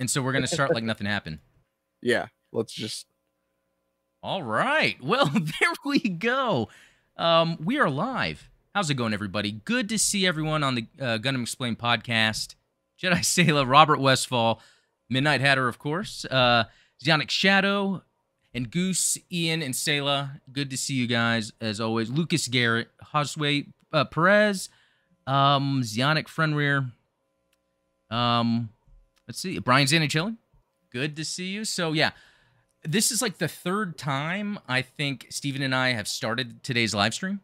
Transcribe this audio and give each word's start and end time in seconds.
and 0.00 0.10
so 0.10 0.22
we're 0.22 0.32
gonna 0.32 0.46
start 0.48 0.74
like 0.74 0.82
nothing 0.82 1.06
happened. 1.06 1.38
Yeah, 2.02 2.28
let's 2.50 2.72
just. 2.72 3.04
All 4.22 4.42
right. 4.42 4.96
Well, 5.02 5.26
there 5.34 5.72
we 5.84 5.98
go. 5.98 6.70
Um, 7.18 7.58
we 7.62 7.78
are 7.78 7.90
live. 7.90 8.48
How's 8.74 8.88
it 8.88 8.94
going, 8.94 9.12
everybody? 9.12 9.52
Good 9.52 9.90
to 9.90 9.98
see 9.98 10.26
everyone 10.26 10.64
on 10.64 10.76
the 10.76 10.86
uh, 10.98 11.18
Gundam 11.18 11.42
Explained 11.42 11.78
podcast. 11.78 12.54
Jedi 12.98 13.18
Sayla, 13.18 13.68
Robert 13.68 14.00
Westfall, 14.00 14.62
Midnight 15.10 15.42
Hatter, 15.42 15.68
of 15.68 15.78
course, 15.78 16.24
uh, 16.30 16.64
Zionic 17.04 17.28
Shadow, 17.28 18.02
and 18.54 18.70
Goose, 18.70 19.18
Ian, 19.30 19.60
and 19.60 19.74
Sayla. 19.74 20.40
Good 20.50 20.70
to 20.70 20.78
see 20.78 20.94
you 20.94 21.06
guys, 21.06 21.52
as 21.60 21.80
always. 21.80 22.08
Lucas 22.08 22.48
Garrett, 22.48 22.88
Josue 23.12 23.66
uh, 23.92 24.04
Perez, 24.06 24.70
um, 25.26 25.82
Zionic 25.82 26.28
Frenrir, 26.28 26.90
um, 28.10 28.70
let's 29.30 29.38
see, 29.38 29.60
Brian 29.60 29.86
Zanichelli. 29.86 30.36
Good 30.90 31.14
to 31.14 31.24
see 31.24 31.50
you. 31.50 31.64
So, 31.64 31.92
yeah, 31.92 32.10
this 32.82 33.12
is 33.12 33.22
like 33.22 33.38
the 33.38 33.46
third 33.46 33.96
time 33.96 34.58
I 34.68 34.82
think 34.82 35.28
Stephen 35.30 35.62
and 35.62 35.72
I 35.72 35.92
have 35.92 36.08
started 36.08 36.64
today's 36.64 36.96
live 36.96 37.14
stream. 37.14 37.38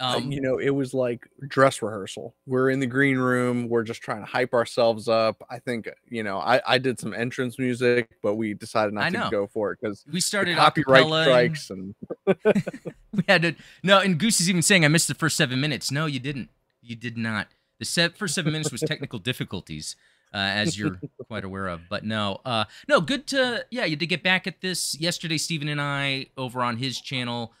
Um, 0.00 0.32
you 0.32 0.40
know, 0.40 0.58
it 0.58 0.70
was 0.70 0.92
like 0.92 1.28
dress 1.46 1.82
rehearsal. 1.82 2.34
We're 2.46 2.70
in 2.70 2.80
the 2.80 2.88
green 2.88 3.16
room. 3.16 3.68
We're 3.68 3.84
just 3.84 4.02
trying 4.02 4.22
to 4.22 4.26
hype 4.26 4.54
ourselves 4.54 5.06
up. 5.06 5.40
I 5.48 5.60
think, 5.60 5.88
you 6.08 6.24
know, 6.24 6.38
I, 6.38 6.60
I 6.66 6.78
did 6.78 6.98
some 6.98 7.14
entrance 7.14 7.60
music, 7.60 8.08
but 8.24 8.34
we 8.34 8.54
decided 8.54 8.92
not 8.92 9.12
to 9.12 9.28
go 9.30 9.46
for 9.46 9.70
it 9.70 9.78
because 9.80 10.04
we 10.10 10.20
started 10.20 10.56
copyright 10.56 11.06
strikes 11.06 11.70
and, 11.70 11.94
and... 12.26 12.36
we 13.12 13.22
had 13.28 13.42
to. 13.42 13.54
No, 13.84 14.00
and 14.00 14.18
Goose 14.18 14.40
is 14.40 14.50
even 14.50 14.62
saying 14.62 14.84
I 14.84 14.88
missed 14.88 15.06
the 15.06 15.14
first 15.14 15.36
seven 15.36 15.60
minutes. 15.60 15.92
No, 15.92 16.06
you 16.06 16.18
didn't. 16.18 16.50
You 16.80 16.96
did 16.96 17.16
not. 17.16 17.46
The 17.78 17.86
set, 17.86 18.16
first 18.16 18.34
seven 18.34 18.52
minutes 18.52 18.72
was 18.72 18.80
technical 18.80 19.20
difficulties. 19.20 19.94
Uh, 20.34 20.38
as 20.38 20.78
you're 20.78 20.98
quite 21.28 21.44
aware 21.44 21.68
of. 21.68 21.82
But 21.90 22.04
no, 22.04 22.40
uh, 22.46 22.64
no, 22.88 23.02
good 23.02 23.26
to 23.28 23.66
yeah, 23.70 23.84
you 23.84 23.96
did 23.96 24.06
get 24.06 24.22
back 24.22 24.46
at 24.46 24.62
this 24.62 24.98
yesterday. 24.98 25.36
Stephen 25.36 25.68
and 25.68 25.80
I 25.80 26.28
over 26.38 26.62
on 26.62 26.78
his 26.78 26.98
channel 27.00 27.52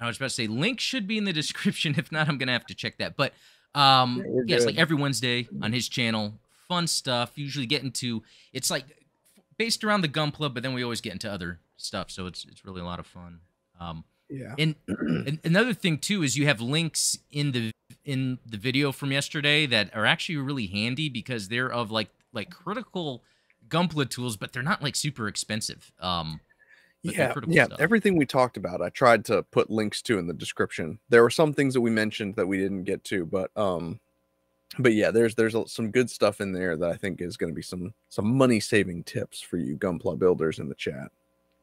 I 0.00 0.06
was 0.06 0.16
about 0.16 0.26
to 0.26 0.34
say 0.34 0.46
link 0.46 0.80
should 0.80 1.06
be 1.06 1.18
in 1.18 1.24
the 1.24 1.32
description. 1.42 1.94
If 1.96 2.10
not, 2.10 2.28
I'm 2.28 2.38
gonna 2.38 2.52
have 2.52 2.66
to 2.66 2.74
check 2.74 2.98
that. 2.98 3.16
But 3.16 3.34
um, 3.74 4.24
yeah, 4.26 4.56
yes, 4.56 4.66
like 4.66 4.78
every 4.78 4.96
Wednesday 4.96 5.48
on 5.62 5.72
his 5.72 5.88
channel, 5.88 6.34
fun 6.68 6.86
stuff. 6.86 7.32
Usually 7.36 7.66
get 7.66 7.82
into 7.82 8.22
it's 8.52 8.70
like 8.70 8.84
based 9.58 9.84
around 9.84 10.00
the 10.00 10.08
Gunpla, 10.08 10.52
but 10.54 10.62
then 10.62 10.72
we 10.72 10.82
always 10.82 11.00
get 11.00 11.12
into 11.12 11.30
other 11.30 11.60
stuff. 11.76 12.10
So 12.10 12.26
it's 12.26 12.44
it's 12.50 12.64
really 12.64 12.80
a 12.80 12.84
lot 12.84 12.98
of 12.98 13.06
fun. 13.06 13.40
Um, 13.78 14.04
yeah. 14.30 14.54
And, 14.58 14.74
and 14.88 15.38
another 15.44 15.74
thing 15.74 15.98
too 15.98 16.22
is 16.22 16.36
you 16.36 16.46
have 16.46 16.60
links 16.60 17.18
in 17.30 17.52
the 17.52 17.72
in 18.04 18.38
the 18.46 18.56
video 18.56 18.92
from 18.92 19.12
yesterday 19.12 19.66
that 19.66 19.94
are 19.94 20.06
actually 20.06 20.36
really 20.36 20.66
handy 20.66 21.08
because 21.08 21.48
they're 21.48 21.70
of 21.70 21.90
like 21.90 22.08
like 22.32 22.50
critical 22.50 23.22
Gunpla 23.68 24.08
tools, 24.08 24.36
but 24.36 24.52
they're 24.52 24.62
not 24.62 24.82
like 24.82 24.96
super 24.96 25.28
expensive. 25.28 25.92
Um, 26.00 26.40
yeah, 27.02 27.32
yeah. 27.46 27.64
Stuff. 27.64 27.80
Everything 27.80 28.16
we 28.16 28.26
talked 28.26 28.56
about, 28.56 28.82
I 28.82 28.90
tried 28.90 29.24
to 29.26 29.42
put 29.44 29.70
links 29.70 30.02
to 30.02 30.18
in 30.18 30.26
the 30.26 30.34
description. 30.34 30.98
There 31.08 31.22
were 31.22 31.30
some 31.30 31.54
things 31.54 31.72
that 31.74 31.80
we 31.80 31.90
mentioned 31.90 32.36
that 32.36 32.46
we 32.46 32.58
didn't 32.58 32.84
get 32.84 33.04
to, 33.04 33.24
but 33.24 33.50
um, 33.56 34.00
but 34.78 34.92
yeah, 34.92 35.10
there's 35.10 35.34
there's 35.34 35.56
some 35.72 35.90
good 35.90 36.10
stuff 36.10 36.40
in 36.40 36.52
there 36.52 36.76
that 36.76 36.90
I 36.90 36.96
think 36.96 37.20
is 37.20 37.36
going 37.36 37.50
to 37.50 37.54
be 37.54 37.62
some 37.62 37.94
some 38.08 38.36
money 38.36 38.60
saving 38.60 39.04
tips 39.04 39.40
for 39.40 39.56
you 39.56 39.76
Gunpla 39.76 40.18
builders 40.18 40.58
in 40.58 40.68
the 40.68 40.74
chat. 40.74 41.10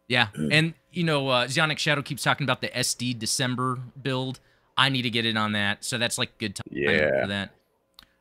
Yeah, 0.07 0.27
and 0.51 0.73
you 0.91 1.03
know, 1.03 1.29
uh, 1.29 1.47
Zionic 1.47 1.77
Shadow 1.77 2.01
keeps 2.01 2.23
talking 2.23 2.45
about 2.45 2.61
the 2.61 2.69
SD 2.69 3.17
December 3.19 3.79
build. 4.01 4.39
I 4.77 4.89
need 4.89 5.03
to 5.03 5.09
get 5.09 5.25
in 5.25 5.37
on 5.37 5.53
that, 5.53 5.83
so 5.83 5.97
that's 5.97 6.17
like 6.17 6.37
good 6.37 6.55
time 6.55 6.67
yeah. 6.71 7.21
for 7.21 7.27
that 7.27 7.51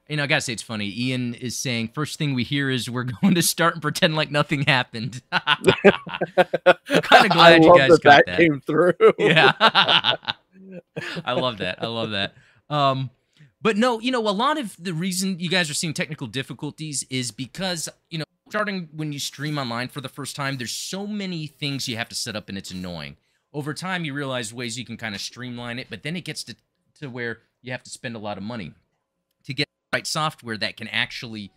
you 0.09 0.17
know, 0.17 0.23
I 0.23 0.27
gotta 0.27 0.41
say 0.41 0.53
it's 0.53 0.63
funny. 0.63 0.93
Ian 0.97 1.35
is 1.35 1.57
saying 1.57 1.89
first 1.89 2.19
thing 2.19 2.35
we 2.35 2.45
hear 2.45 2.71
is 2.71 2.89
we're 2.89 3.05
going 3.23 3.35
to 3.35 3.43
start 3.43 3.75
and 3.75 3.83
pretend 3.83 4.15
like 4.15 4.31
nothing 4.31 4.63
happened. 4.63 5.23
I'm 5.33 5.65
kind 7.03 7.27
of 7.27 7.31
glad 7.31 7.65
you 7.65 7.77
guys 7.77 7.91
that 7.91 8.03
got 8.03 8.23
that, 8.27 8.27
that 8.27 8.39
came 8.39 8.61
through. 8.61 8.95
yeah, 9.19 9.53
I 11.25 11.33
love 11.33 11.59
that. 11.59 11.83
I 11.83 11.87
love 11.87 12.11
that. 12.11 12.35
Um, 12.71 13.11
but 13.61 13.77
no, 13.77 14.01
you 14.01 14.13
know, 14.13 14.21
a 14.21 14.31
lot 14.31 14.59
of 14.59 14.77
the 14.79 14.95
reason 14.95 15.41
you 15.41 15.49
guys 15.49 15.69
are 15.71 15.75
seeing 15.75 15.95
technical 15.95 16.27
difficulties 16.27 17.05
is 17.11 17.31
because 17.31 17.89
you 18.11 18.19
know, 18.19 18.25
starting 18.49 18.89
when 18.95 19.13
you 19.13 19.19
stream 19.19 19.59
online 19.59 19.89
for 19.89 20.01
the 20.01 20.09
first 20.09 20.37
time, 20.37 20.57
there's 20.57 20.73
so 20.73 21.07
many 21.07 21.47
things 21.47 21.89
you 21.89 21.97
have 21.97 22.09
to 22.09 22.15
set 22.15 22.37
up, 22.37 22.49
and 22.49 22.57
it's 22.57 22.71
annoying. 22.71 23.17
Over 23.53 23.75
time, 23.75 24.05
you 24.05 24.13
realize 24.13 24.53
ways 24.53 24.79
you 24.79 24.85
can 24.85 24.97
kind 24.97 25.15
of 25.15 25.21
streamline 25.21 25.79
it, 25.79 25.89
but 25.89 26.03
then 26.03 26.17
it 26.17 26.25
gets 26.25 26.45
to 26.45 26.57
to 27.01 27.09
where 27.09 27.41
you 27.63 27.73
have 27.73 27.83
to 27.83 27.91
spend 27.91 28.17
a 28.17 28.19
lot 28.19 28.39
of 28.39 28.43
money 28.43 28.73
to 29.45 29.53
get 29.53 29.67
the 29.67 29.99
right 29.99 30.07
software 30.07 30.57
that 30.57 30.77
can 30.77 30.89
actually 30.89 31.51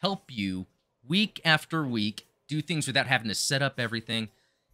help 0.00 0.24
you 0.28 0.66
week 1.06 1.40
after 1.44 1.84
week 1.84 2.26
do 2.48 2.60
things 2.60 2.86
without 2.86 3.06
having 3.06 3.28
to 3.28 3.34
set 3.34 3.62
up 3.62 3.78
everything. 3.78 4.28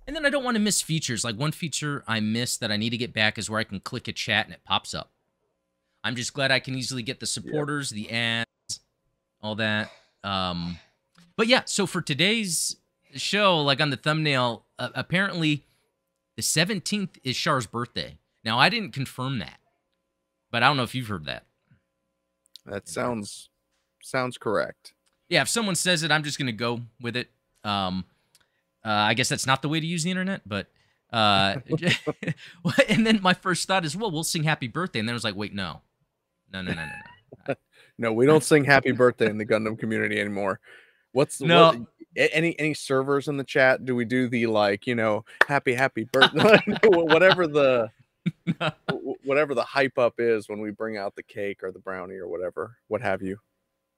And 0.06 0.14
then 0.14 0.24
I 0.24 0.30
don't 0.30 0.44
want 0.44 0.54
to 0.54 0.62
miss 0.62 0.80
features. 0.80 1.24
Like 1.24 1.36
one 1.36 1.52
feature 1.52 2.04
I 2.06 2.20
missed 2.20 2.60
that 2.60 2.70
I 2.70 2.76
need 2.76 2.90
to 2.90 2.96
get 2.96 3.12
back 3.12 3.38
is 3.38 3.50
where 3.50 3.60
I 3.60 3.64
can 3.64 3.80
click 3.80 4.08
a 4.08 4.12
chat 4.12 4.46
and 4.46 4.54
it 4.54 4.60
pops 4.64 4.94
up. 4.94 5.10
I'm 6.04 6.14
just 6.14 6.32
glad 6.32 6.52
I 6.52 6.60
can 6.60 6.76
easily 6.76 7.02
get 7.02 7.20
the 7.20 7.26
supporters, 7.26 7.90
the 7.90 8.10
ads, 8.10 8.80
all 9.42 9.56
that. 9.56 9.90
Um, 10.22 10.78
but 11.36 11.46
yeah, 11.46 11.62
so 11.64 11.86
for 11.86 12.00
today's 12.00 12.76
show, 13.14 13.60
like 13.60 13.80
on 13.80 13.90
the 13.90 13.96
thumbnail, 13.96 14.64
uh, 14.78 14.88
apparently 14.94 15.66
the 16.36 16.42
17th 16.42 17.18
is 17.24 17.36
Char's 17.36 17.66
birthday. 17.66 18.18
Now, 18.44 18.58
I 18.58 18.68
didn't 18.68 18.92
confirm 18.92 19.38
that, 19.38 19.58
but 20.50 20.62
I 20.62 20.68
don't 20.68 20.76
know 20.76 20.82
if 20.82 20.94
you've 20.94 21.08
heard 21.08 21.26
that. 21.26 21.44
That 22.64 22.88
sounds 22.88 23.48
sounds 24.02 24.38
correct. 24.38 24.92
Yeah, 25.28 25.42
if 25.42 25.48
someone 25.48 25.74
says 25.74 26.02
it, 26.02 26.10
I'm 26.10 26.24
just 26.24 26.38
gonna 26.38 26.52
go 26.52 26.80
with 27.00 27.16
it. 27.16 27.30
Um, 27.64 28.04
uh, 28.84 28.90
I 28.90 29.14
guess 29.14 29.28
that's 29.28 29.46
not 29.46 29.62
the 29.62 29.68
way 29.68 29.80
to 29.80 29.86
use 29.86 30.04
the 30.04 30.10
internet, 30.10 30.42
but 30.46 30.68
uh, 31.12 31.56
and 32.88 33.06
then 33.06 33.20
my 33.22 33.34
first 33.34 33.66
thought 33.66 33.84
is, 33.84 33.96
well, 33.96 34.10
we'll 34.10 34.24
sing 34.24 34.44
Happy 34.44 34.68
Birthday, 34.68 34.98
and 34.98 35.08
then 35.08 35.14
I 35.14 35.16
was 35.16 35.24
like, 35.24 35.36
wait, 35.36 35.54
no, 35.54 35.82
no, 36.52 36.62
no, 36.62 36.72
no, 36.72 36.84
no, 36.84 36.90
no. 37.48 37.54
no, 37.98 38.12
we 38.12 38.26
don't 38.26 38.44
sing 38.44 38.64
Happy 38.64 38.92
Birthday 38.92 39.28
in 39.30 39.38
the 39.38 39.46
Gundam 39.46 39.78
community 39.78 40.20
anymore. 40.20 40.60
What's 41.16 41.40
no 41.40 41.70
what, 41.70 42.30
any 42.34 42.58
any 42.58 42.74
servers 42.74 43.26
in 43.26 43.38
the 43.38 43.44
chat? 43.44 43.86
Do 43.86 43.96
we 43.96 44.04
do 44.04 44.28
the 44.28 44.48
like 44.48 44.86
you 44.86 44.94
know 44.94 45.24
Happy 45.48 45.72
Happy 45.72 46.04
Birthday, 46.04 46.60
whatever 46.84 47.46
the 47.46 47.90
whatever 49.24 49.54
the 49.54 49.62
hype 49.62 49.96
up 49.96 50.16
is 50.18 50.46
when 50.46 50.60
we 50.60 50.72
bring 50.72 50.98
out 50.98 51.16
the 51.16 51.22
cake 51.22 51.62
or 51.62 51.72
the 51.72 51.78
brownie 51.78 52.16
or 52.16 52.28
whatever, 52.28 52.76
what 52.88 53.00
have 53.00 53.22
you. 53.22 53.38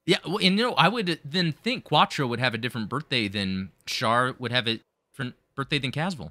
Yeah, 0.06 0.18
well, 0.24 0.36
and 0.36 0.56
you 0.56 0.64
know, 0.64 0.74
I 0.74 0.86
would 0.86 1.18
then 1.24 1.50
think 1.50 1.82
Quattro 1.82 2.24
would 2.28 2.38
have 2.38 2.54
a 2.54 2.58
different 2.58 2.88
birthday 2.88 3.26
than 3.26 3.72
Char 3.84 4.36
would 4.38 4.52
have 4.52 4.68
a 4.68 4.78
different 5.10 5.34
birthday 5.56 5.80
than 5.80 5.90
Casval. 5.90 6.30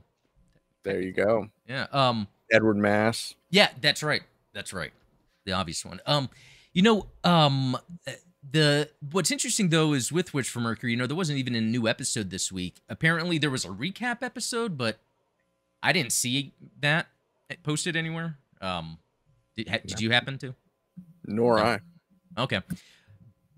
There 0.83 1.01
you 1.01 1.11
go. 1.11 1.49
Yeah. 1.67 1.87
Um. 1.91 2.29
Edward 2.49 2.77
Mass. 2.77 3.35
Yeah, 3.49 3.71
that's 3.81 4.03
right. 4.03 4.21
That's 4.53 4.71
right. 4.71 4.93
The 5.45 5.51
obvious 5.51 5.83
one. 5.83 5.99
Um, 6.05 6.29
you 6.71 6.81
know, 6.81 7.07
um, 7.25 7.75
the 8.51 8.89
what's 9.11 9.31
interesting 9.31 9.69
though 9.69 9.93
is 9.93 10.11
with 10.11 10.33
Witch 10.33 10.49
for 10.49 10.59
Mercury. 10.59 10.91
You 10.91 10.97
know, 10.97 11.07
there 11.07 11.15
wasn't 11.15 11.39
even 11.39 11.55
a 11.55 11.61
new 11.61 11.87
episode 11.87 12.29
this 12.29 12.51
week. 12.51 12.81
Apparently, 12.89 13.37
there 13.37 13.49
was 13.49 13.65
a 13.65 13.69
recap 13.69 14.21
episode, 14.21 14.77
but 14.77 14.99
I 15.81 15.93
didn't 15.93 16.11
see 16.11 16.53
that 16.81 17.07
posted 17.63 17.95
anywhere. 17.95 18.37
Um, 18.61 18.97
did, 19.55 19.69
ha- 19.69 19.79
did 19.85 19.99
you 19.99 20.11
happen 20.11 20.37
to? 20.39 20.53
Nor 21.25 21.57
no. 21.57 21.63
I. 21.63 21.79
Okay. 22.37 22.61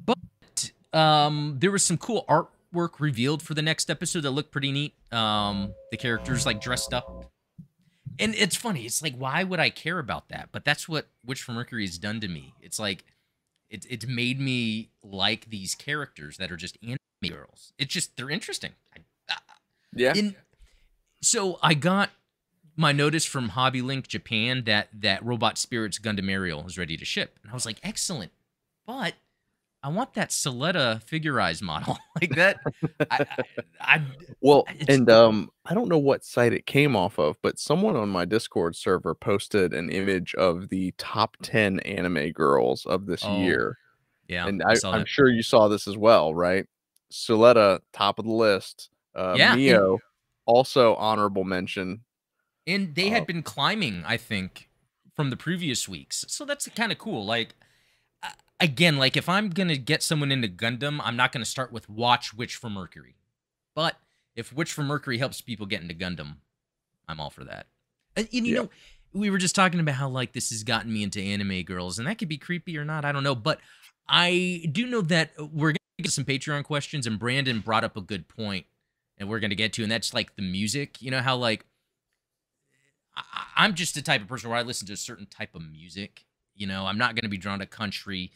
But 0.03 0.71
um, 0.93 1.57
there 1.59 1.71
was 1.71 1.83
some 1.83 1.97
cool 1.97 2.25
artwork 2.27 2.99
revealed 2.99 3.41
for 3.41 3.53
the 3.53 3.61
next 3.61 3.89
episode 3.89 4.21
that 4.21 4.31
looked 4.31 4.51
pretty 4.51 4.71
neat. 4.71 4.93
Um, 5.11 5.73
the 5.91 5.97
characters 5.97 6.45
like 6.45 6.61
dressed 6.61 6.93
up. 6.93 7.31
And 8.17 8.35
it's 8.35 8.55
funny. 8.55 8.85
It's 8.85 9.01
like, 9.01 9.15
why 9.15 9.43
would 9.43 9.59
I 9.61 9.69
care 9.69 9.97
about 9.97 10.27
that? 10.29 10.49
But 10.51 10.65
that's 10.65 10.89
what 10.89 11.07
Witch 11.25 11.41
for 11.41 11.53
Mercury 11.53 11.85
has 11.85 11.97
done 11.97 12.19
to 12.19 12.27
me. 12.27 12.53
It's 12.61 12.77
like, 12.77 13.05
it, 13.69 13.85
it's 13.89 14.07
made 14.07 14.39
me 14.39 14.89
like 15.03 15.49
these 15.49 15.75
characters 15.75 16.37
that 16.37 16.51
are 16.51 16.57
just 16.57 16.77
anime 16.81 16.97
girls. 17.27 17.73
It's 17.77 17.93
just, 17.93 18.17
they're 18.17 18.29
interesting. 18.29 18.71
I, 18.95 18.99
uh, 19.31 19.35
yeah. 19.93 20.13
In, 20.15 20.35
so 21.21 21.59
I 21.61 21.73
got 21.73 22.09
my 22.75 22.93
notice 22.93 23.25
from 23.25 23.49
Hobby 23.49 23.81
Link 23.81 24.07
Japan 24.07 24.63
that 24.65 24.87
that 24.93 25.23
Robot 25.25 25.57
Spirits 25.57 25.99
Gundam 25.99 26.31
Aerial 26.31 26.65
is 26.65 26.77
ready 26.77 26.95
to 26.95 27.03
ship, 27.03 27.37
and 27.43 27.51
I 27.51 27.53
was 27.53 27.65
like, 27.65 27.77
excellent, 27.83 28.31
but 28.87 29.15
I 29.81 29.89
want 29.89 30.13
that 30.15 30.29
Suletta 30.29 31.01
figurized 31.03 31.61
model 31.61 31.97
like 32.21 32.35
that. 32.35 32.57
I, 33.09 33.19
I, 33.19 33.25
I 33.79 34.01
well, 34.41 34.65
and 34.87 35.09
um, 35.09 35.49
I 35.65 35.73
don't 35.73 35.87
know 35.87 35.97
what 35.97 36.25
site 36.25 36.53
it 36.53 36.65
came 36.65 36.95
off 36.95 37.17
of, 37.17 37.37
but 37.41 37.59
someone 37.59 37.95
on 37.95 38.09
my 38.09 38.25
Discord 38.25 38.75
server 38.75 39.15
posted 39.15 39.73
an 39.73 39.89
image 39.89 40.35
of 40.35 40.69
the 40.69 40.93
top 40.97 41.37
ten 41.41 41.79
anime 41.81 42.31
girls 42.31 42.85
of 42.85 43.05
this 43.05 43.23
oh, 43.23 43.41
year. 43.41 43.77
Yeah, 44.27 44.47
and 44.47 44.61
I, 44.63 44.75
am 44.95 45.05
sure 45.05 45.29
you 45.29 45.43
saw 45.43 45.67
this 45.67 45.87
as 45.87 45.97
well, 45.97 46.35
right? 46.35 46.65
Suletta, 47.11 47.79
top 47.93 48.19
of 48.19 48.25
the 48.25 48.31
list. 48.31 48.89
Uh, 49.15 49.35
yeah, 49.37 49.55
Mio, 49.55 49.93
and, 49.93 49.99
also 50.45 50.95
honorable 50.95 51.43
mention 51.43 52.01
and 52.69 52.93
they 52.93 53.09
had 53.09 53.23
oh. 53.23 53.25
been 53.25 53.41
climbing, 53.41 54.03
I 54.05 54.17
think, 54.17 54.69
from 55.15 55.31
the 55.31 55.37
previous 55.37 55.89
weeks. 55.89 56.23
So 56.27 56.45
that's 56.45 56.67
kind 56.69 56.91
of 56.91 56.99
cool. 56.99 57.25
Like, 57.25 57.55
again, 58.59 58.97
like 58.97 59.17
if 59.17 59.29
I'm 59.29 59.49
gonna 59.49 59.77
get 59.77 60.03
someone 60.03 60.31
into 60.31 60.47
Gundam, 60.47 60.99
I'm 61.03 61.15
not 61.15 61.31
gonna 61.31 61.45
start 61.45 61.71
with 61.71 61.89
watch 61.89 62.33
Witch 62.33 62.55
for 62.55 62.69
Mercury. 62.69 63.15
But 63.75 63.97
if 64.35 64.53
Witch 64.53 64.71
for 64.71 64.83
Mercury 64.83 65.17
helps 65.17 65.41
people 65.41 65.65
get 65.65 65.81
into 65.81 65.93
Gundam, 65.93 66.37
I'm 67.07 67.19
all 67.19 67.29
for 67.29 67.43
that. 67.45 67.67
And, 68.15 68.27
and 68.33 68.45
you 68.45 68.55
yeah. 68.55 68.61
know, 68.61 68.69
we 69.13 69.29
were 69.29 69.37
just 69.37 69.55
talking 69.55 69.79
about 69.79 69.95
how 69.95 70.09
like 70.09 70.33
this 70.33 70.49
has 70.49 70.63
gotten 70.63 70.91
me 70.91 71.03
into 71.03 71.21
anime 71.21 71.63
girls, 71.63 71.99
and 71.99 72.07
that 72.07 72.17
could 72.17 72.29
be 72.29 72.37
creepy 72.37 72.77
or 72.77 72.85
not. 72.85 73.05
I 73.05 73.11
don't 73.11 73.23
know, 73.23 73.35
but 73.35 73.59
I 74.07 74.65
do 74.71 74.85
know 74.87 75.01
that 75.01 75.31
we're 75.37 75.71
gonna 75.71 75.79
get 76.01 76.11
some 76.11 76.25
Patreon 76.25 76.63
questions, 76.63 77.07
and 77.07 77.19
Brandon 77.19 77.59
brought 77.59 77.83
up 77.83 77.97
a 77.97 78.01
good 78.01 78.27
point, 78.27 78.65
and 79.17 79.29
we're 79.29 79.39
gonna 79.39 79.55
get 79.55 79.73
to, 79.73 79.83
and 79.83 79.91
that's 79.91 80.13
like 80.13 80.35
the 80.35 80.41
music. 80.41 81.01
You 81.01 81.11
know 81.11 81.21
how 81.21 81.35
like 81.37 81.65
I, 83.55 83.65
am 83.65 83.73
just 83.73 83.95
the 83.95 84.01
type 84.01 84.21
of 84.21 84.27
person 84.27 84.49
where 84.49 84.59
I 84.59 84.63
listen 84.63 84.87
to 84.87 84.93
a 84.93 84.97
certain 84.97 85.25
type 85.25 85.55
of 85.55 85.61
music. 85.61 86.25
You 86.55 86.67
know, 86.67 86.85
I'm 86.85 86.97
not 86.97 87.15
gonna 87.15 87.29
be 87.29 87.37
drawn 87.37 87.59
to 87.59 87.65
country. 87.65 88.31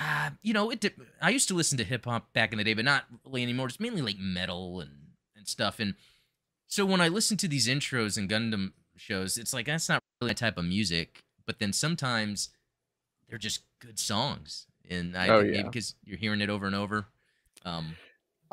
Uh, 0.00 0.30
you 0.42 0.52
know, 0.52 0.70
it. 0.70 0.94
I 1.20 1.30
used 1.30 1.48
to 1.48 1.54
listen 1.54 1.78
to 1.78 1.84
hip 1.84 2.04
hop 2.04 2.32
back 2.32 2.52
in 2.52 2.58
the 2.58 2.64
day, 2.64 2.74
but 2.74 2.84
not 2.84 3.04
really 3.24 3.42
anymore. 3.42 3.66
It's 3.66 3.80
mainly 3.80 4.02
like 4.02 4.18
metal 4.18 4.80
and 4.80 4.92
and 5.36 5.48
stuff. 5.48 5.80
And 5.80 5.94
so 6.66 6.84
when 6.86 7.00
I 7.00 7.08
listen 7.08 7.36
to 7.38 7.48
these 7.48 7.66
intros 7.66 8.16
and 8.16 8.28
Gundam 8.28 8.72
shows, 8.96 9.36
it's 9.36 9.52
like 9.52 9.66
that's 9.66 9.88
not 9.88 10.02
really 10.20 10.32
a 10.32 10.34
type 10.34 10.58
of 10.58 10.64
music. 10.64 11.22
But 11.46 11.58
then 11.58 11.72
sometimes 11.72 12.50
they're 13.28 13.38
just 13.38 13.62
good 13.80 13.98
songs, 13.98 14.66
and 14.88 15.16
I 15.16 15.28
oh, 15.28 15.40
yeah. 15.40 15.62
because 15.62 15.94
you're 16.04 16.18
hearing 16.18 16.40
it 16.40 16.50
over 16.50 16.66
and 16.66 16.74
over. 16.74 17.06
Um, 17.64 17.96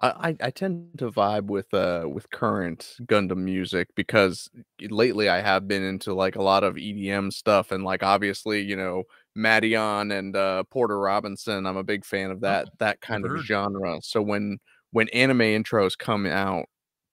I, 0.01 0.35
I 0.41 0.49
tend 0.51 0.99
to 0.99 1.09
vibe 1.09 1.45
with 1.45 1.73
uh 1.73 2.03
with 2.05 2.29
current 2.29 2.95
Gundam 3.03 3.37
music 3.37 3.89
because 3.95 4.49
lately 4.81 5.29
I 5.29 5.41
have 5.41 5.67
been 5.67 5.83
into 5.83 6.13
like 6.13 6.35
a 6.35 6.43
lot 6.43 6.65
of 6.65 6.75
EDM 6.75 7.31
stuff 7.31 7.71
and 7.71 7.83
like 7.83 8.03
obviously 8.03 8.61
you 8.61 8.75
know 8.75 9.03
Madeon 9.37 10.17
and 10.17 10.35
uh, 10.35 10.63
Porter 10.63 10.99
Robinson 10.99 11.65
I'm 11.65 11.77
a 11.77 11.83
big 11.83 12.05
fan 12.05 12.31
of 12.31 12.41
that 12.41 12.67
oh, 12.67 12.75
that 12.79 13.01
kind 13.01 13.25
of 13.25 13.41
genre 13.41 13.99
so 14.01 14.21
when 14.21 14.59
when 14.91 15.09
anime 15.09 15.39
intros 15.39 15.97
come 15.97 16.25
out 16.25 16.65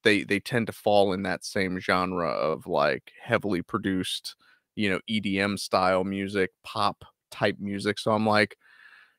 they 0.05 0.23
they 0.25 0.41
tend 0.41 0.67
to 0.69 0.73
fall 0.73 1.13
in 1.13 1.23
that 1.25 1.45
same 1.45 1.79
genre 1.79 2.31
of 2.31 2.67
like 2.67 3.13
heavily 3.23 3.63
produced 3.63 4.37
you 4.77 4.89
know 4.89 5.01
EDM 5.11 5.59
style 5.59 6.05
music 6.05 6.51
pop 6.65 7.05
type 7.31 7.57
music 7.59 7.99
so 7.99 8.13
I'm 8.13 8.27
like 8.27 8.57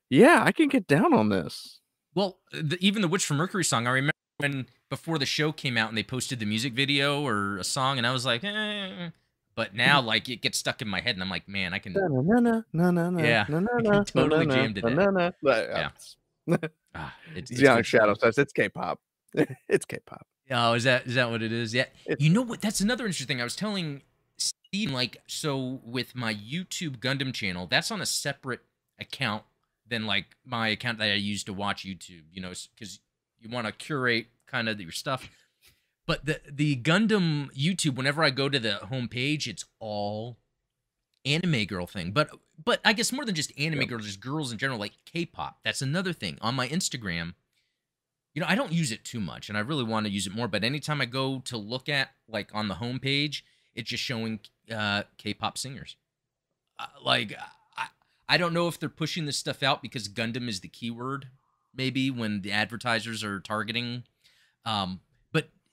yeah 0.10 0.42
I 0.44 0.52
can 0.52 0.70
get 0.70 0.88
down 0.88 1.14
on 1.14 1.30
this 1.30 1.82
well, 2.16 2.40
the, 2.52 2.78
even 2.80 3.02
the 3.02 3.08
Witch 3.08 3.26
from 3.26 3.38
Mercury 3.38 3.64
song, 3.64 3.88
I 3.88 3.92
remember 3.92 4.14
when 4.38 4.68
before 4.90 5.18
the 5.18 5.26
show 5.26 5.52
came 5.52 5.78
out 5.78 5.90
and 5.90 5.98
they 5.98 6.04
posted 6.04 6.40
the 6.40 6.46
music 6.46 6.74
video 6.74 7.26
or 7.26 7.58
a 7.58 7.64
song, 7.64 7.98
and 7.98 8.06
I 8.06 8.12
was 8.12 8.26
like, 8.26 8.44
eh. 8.44 9.10
But 9.56 9.76
now, 9.76 10.02
like, 10.02 10.30
it 10.30 10.42
gets 10.42 10.58
stuck 10.58 10.82
in 10.82 10.88
my 10.88 11.00
head, 11.00 11.16
and 11.16 11.24
I'm 11.24 11.30
like, 11.30 11.48
man, 11.48 11.74
I 11.74 11.80
can. 11.80 11.94
No, 11.94 12.08
no, 12.08 12.40
no, 12.40 12.64
no, 12.74 12.92
no, 12.92 13.10
no. 13.10 13.24
Yeah, 13.24 13.46
no, 13.48 13.60
no, 13.60 13.78
no, 13.78 14.04
totally 14.04 14.46
no, 14.48 14.56
jam 14.56 14.74
to. 14.74 14.90
No, 14.90 15.10
no, 15.10 15.32
Yeah. 15.44 15.90
ah, 16.96 17.16
it's, 17.36 17.52
it's 17.52 17.62
Young 17.62 17.84
Shadow 17.84 18.16
says 18.16 18.38
it's 18.38 18.52
K-pop. 18.52 19.00
it's 19.70 19.86
K-pop. 19.86 20.26
Oh, 20.52 20.74
is 20.74 20.84
that 20.84 21.06
is 21.08 21.16
that 21.16 21.30
what 21.32 21.42
it 21.42 21.52
is? 21.52 21.74
Yeah. 21.74 21.86
It's, 22.06 22.22
you 22.22 22.30
know 22.30 22.42
what? 22.42 22.62
That's 22.62 22.82
another 22.82 23.06
interesting 23.06 23.28
thing. 23.28 23.42
I 23.42 23.46
was 23.46 23.56
telling 23.56 24.02
Steve, 24.38 24.92
like, 24.92 25.18
so 25.28 25.80
with 25.86 26.16
my 26.16 26.34
YouTube 26.34 26.98
Gundam 26.98 27.34
channel, 27.34 27.68
that's 27.68 27.92
on 27.92 28.02
a 28.02 28.06
separate 28.06 28.62
account 29.00 29.44
than 29.88 30.06
like 30.06 30.26
my 30.46 30.70
account 30.70 30.98
that 30.98 31.06
I 31.12 31.14
use 31.14 31.44
to 31.46 31.54
watch 31.54 31.86
YouTube, 31.86 32.24
you 32.32 32.42
know, 32.42 32.52
because 32.76 33.00
you 33.40 33.50
want 33.50 33.68
to 33.68 33.74
curate 33.74 34.28
kind 34.48 34.68
of 34.68 34.80
your 34.82 34.92
stuff. 34.92 35.30
But 36.06 36.26
the 36.26 36.42
the 36.50 36.76
Gundam 36.76 37.50
YouTube, 37.54 37.96
whenever 37.96 38.24
I 38.24 38.30
go 38.30 38.50
to 38.50 38.60
the 38.60 38.82
homepage, 38.92 39.48
it's 39.48 39.66
all 39.80 40.38
anime 41.26 41.66
girl 41.66 41.88
thing. 41.88 42.12
But 42.12 42.30
but 42.64 42.82
I 42.84 42.94
guess 42.94 43.12
more 43.12 43.26
than 43.26 43.36
just 43.36 43.58
anime 43.58 43.82
yep. 43.82 43.90
girls, 43.90 44.06
just 44.06 44.20
girls 44.20 44.52
in 44.52 44.58
general, 44.58 44.80
like 44.80 44.94
K-pop. 45.06 45.60
That's 45.64 45.82
another 45.82 46.14
thing 46.14 46.38
on 46.42 46.56
my 46.56 46.68
Instagram. 46.68 47.36
You 48.34 48.42
know, 48.42 48.48
I 48.50 48.56
don't 48.56 48.72
use 48.72 48.92
it 48.92 49.06
too 49.06 49.20
much, 49.20 49.48
and 49.48 49.58
I 49.58 49.62
really 49.62 49.84
want 49.84 50.06
to 50.06 50.12
use 50.12 50.28
it 50.28 50.36
more. 50.36 50.48
But 50.48 50.64
anytime 50.64 51.02
I 51.02 51.06
go 51.06 51.40
to 51.46 51.58
look 51.58 51.88
at 51.88 52.10
like 52.28 52.50
on 52.54 52.68
the 52.68 52.76
homepage, 52.76 53.44
it's 53.76 53.90
just 53.90 54.04
showing 54.04 54.40
uh, 54.74 55.04
K-pop 55.18 55.58
singers. 55.58 55.96
Uh, 56.80 56.88
like 57.04 57.34
I 57.78 57.88
I 58.28 58.38
don't 58.38 58.54
know 58.54 58.68
if 58.68 58.80
they're 58.80 58.90
pushing 58.90 59.26
this 59.26 59.38
stuff 59.38 59.64
out 59.64 59.82
because 59.82 60.10
Gundam 60.10 60.50
is 60.50 60.60
the 60.60 60.68
keyword, 60.68 61.28
maybe 61.74 62.10
when 62.12 62.42
the 62.42 62.52
advertisers 62.52 63.24
are 63.24 63.40
targeting. 63.40 64.04
Um, 64.66 65.02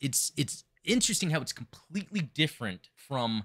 it's 0.01 0.33
it's 0.37 0.65
interesting 0.85 1.31
how 1.31 1.41
it's 1.41 1.53
completely 1.53 2.21
different 2.21 2.89
from 2.95 3.45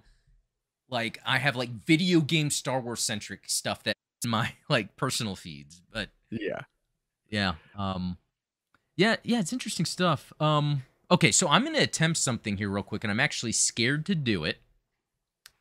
like 0.90 1.20
I 1.26 1.38
have 1.38 1.56
like 1.56 1.70
video 1.70 2.22
game 2.22 2.50
Star 2.50 2.80
Wars 2.80 3.02
centric 3.02 3.50
stuff 3.50 3.84
that's 3.84 3.98
my 4.26 4.54
like 4.70 4.96
personal 4.96 5.36
feeds. 5.36 5.82
But 5.92 6.10
yeah, 6.30 6.62
yeah, 7.30 7.54
um, 7.78 8.18
yeah, 8.96 9.18
yeah, 9.24 9.40
it's 9.40 9.54
interesting 9.54 9.86
stuff. 9.86 10.32
Um, 10.40 10.84
okay, 11.12 11.32
so 11.32 11.48
I'm 11.48 11.64
gonna 11.64 11.80
attempt 11.80 12.18
something 12.18 12.58
here 12.58 12.70
real 12.70 12.84
quick, 12.84 13.04
and 13.04 13.12
I'm 13.12 13.20
actually 13.20 13.52
scared 13.52 14.06
to 14.08 14.16
do 14.16 14.44
it. 14.44 14.58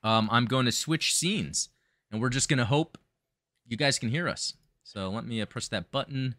Um, 0.02 0.28
I'm 0.30 0.44
going 0.44 0.66
to 0.66 0.72
switch 0.72 1.14
scenes, 1.14 1.70
and 2.10 2.20
we're 2.20 2.30
just 2.30 2.48
gonna 2.48 2.64
hope 2.64 2.98
you 3.66 3.76
guys 3.76 3.98
can 3.98 4.10
hear 4.10 4.28
us. 4.28 4.54
So 4.82 5.10
let 5.10 5.26
me 5.26 5.40
uh, 5.40 5.46
press 5.46 5.68
that 5.68 5.90
button. 5.90 6.36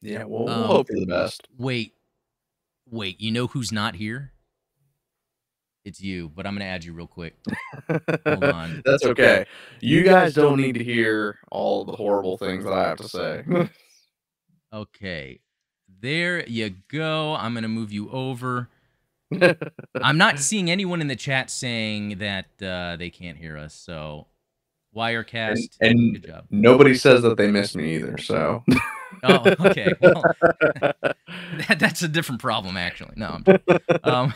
Yeah, 0.00 0.24
we'll, 0.24 0.44
we'll 0.44 0.54
um, 0.54 0.64
hope 0.64 0.88
for 0.88 0.98
the 0.98 1.06
best. 1.06 1.48
Wait, 1.56 1.94
wait. 2.90 3.20
You 3.20 3.30
know 3.30 3.46
who's 3.46 3.72
not 3.72 3.96
here? 3.96 4.32
It's 5.84 6.00
you, 6.00 6.30
but 6.34 6.46
I'm 6.46 6.54
gonna 6.54 6.66
add 6.66 6.84
you 6.84 6.92
real 6.92 7.06
quick. 7.06 7.34
Hold 8.26 8.44
on. 8.44 8.82
That's 8.84 9.04
okay. 9.04 9.46
You 9.80 10.02
guys 10.02 10.34
don't 10.34 10.60
need 10.60 10.74
to 10.74 10.84
hear 10.84 11.38
all 11.50 11.84
the 11.84 11.92
horrible 11.92 12.36
things 12.36 12.64
that 12.64 12.72
I 12.72 12.88
have 12.88 12.98
to 12.98 13.08
say. 13.08 13.44
okay, 14.72 15.40
there 16.00 16.46
you 16.46 16.74
go. 16.88 17.34
I'm 17.36 17.54
gonna 17.54 17.68
move 17.68 17.92
you 17.92 18.10
over. 18.10 18.68
I'm 19.94 20.18
not 20.18 20.38
seeing 20.38 20.70
anyone 20.70 21.00
in 21.00 21.08
the 21.08 21.16
chat 21.16 21.50
saying 21.50 22.18
that 22.18 22.46
uh, 22.62 22.96
they 22.96 23.10
can't 23.10 23.38
hear 23.38 23.56
us, 23.56 23.74
so 23.74 24.26
Wirecast. 24.94 25.78
And, 25.80 25.90
and 25.90 26.12
good 26.14 26.26
job. 26.26 26.44
Nobody 26.50 26.94
says 26.94 27.22
that 27.22 27.36
they 27.36 27.50
miss 27.50 27.74
me 27.74 27.96
either. 27.96 28.18
So. 28.18 28.64
oh, 29.24 29.54
okay. 29.60 29.92
Well, 30.00 30.22
that, 31.68 31.76
that's 31.78 32.02
a 32.02 32.08
different 32.08 32.40
problem, 32.40 32.76
actually. 32.76 33.14
No. 33.16 33.40
um, 34.04 34.34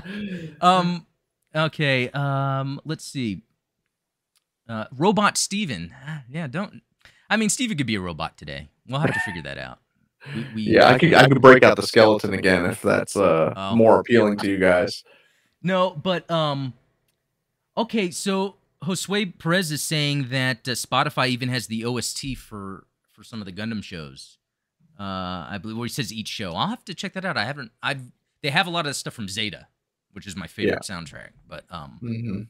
um, 0.60 1.06
okay. 1.54 2.10
Um, 2.10 2.80
let's 2.84 3.04
see. 3.04 3.42
Uh, 4.68 4.84
robot 4.96 5.36
Steven. 5.36 5.94
Yeah, 6.30 6.46
don't. 6.46 6.82
I 7.30 7.36
mean, 7.36 7.48
Steven 7.48 7.76
could 7.76 7.86
be 7.86 7.94
a 7.94 8.00
robot 8.00 8.36
today. 8.36 8.68
We'll 8.86 9.00
have 9.00 9.12
to 9.12 9.20
figure 9.20 9.42
that 9.42 9.58
out. 9.58 9.78
We, 10.34 10.46
we, 10.54 10.62
yeah, 10.62 10.88
I 10.88 10.98
could. 10.98 11.14
I 11.14 11.26
could 11.26 11.40
break 11.40 11.62
out 11.62 11.76
the 11.76 11.82
skeleton 11.82 12.34
again 12.34 12.66
if 12.66 12.82
that's 12.82 13.16
uh, 13.16 13.52
oh, 13.56 13.76
more 13.76 14.00
appealing 14.00 14.36
to 14.38 14.50
you 14.50 14.58
guys. 14.58 15.04
No, 15.62 15.90
but 15.90 16.30
um, 16.30 16.74
okay. 17.76 18.10
So 18.10 18.56
Josue 18.82 19.38
Perez 19.38 19.72
is 19.72 19.82
saying 19.82 20.28
that 20.30 20.68
uh, 20.68 20.72
Spotify 20.72 21.28
even 21.28 21.48
has 21.48 21.66
the 21.66 21.84
OST 21.84 22.36
for 22.36 22.84
for 23.18 23.24
some 23.24 23.40
of 23.40 23.46
the 23.46 23.52
Gundam 23.52 23.82
shows. 23.82 24.38
Uh, 24.98 25.46
I 25.50 25.58
believe 25.60 25.76
where 25.76 25.86
he 25.86 25.92
says 25.92 26.12
each 26.12 26.28
show. 26.28 26.52
I'll 26.52 26.68
have 26.68 26.84
to 26.84 26.94
check 26.94 27.12
that 27.14 27.24
out. 27.24 27.36
I 27.36 27.44
haven't. 27.44 27.72
I've 27.82 28.02
they 28.42 28.50
have 28.50 28.66
a 28.66 28.70
lot 28.70 28.86
of 28.86 28.94
stuff 28.94 29.14
from 29.14 29.28
Zeta, 29.28 29.66
which 30.12 30.26
is 30.26 30.36
my 30.36 30.46
favorite 30.46 30.86
yeah. 30.88 30.96
soundtrack. 30.96 31.30
But 31.46 31.64
um, 31.70 31.98
mm-hmm. 32.02 32.42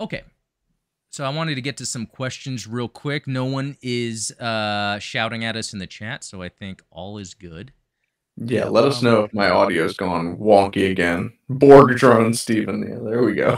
okay. 0.00 0.22
So 1.10 1.24
I 1.24 1.28
wanted 1.28 1.56
to 1.56 1.60
get 1.60 1.76
to 1.76 1.86
some 1.86 2.06
questions 2.06 2.66
real 2.66 2.88
quick. 2.88 3.28
No 3.28 3.44
one 3.44 3.76
is 3.82 4.32
uh, 4.40 4.98
shouting 4.98 5.44
at 5.44 5.54
us 5.54 5.72
in 5.72 5.78
the 5.78 5.86
chat, 5.86 6.24
so 6.24 6.42
I 6.42 6.48
think 6.48 6.82
all 6.90 7.18
is 7.18 7.34
good. 7.34 7.72
Yeah, 8.36 8.64
let 8.64 8.82
um, 8.82 8.90
us 8.90 9.00
know 9.00 9.22
if 9.22 9.32
my 9.32 9.48
audio's 9.48 9.96
gone 9.96 10.36
wonky 10.38 10.90
again. 10.90 11.32
Borg 11.48 11.96
drone, 11.96 12.34
Steven. 12.34 12.82
Yeah, 12.82 12.98
there 13.08 13.22
we 13.22 13.34
go. 13.34 13.56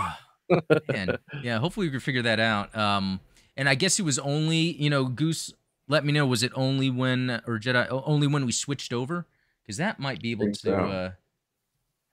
and 0.94 1.18
yeah, 1.42 1.58
hopefully 1.58 1.87
we 1.87 1.90
can 1.92 2.00
figure 2.00 2.23
that 2.23 2.40
out. 2.40 2.76
Um, 2.76 3.20
and 3.56 3.70
I 3.70 3.75
guess 3.75 3.99
it 3.99 4.02
was 4.02 4.18
only 4.18 4.56
you 4.56 4.90
know 4.90 5.06
Goose. 5.06 5.52
Let 5.88 6.05
me 6.05 6.12
know. 6.12 6.26
Was 6.26 6.43
it 6.43 6.52
only 6.55 6.90
when 6.90 7.43
or 7.47 7.59
Jedi 7.59 7.87
only 7.90 8.26
when 8.26 8.45
we 8.45 8.52
switched 8.52 8.93
over? 8.93 9.26
Because 9.62 9.76
that 9.78 9.99
might 9.99 10.21
be 10.21 10.33
able 10.33 10.47
to 10.47 10.55
so. 10.55 10.75
uh, 10.75 11.11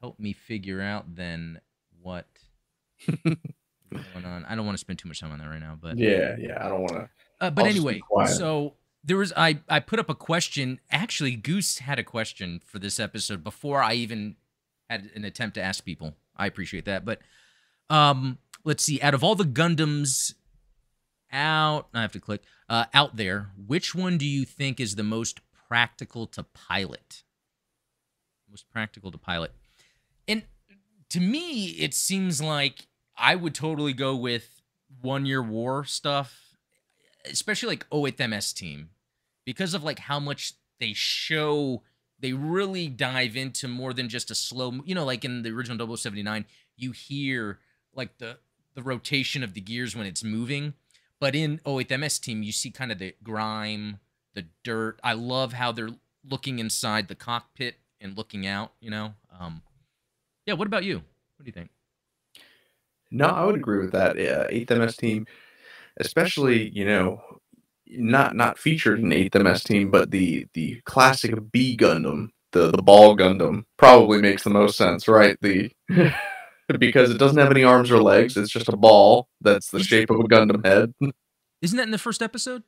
help 0.01 0.19
me 0.19 0.33
figure 0.33 0.81
out 0.81 1.15
then 1.15 1.59
what 2.01 2.27
going 3.23 4.25
on. 4.25 4.45
I 4.45 4.55
don't 4.55 4.65
want 4.65 4.77
to 4.77 4.81
spend 4.81 4.99
too 4.99 5.07
much 5.07 5.19
time 5.19 5.31
on 5.31 5.39
that 5.39 5.47
right 5.47 5.59
now, 5.59 5.77
but 5.79 5.97
yeah, 5.97 6.35
yeah, 6.39 6.63
I 6.63 6.69
don't 6.69 6.81
want 6.81 6.93
to. 6.93 7.09
Uh, 7.39 7.49
but 7.49 7.65
I'll 7.65 7.71
anyway, 7.71 8.01
so 8.27 8.73
there 9.03 9.17
was 9.17 9.33
I 9.35 9.59
I 9.69 9.79
put 9.79 9.99
up 9.99 10.09
a 10.09 10.15
question. 10.15 10.79
Actually, 10.91 11.35
Goose 11.35 11.79
had 11.79 11.99
a 11.99 12.03
question 12.03 12.61
for 12.65 12.79
this 12.79 12.99
episode 12.99 13.43
before 13.43 13.81
I 13.81 13.93
even 13.93 14.35
had 14.89 15.09
an 15.15 15.25
attempt 15.25 15.55
to 15.55 15.61
ask 15.61 15.83
people. 15.83 16.15
I 16.35 16.47
appreciate 16.47 16.85
that, 16.85 17.05
but 17.05 17.19
um, 17.89 18.37
let's 18.63 18.83
see. 18.83 19.01
Out 19.01 19.13
of 19.13 19.23
all 19.23 19.35
the 19.35 19.43
Gundams 19.43 20.33
out, 21.31 21.87
I 21.93 22.01
have 22.01 22.11
to 22.13 22.19
click 22.19 22.43
uh, 22.73 22.85
out 22.91 23.17
there. 23.17 23.51
Which 23.67 23.93
one 23.93 24.17
do 24.17 24.25
you 24.25 24.45
think 24.45 24.79
is 24.79 24.95
the 24.95 25.03
most 25.03 25.41
practical 25.67 26.25
to 26.27 26.41
pilot? 26.41 27.21
Most 28.49 28.67
practical 28.71 29.11
to 29.11 29.17
pilot, 29.19 29.51
and 30.27 30.43
to 31.09 31.19
me, 31.19 31.67
it 31.67 31.93
seems 31.93 32.41
like 32.41 32.87
I 33.15 33.35
would 33.35 33.53
totally 33.53 33.93
go 33.93 34.15
with 34.15 34.61
one 35.01 35.27
year 35.27 35.41
war 35.41 35.85
stuff. 35.85 36.39
especially 37.25 37.69
like 37.69 37.85
08 37.93 38.27
MS 38.27 38.53
team, 38.53 38.89
because 39.45 39.73
of 39.73 39.83
like 39.83 39.99
how 39.99 40.19
much 40.19 40.53
they 40.79 40.93
show, 40.93 41.83
they 42.19 42.33
really 42.33 42.87
dive 42.87 43.37
into 43.37 43.67
more 43.67 43.93
than 43.93 44.09
just 44.09 44.31
a 44.31 44.35
slow, 44.35 44.81
you 44.83 44.95
know, 44.95 45.05
like 45.05 45.23
in 45.23 45.43
the 45.43 45.51
original 45.51 45.95
0079, 45.95 46.45
you 46.75 46.91
hear 46.91 47.59
like 47.93 48.17
the 48.17 48.39
the 48.73 48.81
rotation 48.81 49.43
of 49.43 49.53
the 49.53 49.61
gears 49.61 49.95
when 49.95 50.07
it's 50.07 50.23
moving. 50.23 50.73
But 51.23 51.35
in 51.35 51.61
08 51.65 51.97
MS 51.97 52.19
team, 52.19 52.43
you 52.43 52.51
see 52.51 52.69
kind 52.69 52.91
of 52.91 52.99
the 52.99 53.15
grime, 53.23 53.99
the 54.35 54.47
dirt. 54.61 54.99
I 55.05 55.13
love 55.13 55.53
how 55.53 55.71
they're 55.71 55.91
looking 56.29 56.59
inside 56.59 57.07
the 57.07 57.15
cockpit 57.15 57.75
and 58.01 58.17
looking 58.17 58.45
out, 58.45 58.73
you 58.81 58.91
know. 58.91 59.13
Um 59.39 59.61
yeah, 60.45 60.55
what 60.55 60.67
about 60.67 60.83
you? 60.83 60.97
What 60.97 61.45
do 61.45 61.45
you 61.45 61.53
think? 61.53 61.69
No, 63.09 63.27
I 63.27 63.45
would 63.45 63.55
agree 63.55 63.79
with 63.79 63.93
that. 63.93 64.17
Yeah, 64.17 64.47
8th 64.51 64.77
MS 64.77 64.97
team, 64.97 65.25
especially, 65.95 66.67
you 66.71 66.83
know, 66.83 67.21
not 67.87 68.35
not 68.35 68.59
featured 68.59 68.99
in 68.99 69.07
8th 69.11 69.41
MS 69.41 69.63
team, 69.63 69.91
but 69.91 70.11
the 70.11 70.47
the 70.53 70.81
classic 70.83 71.35
B 71.53 71.77
Gundam, 71.77 72.31
the 72.51 72.69
the 72.69 72.83
ball 72.83 73.15
Gundam, 73.15 73.63
probably 73.77 74.21
makes 74.21 74.43
the 74.43 74.49
most 74.49 74.75
sense, 74.75 75.07
right? 75.07 75.37
The 75.39 75.71
because 76.79 77.09
it 77.09 77.17
doesn't 77.17 77.37
have 77.37 77.51
any 77.51 77.63
arms 77.63 77.91
or 77.91 78.01
legs, 78.01 78.37
it's 78.37 78.51
just 78.51 78.69
a 78.69 78.77
ball 78.77 79.27
that's 79.41 79.69
the 79.69 79.83
shape 79.83 80.09
of 80.09 80.19
a 80.19 80.23
Gundam 80.23 80.65
head. 80.65 80.93
Isn't 81.61 81.77
that 81.77 81.83
in 81.83 81.91
the 81.91 81.97
first 81.97 82.21
episode? 82.21 82.63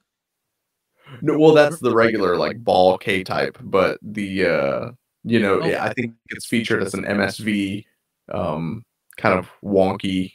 No, 1.22 1.38
well, 1.38 1.54
that's 1.54 1.80
the 1.80 1.94
regular 1.94 2.38
like 2.38 2.64
ball 2.64 2.98
K 2.98 3.24
type, 3.24 3.58
but 3.62 4.00
the 4.02 4.46
uh 4.46 4.92
you 5.24 5.40
know, 5.40 5.62
oh. 5.62 5.66
yeah, 5.66 5.84
I 5.84 5.94
think 5.94 6.14
it's 6.30 6.46
featured 6.46 6.82
as 6.82 6.94
an 6.94 7.04
MSV 7.04 7.86
um 8.32 8.84
kind 9.18 9.38
of 9.38 9.50
wonky 9.64 10.34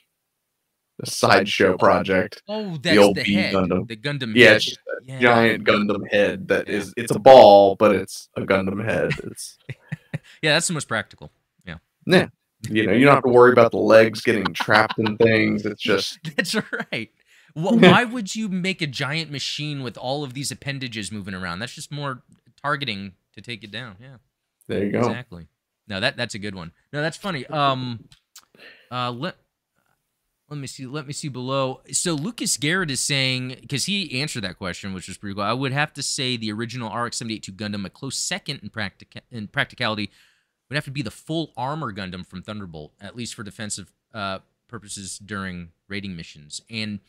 sideshow 1.05 1.76
project. 1.76 2.43
Oh, 2.49 2.73
that's 2.73 2.95
the, 2.95 2.99
old 2.99 3.17
the 3.17 3.25
head. 3.25 3.55
Gundam. 3.55 3.88
The 3.88 3.97
Gundam 3.97 4.33
yeah, 4.35 4.52
head. 4.52 4.62
Yeah, 5.05 5.19
giant 5.19 5.64
Gundam 5.64 6.11
head 6.11 6.49
that 6.49 6.69
yeah. 6.69 6.75
is 6.75 6.95
it's 6.97 7.14
a 7.14 7.19
ball, 7.19 7.76
but 7.76 7.95
it's 7.95 8.29
a 8.37 8.43
Gundam 8.43 8.85
head. 8.85 9.12
It's 9.25 9.59
yeah, 10.43 10.55
that's 10.55 10.69
the 10.69 10.75
most 10.75 10.88
practical. 10.88 11.31
Yeah. 11.64 11.76
Yeah. 12.07 12.29
You 12.69 12.87
know, 12.87 12.93
you 12.93 13.07
don't 13.07 13.14
have 13.14 13.25
to 13.25 13.31
worry 13.31 13.52
about 13.52 13.71
the 13.71 13.79
legs 13.79 14.21
getting 14.21 14.45
trapped 14.52 14.99
in 14.99 15.17
things. 15.17 15.64
It's 15.64 15.83
just 15.83 16.19
That's 16.37 16.55
right. 16.55 17.11
Well, 17.57 17.76
why 17.76 18.05
would 18.05 18.37
you 18.37 18.49
make 18.49 18.81
a 18.81 18.87
giant 18.87 19.33
machine 19.33 19.83
with 19.83 19.99
all 19.99 20.23
of 20.23 20.35
these 20.35 20.52
appendages 20.52 21.11
moving 21.11 21.35
around? 21.35 21.59
That's 21.59 21.75
just 21.75 21.90
more 21.90 22.23
targeting 22.62 23.14
to 23.35 23.40
take 23.40 23.64
it 23.64 23.73
down. 23.73 23.97
Yeah. 24.00 24.19
There 24.69 24.85
you 24.85 24.93
go. 24.93 25.00
Exactly. 25.00 25.49
No, 25.88 25.99
that 25.99 26.17
that's 26.17 26.37
a 26.37 26.38
good 26.38 26.55
one. 26.55 26.71
No, 26.93 27.02
that's 27.02 27.17
funny. 27.17 27.45
Um 27.47 28.05
uh 28.93 29.11
let 29.11 29.35
let 30.50 30.59
me 30.59 30.67
see. 30.67 30.85
Let 30.85 31.07
me 31.07 31.12
see 31.12 31.29
below. 31.29 31.81
So 31.93 32.14
Lucas 32.14 32.57
Garrett 32.57 32.90
is 32.90 33.00
saying 33.00 33.57
because 33.61 33.85
he 33.87 34.21
answered 34.21 34.43
that 34.43 34.59
question, 34.59 34.93
which 34.93 35.07
was 35.07 35.17
pretty 35.17 35.35
cool. 35.35 35.45
I 35.45 35.52
would 35.52 35.73
have 35.73 35.93
to 35.95 36.02
say 36.02 36.37
the 36.37 36.50
original 36.50 36.93
RX-78 36.93 37.43
2 37.43 37.52
Gundam, 37.52 37.85
a 37.85 37.90
close 37.90 38.17
second 38.17 38.59
in 38.61 38.69
practic 38.69 39.14
in 39.31 39.47
practicality, 39.47 40.11
would 40.71 40.77
have 40.77 40.87
to 40.87 40.91
be 40.91 41.03
the 41.03 41.11
full 41.11 41.53
armor 41.57 41.93
Gundam 41.93 42.25
from 42.25 42.43
Thunderbolt, 42.43 42.95
at 43.00 43.15
least 43.15 43.35
for 43.35 43.43
defensive 43.43 43.93
uh, 44.15 44.39
purposes 44.69 45.19
during 45.19 45.73
raiding 45.89 46.17
missions. 46.17 46.62
And 46.71 47.00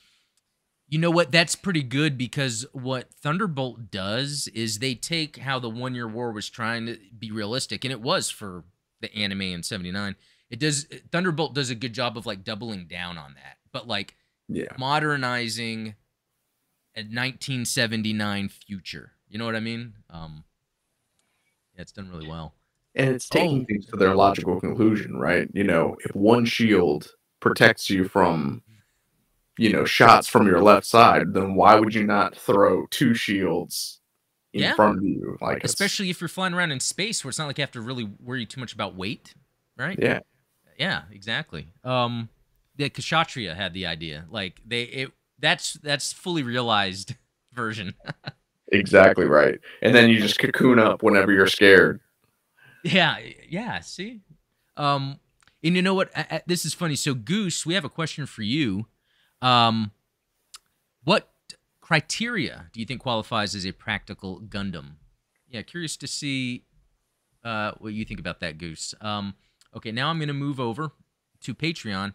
you 0.90 1.00
know 1.00 1.12
what? 1.12 1.32
That's 1.32 1.56
pretty 1.56 1.84
good 1.84 2.18
because 2.18 2.66
what 2.74 3.14
Thunderbolt 3.14 3.92
does 3.92 4.50
is 4.54 4.80
they 4.80 4.96
take 4.96 5.38
how 5.38 5.60
the 5.60 5.70
One 5.70 5.96
Year 5.96 6.08
War 6.08 6.34
was 6.34 6.50
trying 6.50 6.86
to 6.88 6.98
be 7.18 7.32
realistic, 7.32 7.86
and 7.86 7.94
it 7.94 8.02
was 8.02 8.30
for 8.30 8.66
the 9.00 9.16
anime 9.16 9.42
in 9.42 9.64
'79 9.64 10.16
it 10.52 10.60
does 10.60 10.86
Thunderbolt 11.12 11.56
does 11.56 11.70
a 11.70 11.76
good 11.76 11.94
job 11.94 12.18
of 12.18 12.26
like 12.26 12.44
doubling 12.44 12.86
down 12.86 13.18
on 13.18 13.34
that, 13.36 13.58
but 13.72 13.88
like 13.88 14.16
yeah, 14.50 14.66
modernizing 14.78 15.96
a 16.94 17.00
1979 17.00 18.50
future. 18.50 19.14
You 19.30 19.40
know 19.40 19.46
what 19.46 19.56
I 19.56 19.62
mean? 19.62 19.94
Um, 20.10 20.44
yeah, 21.74 21.82
it's 21.82 21.94
done 21.94 22.10
really 22.12 22.28
well. 22.28 22.54
And 22.96 23.10
it's 23.10 23.30
taking 23.30 23.66
things 23.66 23.86
to 23.88 23.96
their 23.96 24.16
logical 24.16 24.60
conclusion, 24.60 25.18
right? 25.18 25.48
You 25.54 25.64
know, 25.64 25.96
if 26.04 26.14
one 26.16 26.46
shield 26.46 27.12
protects 27.40 27.90
you 27.90 28.06
from, 28.06 28.64
you 29.58 29.72
know, 29.72 29.86
shots 29.86 30.28
from 30.28 30.46
your 30.46 30.62
left 30.62 30.86
side, 30.86 31.34
then 31.34 31.56
why 31.56 31.76
would 31.76 31.96
you 31.96 32.04
not 32.04 32.36
throw 32.36 32.86
two 32.88 33.14
shields 33.14 34.02
in 34.54 34.62
yeah. 34.62 34.76
front 34.76 34.98
of 34.98 35.04
you? 35.06 35.38
Like, 35.40 35.64
especially 35.64 36.10
if 36.10 36.20
you're 36.20 36.28
flying 36.28 36.54
around 36.54 36.72
in 36.72 36.82
space, 36.82 37.24
where 37.24 37.30
it's 37.30 37.40
not 37.40 37.48
like 37.48 37.58
you 37.58 37.62
have 37.62 37.72
to 37.72 37.82
really 37.82 38.10
worry 38.20 38.46
too 38.46 38.60
much 38.60 38.74
about 38.74 38.96
weight, 38.96 39.36
right? 39.78 39.98
Yeah. 40.02 40.20
Yeah, 40.78 41.04
exactly. 41.12 41.68
Um, 41.84 42.30
the 42.76 42.90
Kshatriya 42.90 43.56
had 43.56 43.74
the 43.74 43.86
idea. 43.86 44.26
Like 44.30 44.62
they, 44.66 44.84
it 44.84 45.12
that's 45.40 45.74
that's 45.74 46.14
fully 46.14 46.44
realized 46.44 47.16
version. 47.54 47.94
exactly 48.72 49.26
right. 49.26 49.60
And 49.82 49.94
then 49.94 50.10
you 50.10 50.20
just 50.20 50.40
cocoon 50.40 50.80
up 50.80 51.04
whenever 51.04 51.32
you're 51.32 51.48
scared. 51.48 52.00
Yeah, 52.84 53.18
yeah. 53.48 53.80
See, 53.82 54.22
um, 54.78 55.20
and 55.64 55.76
you 55.76 55.82
know 55.82 55.94
what? 55.94 56.12
I, 56.16 56.26
I, 56.32 56.42
this 56.46 56.66
is 56.66 56.74
funny. 56.74 56.96
So 56.96 57.14
Goose, 57.14 57.66
we 57.66 57.74
have 57.74 57.86
a 57.86 57.90
question 57.90 58.26
for 58.26 58.42
you. 58.42 58.88
Um, 59.42 59.92
what 61.04 61.32
criteria 61.80 62.68
do 62.74 62.80
you 62.80 62.86
think 62.86 63.02
qualifies 63.02 63.56
as 63.56 63.66
a 63.66 63.72
practical 63.72 64.40
Gundam? 64.42 64.94
Yeah, 65.48 65.62
curious 65.64 65.98
to 65.98 66.08
see 66.08 66.66
uh, 67.44 67.74
what 67.80 67.94
you 67.94 68.06
think 68.06 68.20
about 68.20 68.40
that, 68.40 68.58
Goose. 68.58 68.94
Um, 69.02 69.36
Okay, 69.74 69.92
now 69.92 70.10
I'm 70.10 70.18
going 70.18 70.28
to 70.28 70.34
move 70.34 70.60
over 70.60 70.92
to 71.42 71.56
Patreon. 71.56 72.14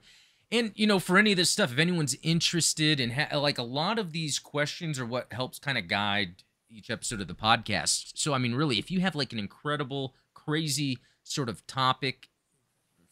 And, 0.53 0.73
you 0.75 0.87
know, 0.87 0.99
for 0.99 1.17
any 1.17 1.33
of 1.33 1.39
this 1.39 1.49
stuff, 1.51 1.73
if 1.73 1.79
anyone's 1.79 2.15
interested 2.23 3.01
in, 3.01 3.13
ha- 3.13 3.39
like, 3.39 3.59
a 3.59 3.63
lot 3.63 3.99
of 3.99 4.13
these 4.13 4.39
questions 4.39 5.01
are 5.01 5.07
what 5.07 5.33
helps 5.33 5.59
kind 5.59 5.79
of 5.79 5.89
guide 5.89 6.43
each 6.71 6.91
episode 6.91 7.21
of 7.21 7.29
the 7.29 7.35
podcast. 7.35 8.13
So, 8.17 8.35
I 8.35 8.39
mean, 8.39 8.55
really, 8.55 8.79
if 8.79 8.91
you 8.91 9.01
have 9.01 9.15
like 9.15 9.33
an 9.33 9.39
incredible, 9.39 10.15
crazy 10.47 10.99
sort 11.23 11.49
of 11.49 11.67
topic, 11.67 12.29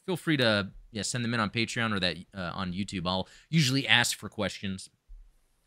feel 0.07 0.17
free 0.17 0.37
to 0.37 0.71
yeah 0.91 1.03
send 1.03 1.25
them 1.25 1.35
in 1.35 1.41
on 1.41 1.50
Patreon 1.50 1.95
or 1.95 2.00
that 2.00 2.17
uh, 2.37 2.53
on 2.55 2.73
YouTube. 2.73 3.07
I'll 3.07 3.29
usually 3.50 3.87
ask 3.87 4.17
for 4.17 4.29
questions. 4.29 4.88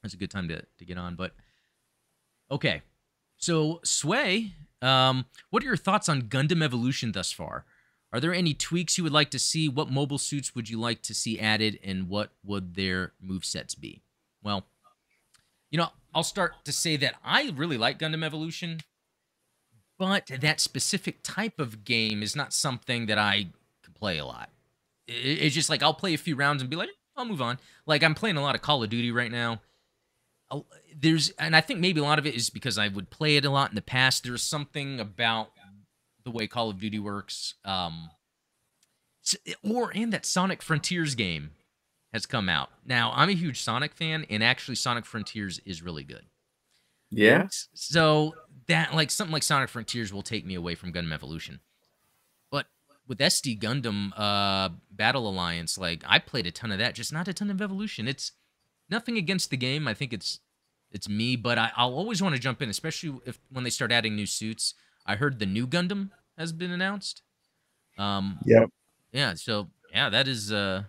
That's 0.02 0.14
a 0.14 0.18
good 0.18 0.32
time 0.32 0.48
to 0.48 0.62
to 0.62 0.86
get 0.86 0.98
on. 0.98 1.16
But 1.16 1.34
okay, 2.50 2.82
so 3.38 3.80
Sway, 3.84 4.54
um, 4.82 5.26
what 5.50 5.64
are 5.64 5.68
your 5.68 5.78
thoughts 5.78 6.10
on 6.10 6.24
Gundam 6.24 6.64
Evolution 6.64 7.12
thus 7.12 7.32
far? 7.32 7.66
Are 8.14 8.20
there 8.22 8.34
any 8.34 8.54
tweaks 8.54 8.98
you 8.98 9.04
would 9.04 9.14
like 9.14 9.32
to 9.32 9.40
see? 9.40 9.68
What 9.68 9.92
mobile 9.92 10.18
suits 10.18 10.56
would 10.56 10.70
you 10.70 10.80
like 10.80 11.02
to 11.04 11.14
see 11.14 11.40
added, 11.40 11.78
and 11.84 12.08
what 12.08 12.32
would 12.44 12.76
their 12.76 13.14
move 13.22 13.44
sets 13.44 13.76
be? 13.76 14.02
Well, 14.42 14.66
you 15.70 15.78
know, 15.78 15.90
I'll 16.16 16.24
start 16.24 16.54
to 16.66 16.72
say 16.72 16.96
that 16.98 17.16
I 17.24 17.54
really 17.56 17.78
like 17.78 18.00
Gundam 18.00 18.24
Evolution, 18.24 18.80
but 19.98 20.28
that 20.40 20.60
specific 20.60 21.20
type 21.24 21.60
of 21.60 21.84
game 21.84 22.22
is 22.22 22.36
not 22.36 22.54
something 22.54 23.08
that 23.08 23.18
I 23.18 23.48
can 23.84 23.94
play 23.94 24.18
a 24.18 24.26
lot. 24.26 24.50
It's 25.08 25.56
just 25.56 25.70
like 25.70 25.82
I'll 25.82 25.94
play 25.94 26.14
a 26.14 26.18
few 26.18 26.36
rounds 26.36 26.62
and 26.62 26.70
be 26.70 26.76
like, 26.76 26.90
I'll 27.16 27.26
move 27.26 27.42
on. 27.42 27.58
Like 27.86 28.04
I'm 28.04 28.16
playing 28.16 28.38
a 28.38 28.42
lot 28.42 28.56
of 28.56 28.62
Call 28.62 28.84
of 28.84 28.90
Duty 28.90 29.12
right 29.12 29.32
now. 29.32 29.62
There's, 30.96 31.30
and 31.32 31.56
I 31.56 31.62
think 31.62 31.80
maybe 31.80 32.00
a 32.00 32.04
lot 32.04 32.20
of 32.20 32.26
it 32.26 32.36
is 32.36 32.50
because 32.50 32.78
I 32.78 32.88
would 32.88 33.10
play 33.10 33.38
it 33.38 33.46
a 33.46 33.50
lot 33.50 33.70
in 33.70 33.76
the 33.76 33.82
past. 33.82 34.24
There's 34.24 34.44
something 34.44 35.00
about 35.00 35.50
the 36.24 36.32
way 36.32 36.48
Call 36.48 36.70
of 36.70 36.80
Duty 36.80 37.00
works. 37.00 37.56
Um, 37.66 38.10
or 39.64 39.92
and 39.96 40.14
that 40.14 40.26
Sonic 40.26 40.62
Frontiers 40.62 41.16
game 41.16 41.52
has 42.14 42.26
come 42.26 42.50
out. 42.50 42.70
Now, 42.86 43.12
I'm 43.16 43.30
a 43.30 43.34
huge 43.34 43.62
Sonic 43.62 43.94
fan, 43.94 44.26
and 44.30 44.44
actually, 44.44 44.76
Sonic 44.76 45.06
Frontiers 45.06 45.60
is 45.66 45.82
really 45.82 46.04
good. 46.04 46.26
Yeah. 47.10 47.48
So 47.74 48.36
that 48.68 48.94
like 48.94 49.12
something 49.12 49.34
like 49.34 49.44
Sonic 49.44 49.70
Frontiers 49.70 50.14
will 50.14 50.22
take 50.22 50.46
me 50.46 50.56
away 50.56 50.76
from 50.76 50.92
Gundam 50.92 51.14
Evolution. 51.14 51.60
But 52.52 52.68
with 53.08 53.20
SD 53.20 53.60
Gundam 53.60 54.12
uh, 54.18 54.70
Battle 54.92 55.28
Alliance, 55.28 55.78
like 55.78 56.04
I 56.08 56.20
played 56.20 56.48
a 56.48 56.52
ton 56.52 56.72
of 56.72 56.80
that, 56.80 56.96
just 56.96 57.14
not 57.14 57.28
a 57.28 57.34
ton 57.34 57.50
of 57.50 57.62
Evolution. 57.62 58.08
It's 58.08 58.34
nothing 58.90 59.18
against 59.18 59.50
the 59.50 59.58
game. 59.58 59.88
I 59.88 59.94
think 59.94 60.14
it's 60.14 60.40
it's 60.92 61.10
me, 61.10 61.36
but 61.36 61.58
I, 61.58 61.72
I'll 61.76 61.94
always 61.94 62.22
want 62.22 62.36
to 62.36 62.42
jump 62.42 62.62
in, 62.62 62.70
especially 62.70 63.20
if 63.26 63.40
when 63.52 63.64
they 63.64 63.70
start 63.70 63.92
adding 63.92 64.16
new 64.16 64.26
suits. 64.26 64.74
I 65.06 65.16
heard 65.16 65.40
the 65.40 65.46
new 65.46 65.68
Gundam 65.68 66.10
has 66.38 66.52
been 66.52 66.72
announced. 66.72 67.22
Um, 67.98 68.40
yep. 68.46 68.70
Yeah. 69.12 69.34
So 69.36 69.70
yeah, 69.92 70.10
that 70.10 70.28
is. 70.28 70.52
Uh, 70.52 70.84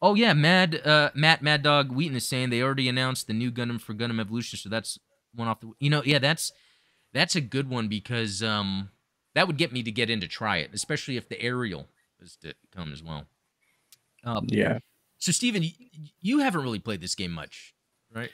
oh 0.00 0.14
yeah, 0.14 0.32
Mad 0.32 0.80
uh, 0.84 1.10
Matt 1.14 1.42
Mad 1.42 1.62
Dog 1.62 1.92
Wheaton 1.92 2.16
is 2.16 2.26
saying 2.26 2.50
they 2.50 2.62
already 2.62 2.88
announced 2.88 3.26
the 3.26 3.32
new 3.32 3.50
Gundam 3.50 3.80
for 3.80 3.94
Gundam 3.94 4.20
Evolution. 4.20 4.58
So 4.58 4.68
that's 4.68 4.98
one 5.34 5.48
off 5.48 5.60
the. 5.60 5.72
You 5.78 5.90
know, 5.90 6.02
yeah, 6.04 6.18
that's 6.18 6.52
that's 7.12 7.36
a 7.36 7.40
good 7.40 7.68
one 7.68 7.88
because 7.88 8.42
um, 8.42 8.90
that 9.34 9.46
would 9.46 9.56
get 9.56 9.72
me 9.72 9.82
to 9.82 9.90
get 9.90 10.10
in 10.10 10.20
to 10.20 10.28
try 10.28 10.58
it, 10.58 10.70
especially 10.72 11.16
if 11.16 11.28
the 11.28 11.40
aerial 11.40 11.88
is 12.20 12.36
to 12.42 12.54
come 12.74 12.92
as 12.92 13.02
well. 13.02 13.26
Um, 14.24 14.46
yeah. 14.48 14.78
So 15.18 15.32
Steven, 15.32 15.64
you 16.20 16.38
haven't 16.40 16.62
really 16.62 16.78
played 16.78 17.00
this 17.00 17.14
game 17.14 17.32
much, 17.32 17.74
right? 18.14 18.30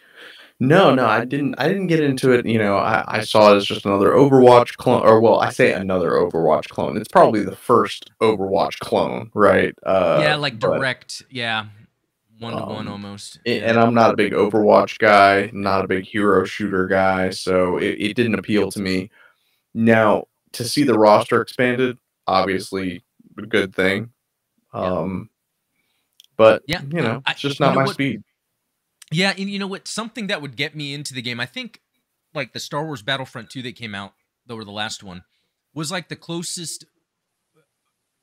No, 0.60 0.92
no, 0.92 1.06
I 1.06 1.24
didn't. 1.24 1.54
I 1.56 1.68
didn't 1.68 1.86
get 1.86 2.00
into 2.00 2.32
it. 2.32 2.44
You 2.44 2.58
know, 2.58 2.78
I, 2.78 3.04
I 3.06 3.20
saw 3.20 3.52
it 3.52 3.56
as 3.56 3.64
just 3.64 3.86
another 3.86 4.10
Overwatch 4.10 4.76
clone, 4.76 5.02
or 5.02 5.20
well, 5.20 5.38
I 5.38 5.50
say 5.50 5.72
another 5.72 6.10
Overwatch 6.12 6.68
clone. 6.68 6.96
It's 6.96 7.06
probably 7.06 7.44
the 7.44 7.54
first 7.54 8.10
Overwatch 8.20 8.80
clone, 8.80 9.30
right? 9.34 9.72
Uh, 9.84 10.18
yeah, 10.20 10.34
like 10.34 10.58
direct. 10.58 11.22
But, 11.26 11.32
yeah. 11.32 11.66
One 12.38 12.56
to 12.56 12.64
one 12.64 12.88
almost. 12.88 13.40
And 13.46 13.78
I'm 13.78 13.94
not 13.94 14.12
a 14.12 14.16
big 14.16 14.32
Overwatch 14.32 14.98
guy, 14.98 15.50
not 15.52 15.84
a 15.84 15.88
big 15.88 16.04
hero 16.04 16.44
shooter 16.44 16.86
guy, 16.86 17.30
so 17.30 17.78
it, 17.78 17.96
it 17.98 18.14
didn't 18.14 18.38
appeal 18.38 18.70
to 18.72 18.80
me. 18.80 19.10
Now, 19.74 20.24
to 20.52 20.64
see 20.64 20.84
the 20.84 20.98
roster 20.98 21.40
expanded, 21.40 21.98
obviously 22.26 23.04
a 23.36 23.42
good 23.42 23.74
thing. 23.74 24.10
Um, 24.72 25.30
but 26.36 26.62
yeah, 26.66 26.82
you 26.82 27.02
know, 27.02 27.22
I, 27.26 27.32
it's 27.32 27.40
just 27.40 27.60
not 27.60 27.74
my 27.74 27.84
what, 27.84 27.94
speed. 27.94 28.22
Yeah, 29.10 29.32
and 29.36 29.50
you 29.50 29.58
know 29.58 29.66
what? 29.66 29.88
Something 29.88 30.28
that 30.28 30.42
would 30.42 30.56
get 30.56 30.76
me 30.76 30.94
into 30.94 31.14
the 31.14 31.22
game, 31.22 31.40
I 31.40 31.46
think, 31.46 31.80
like 32.34 32.52
the 32.52 32.60
Star 32.60 32.84
Wars 32.84 33.02
Battlefront 33.02 33.50
2 33.50 33.62
that 33.62 33.76
came 33.76 33.94
out, 33.94 34.12
that 34.46 34.54
were 34.54 34.64
the 34.64 34.70
last 34.70 35.02
one, 35.02 35.24
was 35.74 35.90
like 35.90 36.08
the 36.08 36.16
closest 36.16 36.84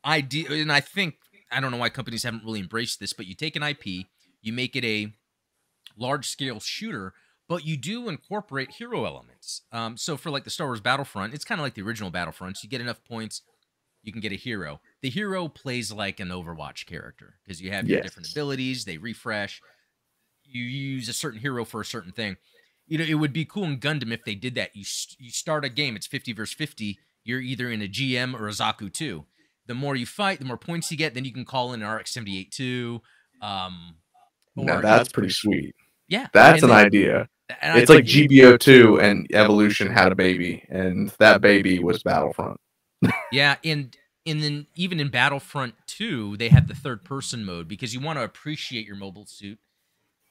idea. 0.06 0.52
And 0.52 0.72
I 0.72 0.80
think 0.80 1.16
I 1.52 1.60
don't 1.60 1.72
know 1.72 1.78
why 1.78 1.90
companies 1.90 2.24
haven't 2.24 2.44
really 2.44 2.60
embraced 2.60 3.00
this, 3.00 3.14
but 3.14 3.28
you 3.28 3.36
take 3.36 3.56
an 3.56 3.64
IP, 3.64 3.86
you 4.42 4.54
make 4.54 4.76
it 4.76 4.86
a 4.86 5.14
large 5.98 6.28
scale 6.28 6.60
shooter, 6.60 7.14
but 7.48 7.66
you 7.66 7.78
do 7.78 8.10
incorporate 8.10 8.72
hero 8.72 9.06
elements. 9.06 9.62
Um, 9.72 9.98
so 9.98 10.18
for 10.18 10.30
like 10.30 10.44
the 10.44 10.50
Star 10.50 10.68
Wars 10.68 10.82
Battlefront, 10.82 11.34
it's 11.34 11.46
kind 11.46 11.60
of 11.60 11.64
like 11.64 11.76
the 11.76 11.84
original 11.84 12.12
Battlefronts. 12.12 12.64
You 12.64 12.70
get 12.70 12.82
enough 12.82 13.04
points, 13.04 13.42
you 14.04 14.12
can 14.12 14.22
get 14.22 14.32
a 14.32 14.36
hero. 14.36 14.82
The 15.02 15.10
hero 15.10 15.48
plays 15.48 15.92
like 15.92 16.20
an 16.20 16.30
Overwatch 16.30 16.86
character 16.86 17.36
because 17.44 17.62
you 17.62 17.72
have 17.72 17.88
your 17.88 18.02
different 18.02 18.32
abilities, 18.32 18.86
they 18.86 18.98
refresh. 18.98 19.62
You 20.44 20.64
use 20.64 21.10
a 21.10 21.14
certain 21.14 21.40
hero 21.40 21.66
for 21.66 21.82
a 21.82 21.86
certain 21.86 22.12
thing. 22.12 22.38
You 22.88 23.00
know, 23.00 23.04
it 23.04 23.16
would 23.16 23.34
be 23.34 23.46
cool 23.46 23.64
in 23.64 23.80
Gundam 23.80 24.12
if 24.12 24.24
they 24.24 24.36
did 24.36 24.54
that. 24.56 24.76
You 24.76 24.86
you 25.18 25.32
start 25.32 25.66
a 25.66 25.70
game, 25.70 25.96
it's 25.96 26.06
50 26.08 26.34
versus 26.34 26.56
50. 26.56 27.00
You're 27.24 27.42
either 27.42 27.70
in 27.72 27.82
a 27.82 27.88
GM 27.88 28.40
or 28.40 28.48
a 28.48 28.52
Zaku 28.52 28.94
2. 28.94 29.26
The 29.68 29.74
more 29.74 29.96
you 29.96 30.06
fight, 30.06 30.40
the 30.40 30.46
more 30.46 30.58
points 30.58 30.92
you 30.92 30.98
get. 30.98 31.14
Then 31.14 31.26
you 31.26 31.34
can 31.34 31.46
call 31.46 31.74
in 31.74 31.82
an 31.82 31.90
RX 31.90 32.12
78 32.12 32.52
2. 32.52 33.02
Um, 33.42 33.96
Now 34.56 34.82
that's 34.82 35.10
pretty 35.12 35.30
sweet. 35.30 35.76
yeah. 36.08 36.28
That's 36.34 36.62
and 36.64 36.72
an 36.72 36.78
then- 36.78 36.86
idea. 36.86 37.30
and 37.62 37.74
I 37.74 37.80
It's 37.80 37.90
like 37.90 38.06
GBO2 38.06 39.02
and 39.02 39.28
Evolution 39.34 39.88
had 39.92 40.12
a 40.12 40.16
baby, 40.16 40.64
and 40.70 41.10
that 41.20 41.42
baby 41.42 41.80
was 41.80 42.02
Battlefront. 42.04 42.60
Yeah, 43.32 43.56
and 43.64 43.96
and 44.26 44.42
then 44.42 44.66
even 44.76 45.00
in 45.00 45.10
Battlefront 45.10 45.76
2, 45.86 46.38
they 46.38 46.50
have 46.50 46.68
the 46.68 46.74
third 46.74 47.04
person 47.04 47.46
mode 47.46 47.68
because 47.68 47.94
you 47.94 48.00
want 48.00 48.18
to 48.18 48.24
appreciate 48.24 48.88
your 48.88 48.96
mobile 48.96 49.28
suit, 49.28 49.60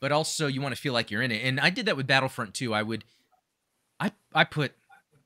but 0.00 0.10
also 0.10 0.48
you 0.48 0.60
want 0.60 0.74
to 0.74 0.80
feel 0.80 0.92
like 0.92 1.10
you're 1.12 1.22
in 1.22 1.30
it. 1.30 1.44
And 1.44 1.60
I 1.60 1.70
did 1.70 1.86
that 1.86 1.96
with 1.96 2.06
Battlefront 2.08 2.54
2. 2.54 2.74
I 2.74 2.82
would 2.82 3.04
I 4.00 4.10
I 4.34 4.42
put 4.44 4.72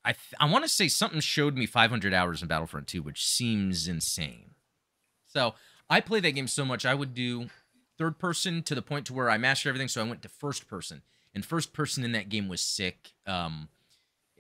I 0.09 0.15
I 0.41 0.51
want 0.51 0.65
to 0.65 0.69
say 0.69 0.89
something 0.89 1.21
showed 1.21 1.57
me 1.57 1.67
500 1.67 2.15
hours 2.15 2.43
in 2.43 2.49
Battlefront 2.49 2.87
2, 2.89 3.03
which 3.03 3.25
seems 3.25 3.87
insane. 3.87 4.55
So, 5.27 5.55
I 5.91 6.01
play 6.01 6.21
that 6.21 6.33
game 6.33 6.49
so 6.49 6.65
much 6.65 6.87
I 6.87 6.95
would 6.95 7.15
do 7.15 7.49
third 7.99 8.19
person 8.19 8.63
to 8.63 8.75
the 8.75 8.83
point 8.83 9.07
to 9.07 9.13
where 9.13 9.31
I 9.31 9.39
mastered 9.39 9.71
everything, 9.71 9.89
so 9.89 10.03
I 10.03 10.09
went 10.09 10.23
to 10.23 10.29
first 10.29 10.67
person. 10.67 11.03
And 11.35 11.45
first 11.45 11.73
person 11.73 12.05
in 12.05 12.13
that 12.13 12.29
game 12.29 12.49
was 12.49 12.61
sick. 12.61 13.13
Um 13.27 13.69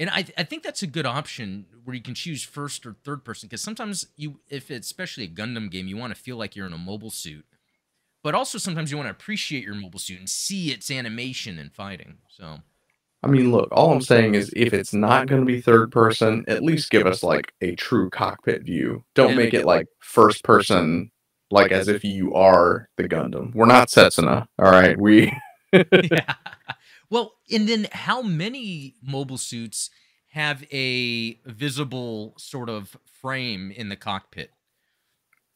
and 0.01 0.11
I, 0.11 0.25
I 0.37 0.45
think 0.45 0.63
that's 0.63 0.83
a 0.83 0.87
good 0.87 1.07
option 1.07 1.67
where 1.85 1.97
you 1.97 2.03
can 2.03 2.15
choose 2.15 2.45
first 2.45 2.87
or 2.87 2.95
third 3.05 3.25
person 3.25 3.49
because 3.49 3.63
sometimes 3.63 4.07
you, 4.17 4.39
if 4.49 4.71
it's 4.71 4.87
especially 4.87 5.25
a 5.25 5.29
Gundam 5.29 5.71
game, 5.71 5.89
you 5.89 5.97
want 5.97 6.15
to 6.15 6.21
feel 6.21 6.37
like 6.37 6.55
you're 6.55 6.69
in 6.69 6.73
a 6.73 6.79
mobile 6.79 7.11
suit, 7.11 7.45
but 8.23 8.33
also 8.33 8.59
sometimes 8.59 8.93
you 8.93 8.97
want 8.97 9.09
to 9.09 9.11
appreciate 9.11 9.65
your 9.65 9.75
mobile 9.75 9.99
suit 9.99 10.21
and 10.21 10.29
see 10.29 10.71
its 10.71 10.89
animation 10.89 11.59
and 11.59 11.73
fighting. 11.73 12.19
So 12.29 12.59
I 13.23 13.27
mean, 13.27 13.51
look, 13.51 13.69
all 13.73 13.93
I'm 13.93 14.01
saying 14.01 14.35
is 14.35 14.53
if 14.55 14.73
it's 14.73 14.95
not 14.95 15.27
going 15.27 15.41
to 15.41 15.47
be 15.47 15.61
third 15.61 15.91
person, 15.91 16.45
at 16.47 16.63
least 16.63 16.91
give 16.91 17.07
us 17.07 17.23
like 17.23 17.53
a 17.61 17.75
true 17.75 18.11
cockpit 18.11 18.63
view. 18.63 19.05
Don't 19.15 19.37
make 19.37 19.55
it 19.55 19.65
like 19.65 19.87
first 19.99 20.45
person, 20.45 21.11
like 21.51 21.73
as 21.73 21.89
if 21.89 22.05
you 22.05 22.35
are 22.35 22.89
the 22.97 23.09
Gundam. 23.09 23.55
We're 23.55 23.67
not 23.67 23.89
Setsuna, 23.89 24.47
all 24.59 24.71
right? 24.71 24.99
We 24.99 25.33
yeah. 25.73 26.35
Well, 27.11 27.37
and 27.51 27.67
then 27.67 27.89
how 27.91 28.21
many 28.21 28.97
mobile 29.03 29.39
suits 29.39 29.89
have 30.33 30.63
a 30.71 31.41
visible 31.47 32.35
sort 32.37 32.69
of 32.69 32.95
frame 33.07 33.71
in 33.71 33.89
the 33.89 33.97
cockpit? 33.97 34.51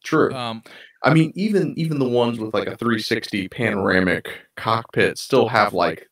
true. 0.03 0.33
Um, 0.33 0.63
I 1.05 1.15
mean, 1.15 1.33
even 1.35 1.75
even 1.77 1.99
the 1.99 2.09
ones 2.09 2.39
with 2.39 2.55
like 2.55 2.69
a 2.69 2.77
360 2.77 3.49
panoramic 3.49 4.29
cockpit 4.57 5.19
still 5.19 5.49
have 5.49 5.75
like 5.75 6.09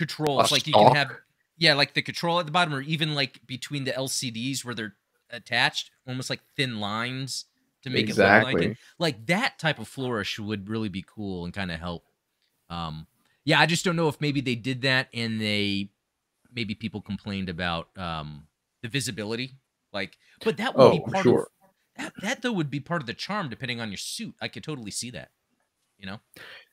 controls 0.00 0.50
A 0.50 0.54
like 0.54 0.66
you 0.66 0.72
can 0.72 0.94
have 0.94 1.10
yeah 1.58 1.74
like 1.74 1.92
the 1.92 2.00
control 2.00 2.40
at 2.40 2.46
the 2.46 2.52
bottom 2.52 2.72
or 2.72 2.80
even 2.80 3.14
like 3.14 3.46
between 3.46 3.84
the 3.84 3.92
lcds 3.92 4.64
where 4.64 4.74
they're 4.74 4.96
attached 5.28 5.90
almost 6.08 6.30
like 6.30 6.40
thin 6.56 6.80
lines 6.80 7.44
to 7.82 7.90
make 7.90 8.08
it 8.08 8.16
look 8.16 8.42
like 8.42 8.62
it. 8.62 8.76
Like 8.98 9.26
that 9.26 9.58
type 9.58 9.78
of 9.78 9.88
flourish 9.88 10.38
would 10.38 10.70
really 10.70 10.88
be 10.88 11.04
cool 11.06 11.44
and 11.44 11.52
kind 11.52 11.70
of 11.70 11.78
help. 11.78 12.04
Um 12.70 13.06
yeah 13.44 13.60
i 13.60 13.66
just 13.66 13.84
don't 13.84 13.96
know 13.96 14.08
if 14.08 14.20
maybe 14.22 14.40
they 14.40 14.54
did 14.54 14.80
that 14.82 15.08
and 15.12 15.38
they 15.38 15.90
maybe 16.50 16.74
people 16.74 17.02
complained 17.02 17.50
about 17.50 17.88
um 17.98 18.46
the 18.82 18.88
visibility 18.88 19.52
like 19.92 20.16
but 20.44 20.56
that 20.56 20.74
would 20.74 20.90
be 20.90 21.00
Oh, 21.00 21.10
part 21.10 21.26
sure. 21.26 21.40
of 21.40 21.46
that 21.96 22.12
that 22.22 22.42
though 22.42 22.52
would 22.52 22.70
be 22.70 22.80
part 22.80 23.02
of 23.02 23.06
the 23.06 23.12
charm 23.14 23.50
depending 23.50 23.82
on 23.82 23.90
your 23.90 23.98
suit. 23.98 24.34
I 24.40 24.48
could 24.48 24.64
totally 24.64 24.90
see 24.90 25.10
that 25.10 25.30
you 26.00 26.06
know? 26.06 26.18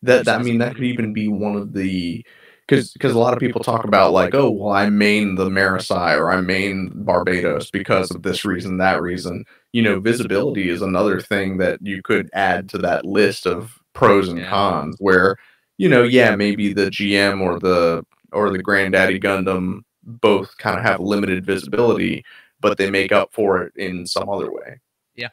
That, 0.03 0.25
that 0.25 0.39
I 0.39 0.43
mean, 0.43 0.57
that 0.59 0.75
could 0.75 0.85
even 0.85 1.13
be 1.13 1.27
one 1.27 1.55
of 1.55 1.73
the 1.73 2.25
because 2.67 2.91
because 2.91 3.13
a 3.13 3.19
lot 3.19 3.33
of 3.33 3.39
people 3.39 3.63
talk 3.63 3.85
about 3.85 4.11
like, 4.11 4.35
oh, 4.35 4.49
well, 4.51 4.73
I 4.73 4.89
main 4.89 5.35
the 5.35 5.49
Marasai 5.49 6.17
or 6.17 6.31
I 6.31 6.41
main 6.41 6.91
Barbados 6.93 7.71
because 7.71 8.11
of 8.11 8.23
this 8.23 8.45
reason, 8.45 8.77
that 8.77 9.01
reason. 9.01 9.45
You 9.73 9.81
know, 9.81 9.99
visibility 9.99 10.69
is 10.69 10.81
another 10.81 11.21
thing 11.21 11.57
that 11.57 11.79
you 11.81 12.01
could 12.01 12.29
add 12.33 12.69
to 12.69 12.77
that 12.79 13.05
list 13.05 13.45
of 13.45 13.79
pros 13.93 14.29
and 14.29 14.45
cons. 14.45 14.95
Where 14.99 15.37
you 15.77 15.89
know, 15.89 16.03
yeah, 16.03 16.35
maybe 16.35 16.73
the 16.73 16.89
GM 16.89 17.41
or 17.41 17.59
the 17.59 18.05
or 18.31 18.49
the 18.51 18.61
Granddaddy 18.61 19.19
Gundam 19.19 19.81
both 20.03 20.57
kind 20.57 20.77
of 20.77 20.83
have 20.83 20.99
limited 20.99 21.45
visibility, 21.45 22.23
but 22.59 22.77
they 22.77 22.89
make 22.89 23.11
up 23.11 23.33
for 23.33 23.61
it 23.63 23.73
in 23.75 24.05
some 24.05 24.29
other 24.29 24.51
way. 24.51 24.79
Yeah 25.15 25.29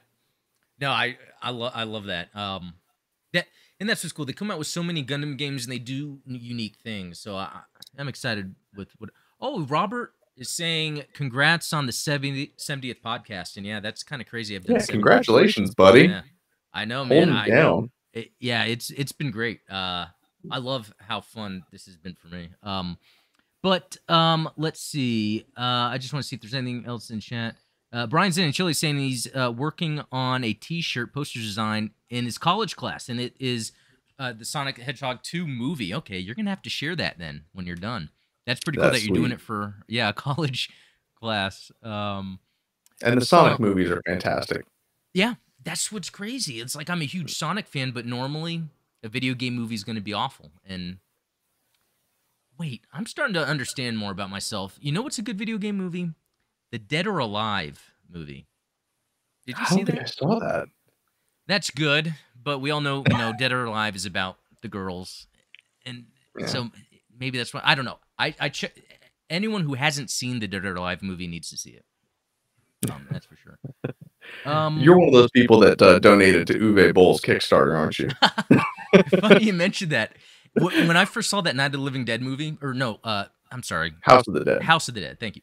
no, 0.80 0.90
I 0.90 1.16
I 1.42 1.50
love 1.50 1.72
I 1.74 1.84
love 1.84 2.04
that. 2.06 2.34
Um, 2.34 2.74
and 3.80 3.88
that's 3.88 4.04
what's 4.04 4.12
cool. 4.12 4.24
They 4.24 4.32
come 4.32 4.50
out 4.50 4.58
with 4.58 4.68
so 4.68 4.82
many 4.82 5.04
Gundam 5.04 5.36
games 5.36 5.64
and 5.64 5.72
they 5.72 5.78
do 5.78 6.20
unique 6.26 6.76
things. 6.82 7.18
So 7.18 7.36
I, 7.36 7.60
I'm 7.98 8.08
excited 8.08 8.54
with 8.76 8.90
what. 8.98 9.10
Oh, 9.40 9.64
Robert 9.66 10.12
is 10.36 10.48
saying 10.48 11.04
congrats 11.12 11.72
on 11.72 11.86
the 11.86 11.92
70, 11.92 12.54
70th 12.58 13.00
podcast, 13.04 13.56
and 13.56 13.66
yeah, 13.66 13.80
that's 13.80 14.02
kind 14.02 14.22
of 14.22 14.28
crazy. 14.28 14.56
I've 14.56 14.64
done 14.64 14.74
Yeah, 14.76 14.80
70 14.80 14.92
congratulations, 14.92 15.74
buddy. 15.74 16.04
Yeah, 16.06 16.22
I 16.72 16.84
know, 16.84 17.04
man. 17.04 17.28
Hold 17.28 17.40
I, 17.40 17.48
down. 17.48 17.90
it, 18.12 18.30
yeah, 18.40 18.64
it's 18.64 18.90
it's 18.90 19.12
been 19.12 19.30
great. 19.30 19.60
Uh, 19.70 20.06
I 20.50 20.58
love 20.58 20.92
how 20.98 21.20
fun 21.20 21.64
this 21.72 21.86
has 21.86 21.96
been 21.96 22.14
for 22.14 22.28
me. 22.28 22.50
Um, 22.62 22.98
but 23.62 23.96
um, 24.08 24.50
let's 24.56 24.80
see. 24.80 25.46
Uh, 25.56 25.88
I 25.90 25.98
just 25.98 26.12
want 26.12 26.22
to 26.22 26.28
see 26.28 26.36
if 26.36 26.42
there's 26.42 26.54
anything 26.54 26.84
else 26.86 27.10
in 27.10 27.20
chat. 27.20 27.56
Uh, 27.92 28.06
Brian 28.08 28.36
in 28.36 28.52
Chile 28.52 28.72
saying 28.74 28.98
he's 28.98 29.28
uh, 29.34 29.52
working 29.56 30.02
on 30.10 30.42
a 30.42 30.52
T-shirt 30.52 31.14
poster 31.14 31.38
design 31.38 31.92
in 32.14 32.24
his 32.24 32.38
college 32.38 32.76
class, 32.76 33.08
and 33.08 33.18
it 33.20 33.34
is 33.40 33.72
uh, 34.18 34.32
the 34.32 34.44
Sonic 34.44 34.78
Hedgehog 34.78 35.22
2 35.22 35.46
movie. 35.46 35.92
Okay, 35.94 36.18
you're 36.18 36.34
gonna 36.34 36.50
have 36.50 36.62
to 36.62 36.70
share 36.70 36.94
that 36.96 37.18
then 37.18 37.44
when 37.52 37.66
you're 37.66 37.76
done. 37.76 38.10
That's 38.46 38.60
pretty 38.60 38.78
cool 38.78 38.84
That's 38.90 39.00
that 39.00 39.06
you're 39.06 39.16
doing 39.16 39.32
it 39.32 39.40
for 39.40 39.74
yeah 39.88 40.08
a 40.10 40.12
college 40.26 40.70
class. 41.18 41.72
Um, 41.82 42.38
And 43.02 43.20
the 43.20 43.24
Sonic 43.24 43.58
movies 43.58 43.90
are 43.90 44.00
fantastic. 44.06 44.64
yeah, 45.12 45.34
that's 45.64 45.90
what's 45.90 46.10
crazy. 46.10 46.60
It's 46.60 46.76
like 46.76 46.88
I'm 46.88 47.02
a 47.02 47.06
huge 47.06 47.34
Sonic 47.34 47.66
fan, 47.66 47.90
but 47.90 48.06
normally 48.06 48.62
a 49.02 49.08
video 49.08 49.34
game 49.34 49.54
movie 49.54 49.74
is 49.74 49.82
going 49.84 49.96
to 49.96 50.02
be 50.02 50.12
awful. 50.12 50.50
And 50.66 50.98
wait, 52.58 52.82
I'm 52.92 53.06
starting 53.06 53.34
to 53.34 53.44
understand 53.46 53.98
more 53.98 54.12
about 54.12 54.30
myself. 54.30 54.78
You 54.80 54.92
know 54.92 55.02
what's 55.02 55.18
a 55.18 55.22
good 55.22 55.38
video 55.38 55.58
game 55.58 55.76
movie? 55.76 56.10
The 56.70 56.78
Dead 56.78 57.06
or 57.06 57.18
Alive 57.18 57.92
movie. 58.08 58.46
Did 59.46 59.58
you 59.58 59.64
I 59.64 59.68
see 59.68 59.76
don't 59.76 59.86
think 59.86 60.00
I 60.02 60.04
saw 60.04 60.38
that. 60.38 60.68
That's 61.46 61.70
good, 61.70 62.14
but 62.42 62.58
we 62.60 62.70
all 62.70 62.80
know, 62.80 63.04
you 63.10 63.18
know, 63.18 63.32
Dead 63.38 63.52
or 63.52 63.64
Alive 63.64 63.96
is 63.96 64.06
about 64.06 64.38
the 64.62 64.68
girls, 64.68 65.26
and 65.84 66.06
Yeah. 66.38 66.46
so 66.46 66.70
maybe 67.18 67.38
that's 67.38 67.52
why 67.52 67.60
I 67.64 67.74
don't 67.74 67.84
know. 67.84 67.98
I 68.18 68.34
I 68.40 68.48
check. 68.48 68.72
Anyone 69.30 69.62
who 69.62 69.74
hasn't 69.74 70.10
seen 70.10 70.40
the 70.40 70.46
Dead 70.48 70.64
or 70.64 70.74
Alive 70.74 71.02
movie 71.02 71.26
needs 71.26 71.50
to 71.50 71.56
see 71.56 71.70
it. 71.70 71.84
Um, 72.90 73.06
that's 73.10 73.26
for 73.26 73.36
sure. 73.36 73.58
Um, 74.46 74.80
You're 74.80 74.98
one 74.98 75.08
of 75.08 75.12
those 75.14 75.30
people 75.30 75.60
that 75.60 75.80
uh, 75.82 75.98
donated 75.98 76.46
to 76.46 76.54
Uwe 76.54 76.94
Boll's 76.94 77.20
Kickstarter, 77.20 77.76
aren't 77.76 77.98
you? 77.98 78.08
Funny 79.20 79.44
you 79.44 79.52
mentioned 79.52 79.92
that. 79.92 80.16
When 80.54 80.96
I 80.96 81.04
first 81.04 81.28
saw 81.28 81.42
that 81.42 81.54
Night 81.54 81.66
of 81.66 81.72
the 81.72 81.78
Living 81.78 82.06
Dead 82.06 82.22
movie, 82.22 82.56
or 82.62 82.72
no, 82.72 83.00
uh, 83.04 83.26
I'm 83.52 83.62
sorry, 83.62 83.92
House 84.00 84.26
of 84.26 84.32
the 84.34 84.42
Dead. 84.44 84.62
House 84.62 84.88
of 84.88 84.94
the 84.94 85.00
Dead. 85.02 85.20
Thank 85.20 85.36
you. 85.36 85.42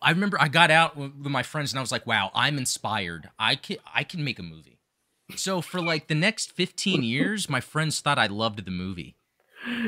I 0.00 0.10
remember 0.10 0.40
I 0.40 0.46
got 0.48 0.70
out 0.70 0.96
with 0.96 1.14
with 1.16 1.32
my 1.32 1.42
friends 1.42 1.72
and 1.72 1.78
I 1.78 1.82
was 1.82 1.90
like, 1.90 2.06
"Wow, 2.06 2.30
I'm 2.32 2.58
inspired. 2.58 3.28
I 3.40 3.56
can 3.56 3.78
I 3.92 4.04
can 4.04 4.22
make 4.24 4.38
a 4.38 4.42
movie." 4.44 4.73
So 5.36 5.60
for 5.60 5.80
like 5.80 6.08
the 6.08 6.14
next 6.14 6.52
15 6.52 7.02
years, 7.02 7.48
my 7.48 7.60
friends 7.60 8.00
thought 8.00 8.18
I 8.18 8.26
loved 8.26 8.64
the 8.64 8.70
movie. 8.70 9.16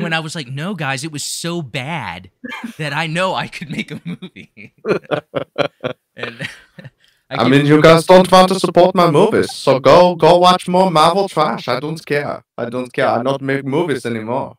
When 0.01 0.15
I 0.15 0.21
was 0.21 0.35
like, 0.35 0.49
"No, 0.49 0.75
guys, 0.75 1.05
it 1.05 1.13
was 1.13 1.23
so 1.23 1.61
bad 1.61 2.31
that 2.79 2.95
I 2.95 3.07
know 3.07 3.35
I 3.35 3.47
could 3.47 3.69
make 3.71 3.91
a 3.91 4.01
movie." 4.05 4.75
and 6.17 6.49
I 7.29 7.45
I 7.45 7.49
mean, 7.49 7.67
you 7.67 7.83
guys 7.83 8.07
don't 8.07 8.31
want 8.31 8.49
to 8.49 8.61
support 8.61 8.95
my 8.95 9.11
movies, 9.11 9.53
so 9.53 9.79
go 9.79 10.15
go 10.15 10.39
watch 10.39 10.67
more 10.67 10.91
Marvel 10.91 11.29
trash. 11.29 11.69
I 11.69 11.79
don't 11.79 12.05
care. 12.07 12.45
I 12.57 12.71
don't 12.71 12.91
care. 12.91 13.09
I 13.09 13.23
don't 13.23 13.43
make 13.43 13.67
movies 13.67 14.07
anymore. 14.07 14.57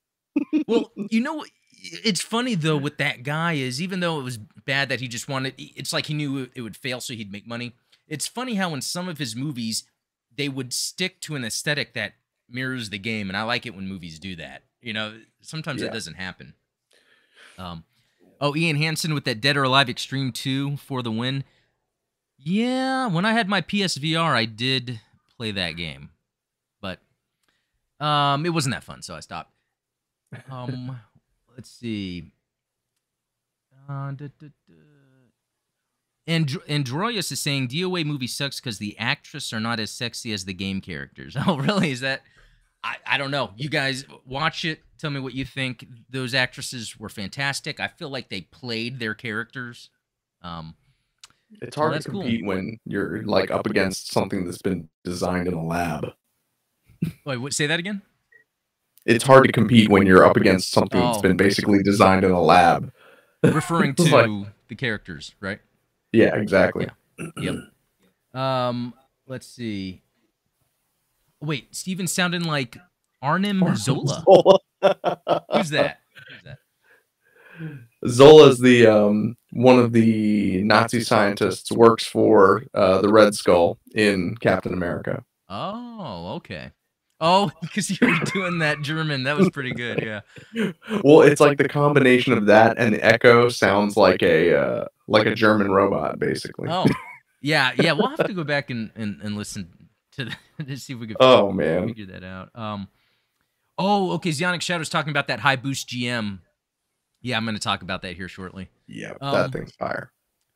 well, 0.68 0.92
you 0.96 1.22
know, 1.22 1.44
it's 1.82 2.22
funny 2.22 2.54
though 2.54 2.78
with 2.78 2.98
that 2.98 3.24
guy 3.24 3.54
is 3.54 3.82
even 3.82 4.02
though 4.02 4.20
it 4.20 4.24
was 4.24 4.38
bad 4.38 4.90
that 4.90 5.00
he 5.00 5.08
just 5.08 5.28
wanted, 5.28 5.56
it's 5.58 5.94
like 5.94 6.06
he 6.06 6.14
knew 6.14 6.50
it 6.54 6.62
would 6.62 6.78
fail, 6.78 7.02
so 7.02 7.14
he'd 7.14 7.32
make 7.32 7.48
money. 7.48 7.74
It's 8.08 8.28
funny 8.28 8.56
how 8.56 8.74
in 8.74 8.82
some 8.82 9.10
of 9.10 9.18
his 9.18 9.36
movies 9.36 9.84
they 10.38 10.48
would 10.48 10.72
stick 10.72 11.20
to 11.22 11.36
an 11.36 11.44
aesthetic 11.44 11.94
that 11.94 12.14
mirrors 12.50 12.90
the 12.90 13.00
game, 13.00 13.30
and 13.30 13.36
I 13.36 13.44
like 13.44 13.66
it 13.66 13.76
when 13.76 13.88
movies 13.88 14.20
do 14.20 14.36
that. 14.38 14.64
You 14.82 14.94
know, 14.94 15.20
sometimes 15.42 15.82
yeah. 15.82 15.88
it 15.88 15.94
doesn't 15.94 16.14
happen. 16.14 16.54
Um, 17.58 17.84
oh, 18.40 18.56
Ian 18.56 18.78
Hansen 18.78 19.14
with 19.14 19.26
that 19.26 19.42
Dead 19.42 19.58
or 19.58 19.64
Alive 19.64 19.90
Extreme 19.90 20.32
2 20.34 20.78
for 20.78 21.02
the 21.02 21.12
win. 21.12 21.44
Yeah, 22.38 23.08
when 23.08 23.26
I 23.26 23.34
had 23.34 23.50
my 23.50 23.62
PSVR, 23.62 24.34
I 24.36 24.46
did 24.46 25.02
play 25.36 25.52
that 25.52 25.72
game, 25.72 26.12
but 26.80 27.00
um, 28.00 28.46
it 28.46 28.50
wasn't 28.50 28.76
that 28.76 28.84
fun, 28.84 29.02
so 29.02 29.16
I 29.16 29.22
stopped. 29.22 29.52
Um, 30.50 31.00
let's 31.56 31.70
see. 31.70 32.32
Uh, 33.90 34.12
da, 34.12 34.28
da, 34.40 34.48
da. 34.68 34.87
And 36.28 36.48
Androyus 36.68 37.32
is 37.32 37.40
saying 37.40 37.70
DOA 37.70 38.06
movie 38.06 38.28
sucks 38.28 38.60
because 38.60 38.80
the 38.80 38.98
actress 39.00 39.54
are 39.54 39.62
not 39.62 39.80
as 39.80 39.92
sexy 39.92 40.34
as 40.34 40.44
the 40.44 40.54
game 40.54 40.82
characters. 40.82 41.36
Oh, 41.48 41.58
really? 41.58 41.92
Is 41.92 42.02
that? 42.02 42.24
I, 42.84 42.98
I 43.06 43.18
don't 43.18 43.32
know. 43.32 43.52
You 43.56 43.70
guys 43.70 44.06
watch 44.26 44.66
it. 44.66 44.82
Tell 44.98 45.10
me 45.10 45.20
what 45.20 45.34
you 45.34 45.46
think. 45.46 45.86
Those 46.10 46.34
actresses 46.34 47.00
were 47.00 47.10
fantastic. 47.10 47.80
I 47.80 47.88
feel 47.88 48.10
like 48.10 48.30
they 48.30 48.42
played 48.42 49.00
their 49.00 49.14
characters. 49.14 49.90
Um, 50.42 50.76
it's 51.62 51.76
hard 51.76 51.94
so 51.94 52.00
to 52.00 52.10
compete 52.10 52.42
cool. 52.42 52.50
when 52.50 52.80
you're 52.86 53.24
like 53.24 53.50
up 53.50 53.66
against 53.66 54.12
something 54.12 54.46
that's 54.46 54.62
been 54.62 54.90
designed 55.06 55.48
in 55.48 55.54
a 55.54 55.64
lab. 55.64 56.08
Wait, 57.26 57.38
what, 57.38 57.54
say 57.54 57.68
that 57.68 57.80
again. 57.80 58.02
It's 59.06 59.24
hard 59.24 59.46
to 59.46 59.52
compete 59.54 59.90
when 59.90 60.06
you're 60.06 60.26
up 60.26 60.36
against 60.36 60.72
something 60.72 61.02
oh. 61.02 61.08
that's 61.08 61.22
been 61.22 61.38
basically 61.38 61.82
designed 61.82 62.26
in 62.26 62.32
a 62.32 62.42
lab. 62.42 62.92
Referring 63.44 63.96
to 63.96 64.04
like, 64.04 64.48
the 64.68 64.76
characters, 64.76 65.34
right? 65.40 65.60
Yeah, 66.12 66.36
exactly. 66.36 66.88
Yeah. 67.18 67.28
Yep. 67.38 67.56
Um, 68.34 68.94
let's 69.26 69.48
see. 69.48 70.04
Wait, 71.42 71.76
Steven 71.76 72.06
sounded 72.06 72.46
like 72.46 72.78
Arnim 73.20 73.64
Zola. 73.76 74.24
Zola. 74.26 74.60
Who's 75.54 75.70
that? 75.72 76.00
Who's 76.30 76.44
that? 76.44 76.60
Zola's 78.08 78.60
the 78.60 78.86
um, 78.86 79.38
one 79.54 79.80
of 79.80 79.92
the 79.92 80.62
Nazi 80.64 81.02
scientists 81.02 81.72
works 81.72 82.06
for 82.06 82.64
uh, 82.76 83.02
the 83.02 83.12
Red 83.12 83.34
Skull 83.34 83.80
in 83.96 84.36
Captain 84.38 84.74
America. 84.74 85.24
Oh, 85.50 86.36
okay. 86.36 86.72
Oh, 87.20 87.52
because 87.62 87.90
you 87.90 88.08
were 88.08 88.26
doing 88.26 88.60
that 88.60 88.82
German. 88.82 89.24
That 89.24 89.38
was 89.38 89.50
pretty 89.50 89.72
good. 89.72 90.02
Yeah. 90.54 90.72
Well, 91.04 91.22
it's 91.22 91.42
like 91.42 91.58
the 91.58 91.68
combination 91.68 92.34
of 92.34 92.46
that 92.48 92.78
and 92.78 92.94
the 92.94 93.06
Echo 93.06 93.50
sounds 93.50 93.98
like 93.98 94.22
a 94.22 94.56
uh, 94.56 94.86
like 95.08 95.26
a 95.26 95.36
German 95.36 95.72
robot, 95.72 96.20
basically. 96.20 96.70
Oh, 96.70 96.86
yeah, 97.42 97.72
yeah. 97.78 97.94
We'll 97.94 98.08
have 98.08 98.28
to 98.28 98.34
go 98.34 98.44
back 98.44 98.70
and, 98.70 98.92
and, 98.96 99.22
and 99.22 99.36
listen 99.36 99.90
to 100.14 100.26
that 100.26 100.38
to 100.68 100.78
see 100.78 100.94
if 100.94 101.00
we 101.00 101.08
can. 101.08 101.18
Oh 101.20 101.52
man, 101.52 101.88
figure 101.88 102.08
that 102.08 102.24
out. 102.24 102.50
Um. 102.56 102.88
Oh, 103.80 104.12
okay. 104.14 104.32
Zionic 104.32 104.62
Shadow's 104.62 104.90
talking 104.90 105.12
about 105.12 105.28
that 105.28 105.40
high 105.40 105.56
boost 105.56 105.88
GM. 105.90 106.40
Yeah, 107.22 107.38
I'm 107.38 107.46
going 107.46 107.56
to 107.56 107.62
talk 107.62 107.82
about 107.82 108.04
that 108.04 108.16
here 108.16 108.28
shortly. 108.28 108.70
Yeah, 108.88 109.14
um, 109.22 109.34
that 109.34 109.52
thing's 109.52 109.74
fire. 109.74 110.12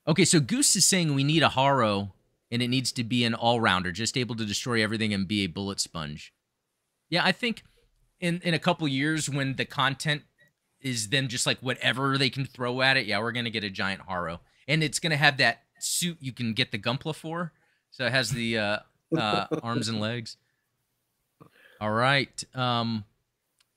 Okay, 0.07 0.25
so 0.25 0.39
Goose 0.39 0.75
is 0.75 0.85
saying 0.85 1.13
we 1.13 1.23
need 1.23 1.43
a 1.43 1.49
Haro, 1.49 2.13
and 2.51 2.61
it 2.61 2.67
needs 2.67 2.91
to 2.93 3.03
be 3.03 3.23
an 3.23 3.35
all 3.35 3.59
rounder, 3.59 3.91
just 3.91 4.17
able 4.17 4.35
to 4.35 4.45
destroy 4.45 4.83
everything 4.83 5.13
and 5.13 5.27
be 5.27 5.43
a 5.43 5.47
bullet 5.47 5.79
sponge. 5.79 6.33
Yeah, 7.11 7.23
I 7.23 7.31
think 7.31 7.63
in 8.19 8.41
in 8.43 8.55
a 8.55 8.59
couple 8.59 8.87
years 8.87 9.29
when 9.29 9.57
the 9.57 9.65
content 9.65 10.23
is 10.79 11.09
then 11.09 11.27
just 11.27 11.45
like 11.45 11.59
whatever 11.59 12.17
they 12.17 12.31
can 12.31 12.45
throw 12.45 12.81
at 12.81 12.97
it, 12.97 13.05
yeah, 13.05 13.19
we're 13.19 13.33
gonna 13.33 13.51
get 13.51 13.63
a 13.63 13.69
giant 13.69 14.01
Haro, 14.01 14.39
and 14.67 14.81
it's 14.81 14.97
gonna 14.97 15.17
have 15.17 15.37
that 15.37 15.61
suit 15.79 16.17
you 16.19 16.31
can 16.31 16.53
get 16.53 16.71
the 16.71 16.79
Gunpla 16.79 17.13
for. 17.13 17.51
So 17.91 18.05
it 18.05 18.11
has 18.13 18.31
the 18.31 18.57
uh, 18.57 18.77
uh, 19.15 19.45
arms 19.61 19.89
and 19.89 19.99
legs. 19.99 20.37
All 21.81 21.91
right. 21.91 22.43
Um, 22.55 23.03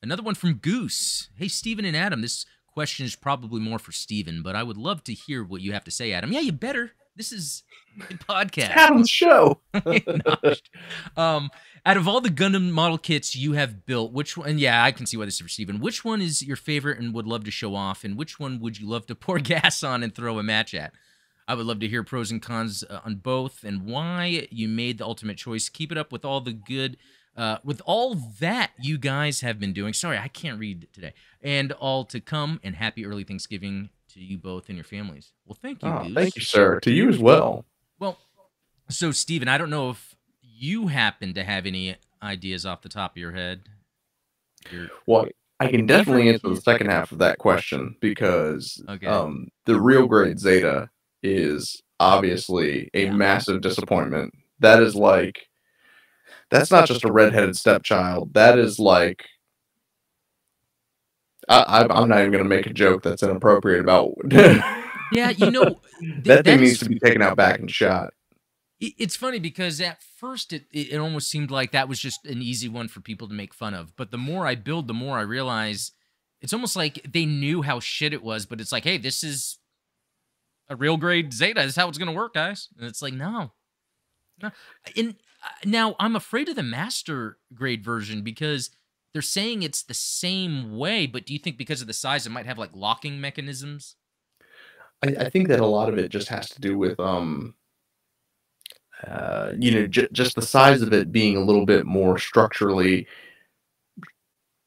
another 0.03 0.23
one 0.23 0.37
from 0.37 0.55
Goose. 0.55 1.31
Hey, 1.37 1.49
Stephen 1.49 1.85
and 1.85 1.97
Adam. 1.97 2.21
This 2.21 2.47
question 2.73 3.07
is 3.07 3.17
probably 3.17 3.61
more 3.61 3.79
for 3.79 3.93
Stephen, 3.93 4.43
but 4.43 4.55
I 4.55 4.63
would 4.63 4.77
love 4.77 5.03
to 5.05 5.15
hear 5.15 5.43
what 5.43 5.63
you 5.63 5.73
have 5.73 5.85
to 5.85 5.91
say, 5.91 6.13
Adam. 6.13 6.33
Yeah, 6.33 6.41
you 6.41 6.53
better. 6.53 6.93
This 7.17 7.33
is 7.33 7.63
a 8.01 8.15
podcast. 8.15 8.71
Adam's 8.71 9.09
show. 9.09 9.61
um, 11.17 11.51
out 11.87 11.97
of 11.97 12.09
all 12.09 12.21
the 12.21 12.29
Gundam 12.29 12.71
model 12.71 12.99
kits 12.99 13.37
you 13.37 13.53
have 13.53 13.87
built, 13.87 14.13
which 14.13 14.37
one? 14.37 14.59
Yeah, 14.59 14.83
I 14.83 14.91
can 14.91 15.07
see 15.07 15.17
why 15.17 15.25
this 15.27 15.35
is 15.35 15.41
for 15.41 15.49
Steven. 15.49 15.81
Which 15.81 16.05
one 16.05 16.21
is 16.21 16.43
your 16.43 16.57
favorite 16.57 16.99
and 16.99 17.15
would 17.15 17.27
love 17.27 17.45
to 17.45 17.51
show 17.51 17.75
off? 17.75 18.03
And 18.03 18.17
which 18.17 18.41
one 18.41 18.59
would 18.61 18.81
you 18.81 18.89
love 18.89 19.07
to 19.07 19.15
pour 19.15 19.39
gas 19.41 19.83
on 19.85 20.03
and 20.03 20.15
throw 20.15 20.39
a 20.39 20.43
match 20.43 20.75
at? 20.75 20.93
I 21.47 21.55
would 21.55 21.67
love 21.67 21.81
to 21.81 21.89
hear 21.89 22.03
pros 22.03 22.31
and 22.31 22.43
cons 22.43 22.83
uh, 22.89 23.01
on 23.05 23.17
both 23.17 23.65
and 23.65 23.85
why 23.85 24.49
you 24.51 24.67
made 24.67 24.99
the 24.99 25.05
ultimate 25.05 25.37
choice. 25.37 25.69
Keep 25.69 25.93
it 25.93 25.99
up 25.99 26.11
with 26.11 26.25
all 26.25 26.41
the 26.41 26.55
good, 26.55 26.97
uh, 27.37 27.59
with 27.63 27.83
all 27.85 28.15
that 28.15 28.71
you 28.81 28.97
guys 28.99 29.43
have 29.43 29.61
been 29.61 29.75
doing. 29.75 29.93
Sorry, 29.93 30.17
I 30.17 30.29
can't 30.29 30.59
read 30.59 30.89
today. 30.93 31.13
And 31.43 31.71
all 31.73 32.07
to 32.07 32.19
come. 32.19 32.61
And 32.65 32.75
happy 32.75 33.05
early 33.05 33.25
Thanksgiving 33.25 33.91
to 34.15 34.21
you 34.21 34.39
both 34.39 34.69
and 34.69 34.77
your 34.77 34.85
families. 34.85 35.33
Well, 35.45 35.59
thank 35.61 35.83
you. 35.83 35.89
Oh, 35.89 36.09
thank 36.15 36.37
you, 36.37 36.43
sir. 36.43 36.81
To 36.81 36.91
you 36.91 37.09
as 37.09 37.19
well. 37.19 37.65
Well, 37.99 38.19
so 38.89 39.13
Steven, 39.13 39.49
I 39.49 39.59
don't 39.59 39.71
know 39.71 39.91
if 39.91 40.15
you 40.43 40.87
happen 40.87 41.35
to 41.35 41.45
have 41.45 41.67
any 41.67 41.97
ideas 42.25 42.67
off 42.67 42.83
the 42.83 42.89
top 42.89 43.13
of 43.13 43.17
your 43.19 43.33
head? 43.33 43.61
You're... 44.71 44.89
Well, 45.07 45.29
I 45.61 45.69
can 45.69 45.87
definitely 45.87 46.29
answer 46.31 46.49
the 46.49 46.61
second 46.61 46.91
half 46.91 47.13
of 47.13 47.19
that 47.19 47.39
question 47.39 47.97
because 48.01 48.83
okay. 48.89 49.07
um, 49.07 49.49
the 49.67 49.81
real 49.81 50.07
grade 50.07 50.41
Zeta 50.41 50.91
is 51.23 51.81
obviously 52.01 52.91
a 52.95 53.11
massive 53.11 53.61
disappointment. 53.61 54.35
That 54.59 54.83
is 54.83 54.95
like, 54.95 55.47
that's 56.51 56.71
not 56.71 56.89
just 56.89 57.05
a 57.05 57.13
redheaded 57.13 57.57
stepchild. 57.57 58.35
That 58.35 58.59
is 58.59 58.79
like, 58.79 59.25
I, 61.49 61.83
am 61.83 62.09
not 62.09 62.21
even 62.21 62.33
going 62.33 62.45
to 62.45 62.49
make 62.49 62.67
a 62.67 62.73
joke 62.73 63.03
that's 63.03 63.23
inappropriate 63.23 63.81
about. 63.81 64.15
yeah, 65.13 65.31
you 65.31 65.51
know, 65.51 65.81
th- 66.01 66.25
that 66.25 66.45
thing 66.45 66.61
needs 66.61 66.79
to 66.79 66.89
be 66.89 66.99
taken 66.99 67.23
out 67.23 67.37
back 67.37 67.59
and 67.59 67.71
shot 67.71 68.13
it's 68.81 69.17
funny 69.17 69.39
because 69.39 69.81
at 69.81 70.03
first 70.03 70.53
it, 70.53 70.67
it 70.73 70.99
almost 70.99 71.31
seemed 71.31 71.51
like 71.51 71.73
that 71.73 71.89
was 71.89 71.99
just 71.99 72.27
an 72.27 72.43
easy 72.43 72.69
one 72.69 72.89
for 72.89 73.01
people 73.01 73.29
to 73.29 73.35
make 73.35 73.55
fun 73.55 73.75
of. 73.75 73.97
But 73.97 74.11
the 74.11 74.19
more 74.19 74.47
I 74.47 74.55
build, 74.55 74.89
the 74.89 74.95
more 74.95 75.19
I 75.19 75.23
realize 75.23 75.93
it's 76.41 76.53
almost 76.53 76.77
like 76.77 77.01
they 77.11 77.25
knew 77.25 77.63
how 77.63 77.81
shit 77.81 78.13
it 78.13 78.23
was, 78.23 78.47
but 78.47 78.61
it's 78.61 78.73
like, 78.73 78.85
hey, 78.85 78.99
this 78.99 79.23
is 79.23 79.59
a 80.69 80.77
real 80.77 80.97
grade 80.97 81.33
Zeta. 81.33 81.61
This 81.63 81.71
is 81.71 81.77
how 81.77 81.89
it's 81.89 81.99
gonna 81.99 82.13
work, 82.13 82.35
guys. 82.35 82.69
And 82.79 82.87
it's 82.87 83.01
like, 83.01 83.15
no. 83.15 83.53
no. 84.43 84.51
And 84.97 85.17
uh, 85.43 85.49
now 85.65 85.95
I'm 85.99 86.17
afraid 86.17 86.49
of 86.49 86.57
the 86.57 86.63
master 86.63 87.39
grade 87.55 87.85
version 87.85 88.23
because 88.23 88.71
they're 89.15 89.23
saying 89.23 89.63
it's 89.63 89.83
the 89.83 89.95
same 89.95 90.77
way, 90.77 91.07
but 91.07 91.25
do 91.25 91.33
you 91.33 91.39
think 91.39 91.57
because 91.57 91.81
of 91.81 91.87
the 91.87 91.95
size 91.95 92.27
it 92.27 92.31
might 92.31 92.47
have 92.47 92.59
like 92.59 92.75
locking 92.75 93.21
mechanisms? 93.21 93.95
I, 95.03 95.25
I 95.25 95.31
think 95.31 95.49
that 95.49 95.61
a 95.61 95.67
lot 95.67 95.89
of 95.89 95.97
it 95.97 96.11
just 96.11 96.29
has 96.29 96.51
to 96.51 96.61
do 96.61 96.77
with 96.77 97.01
um 97.01 97.55
uh, 99.07 99.53
you 99.59 99.71
know, 99.71 99.87
j- 99.87 100.09
just 100.13 100.35
the 100.35 100.43
size 100.43 100.81
of 100.81 100.93
it 100.93 101.13
being 101.13 101.37
a 101.37 101.41
little 101.41 101.67
bit 101.67 101.85
more 101.85 102.19
structurally 102.19 103.07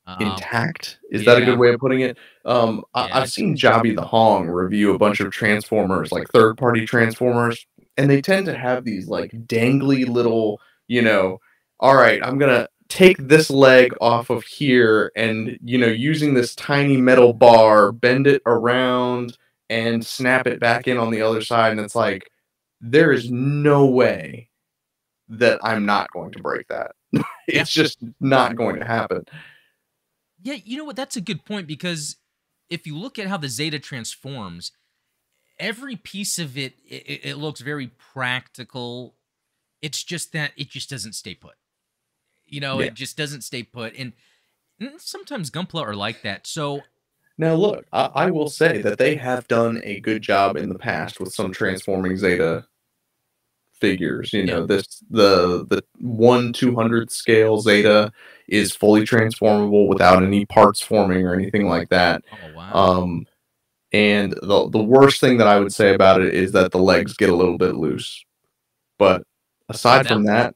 um, 0.05 0.21
intact. 0.21 0.99
Is 1.09 1.23
yeah. 1.23 1.33
that 1.33 1.41
a 1.41 1.45
good 1.45 1.57
way 1.57 1.73
of 1.73 1.79
putting 1.79 2.01
it? 2.01 2.17
Um, 2.45 2.83
yeah. 2.95 3.03
I- 3.03 3.19
have 3.19 3.31
seen 3.31 3.55
Jobby 3.55 3.95
the 3.95 4.03
Hong 4.03 4.47
review 4.47 4.93
a 4.93 4.99
bunch 4.99 5.19
of 5.21 5.31
Transformers, 5.31 6.11
like 6.11 6.29
third 6.29 6.57
party 6.57 6.85
Transformers, 6.85 7.65
and 7.97 8.09
they 8.09 8.21
tend 8.21 8.45
to 8.45 8.55
have 8.55 8.83
these 8.83 9.07
like 9.07 9.31
dangly 9.31 10.07
little, 10.07 10.61
you 10.87 11.01
know, 11.01 11.39
all 11.79 11.95
right, 11.95 12.23
I'm 12.23 12.37
going 12.37 12.51
to 12.51 12.69
take 12.89 13.17
this 13.17 13.49
leg 13.49 13.93
off 14.01 14.29
of 14.29 14.43
here 14.43 15.11
and, 15.15 15.57
you 15.63 15.77
know, 15.77 15.87
using 15.87 16.33
this 16.33 16.55
tiny 16.55 16.97
metal 16.97 17.33
bar, 17.33 17.91
bend 17.91 18.27
it 18.27 18.41
around 18.45 19.37
and 19.69 20.05
snap 20.05 20.47
it 20.47 20.59
back 20.59 20.87
in 20.87 20.97
on 20.97 21.11
the 21.11 21.21
other 21.21 21.41
side. 21.41 21.71
And 21.71 21.79
it's 21.79 21.95
like, 21.95 22.29
there 22.79 23.11
is 23.11 23.31
no 23.31 23.85
way 23.85 24.49
that 25.29 25.59
I'm 25.63 25.85
not 25.85 26.11
going 26.11 26.31
to 26.31 26.39
break 26.39 26.67
that. 26.67 26.91
it's 27.47 27.71
just 27.71 27.99
not 28.19 28.55
going 28.55 28.79
to 28.79 28.85
happen. 28.85 29.25
Yeah, 30.41 30.55
you 30.63 30.77
know 30.77 30.85
what? 30.85 30.95
That's 30.95 31.15
a 31.15 31.21
good 31.21 31.45
point 31.45 31.67
because 31.67 32.17
if 32.69 32.85
you 32.85 32.97
look 32.97 33.19
at 33.19 33.27
how 33.27 33.37
the 33.37 33.49
Zeta 33.49 33.79
transforms, 33.79 34.71
every 35.59 35.95
piece 35.95 36.39
of 36.39 36.57
it, 36.57 36.75
it, 36.87 37.21
it 37.23 37.37
looks 37.37 37.61
very 37.61 37.87
practical. 38.13 39.15
It's 39.81 40.03
just 40.03 40.31
that 40.33 40.51
it 40.55 40.69
just 40.69 40.89
doesn't 40.89 41.13
stay 41.13 41.35
put. 41.35 41.55
You 42.47 42.61
know, 42.61 42.79
yeah. 42.79 42.87
it 42.87 42.93
just 42.93 43.17
doesn't 43.17 43.41
stay 43.41 43.63
put. 43.63 43.95
And, 43.97 44.13
and 44.79 44.99
sometimes 44.99 45.49
Gunpla 45.49 45.81
are 45.81 45.95
like 45.95 46.21
that. 46.21 46.47
So 46.47 46.81
now, 47.37 47.53
look, 47.53 47.85
I, 47.93 48.09
I, 48.15 48.31
will 48.31 48.49
say 48.49 48.81
that 48.81 48.97
they 48.97 49.15
have 49.15 49.47
done 49.47 49.81
a 49.83 49.99
good 49.99 50.23
job 50.23 50.57
in 50.57 50.69
the 50.69 50.79
past 50.79 51.19
with 51.19 51.33
some 51.33 51.51
transforming 51.51 52.17
Zeta 52.17 52.65
figures. 53.79 54.33
You 54.33 54.45
know, 54.45 54.65
this 54.65 55.03
the 55.09 55.65
the 55.69 55.83
one 55.99 56.51
two 56.51 56.75
hundred 56.75 57.11
scale 57.11 57.59
Zeta 57.59 58.11
is 58.47 58.75
fully 58.75 59.05
transformable 59.05 59.87
without 59.87 60.23
any 60.23 60.45
parts 60.45 60.81
forming 60.81 61.25
or 61.27 61.35
anything 61.35 61.67
like 61.67 61.89
that. 61.89 62.23
Oh 62.31 62.55
wow. 62.55 62.73
Um, 62.73 63.27
and 63.93 64.33
the 64.41 64.69
the 64.69 64.83
worst 64.83 65.21
thing 65.21 65.37
that 65.37 65.47
I 65.47 65.59
would 65.59 65.73
say 65.73 65.93
about 65.93 66.21
it 66.21 66.33
is 66.33 66.51
that 66.53 66.71
the 66.71 66.79
legs 66.79 67.13
get 67.13 67.29
a 67.29 67.35
little 67.35 67.57
bit 67.57 67.75
loose. 67.75 68.23
But 68.97 69.23
aside 69.69 70.07
from 70.07 70.23
that, 70.25 70.55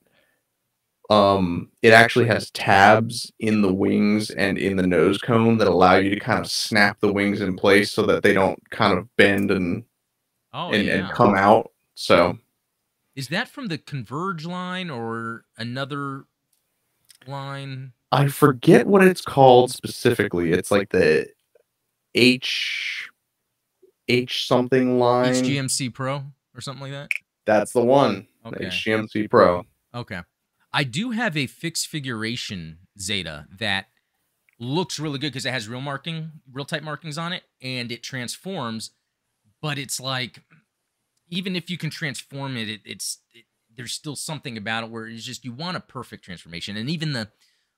um, 1.12 1.70
it 1.82 1.92
actually 1.92 2.26
has 2.28 2.50
tabs 2.52 3.30
in 3.40 3.62
the 3.62 3.74
wings 3.74 4.30
and 4.30 4.58
in 4.58 4.78
the 4.78 4.88
nose 4.88 5.18
cone 5.18 5.58
that 5.58 5.68
allow 5.68 5.96
you 5.96 6.10
to 6.10 6.20
kind 6.20 6.40
of 6.40 6.50
snap 6.50 7.02
the 7.02 7.12
wings 7.12 7.42
in 7.42 7.58
place 7.58 7.92
so 7.92 8.04
that 8.04 8.24
they 8.24 8.32
don't 8.32 8.58
kind 8.70 8.98
of 8.98 9.14
bend 9.18 9.52
and 9.52 9.84
oh, 10.54 10.72
and, 10.72 10.86
yeah. 10.86 10.94
and 10.94 11.12
come 11.12 11.36
out. 11.36 11.72
So 11.96 12.38
Is 13.14 13.28
that 13.28 13.50
from 13.50 13.68
the 13.68 13.78
Converge 13.78 14.46
line 14.46 14.90
or 14.90 15.44
another 15.58 16.28
line? 17.28 17.92
I 18.14 18.30
forget 18.30 18.88
what 18.88 19.04
it's 19.04 19.22
called 19.22 19.70
specifically. 19.72 20.54
It's 20.54 20.72
like 20.72 20.92
the 20.92 21.28
H 22.16 23.10
H 24.08 24.48
something 24.48 24.98
line. 24.98 25.34
HGMC 25.34 25.94
Pro 25.94 26.24
or 26.56 26.62
something 26.62 26.84
like 26.84 26.94
that? 26.94 27.12
That's 27.46 27.74
the 27.74 27.84
one. 27.84 28.28
Okay. 28.46 28.66
HGMC 28.66 29.30
Pro. 29.30 29.66
Okay. 29.94 30.22
I 30.74 30.84
do 30.84 31.12
have 31.12 31.36
a 31.36 31.48
Fix 31.48 31.86
Figuration 31.86 32.80
Zeta 33.00 33.48
that 33.60 33.88
looks 34.60 35.00
really 35.00 35.20
good 35.20 35.32
because 35.32 35.46
it 35.46 35.52
has 35.52 35.68
real 35.68 35.82
marking, 35.82 36.32
real 36.52 36.66
type 36.66 36.84
markings 36.84 37.18
on 37.18 37.34
it, 37.34 37.44
and 37.62 37.92
it 37.92 38.04
transforms. 38.04 38.92
But 39.62 39.78
it's 39.78 40.00
like, 40.00 40.42
even 41.30 41.56
if 41.56 41.70
you 41.70 41.78
can 41.78 41.90
transform 41.90 42.58
it, 42.58 42.70
it 42.70 42.82
it's 42.86 43.20
it, 43.34 43.46
there's 43.76 43.94
still 43.94 44.16
something 44.16 44.58
about 44.58 44.84
it 44.84 44.90
where 44.90 45.08
it's 45.08 45.24
just 45.24 45.46
you 45.46 45.52
want 45.54 45.78
a 45.78 45.82
perfect 45.82 46.24
transformation. 46.24 46.78
And 46.78 46.90
even 46.90 47.14
the 47.14 47.32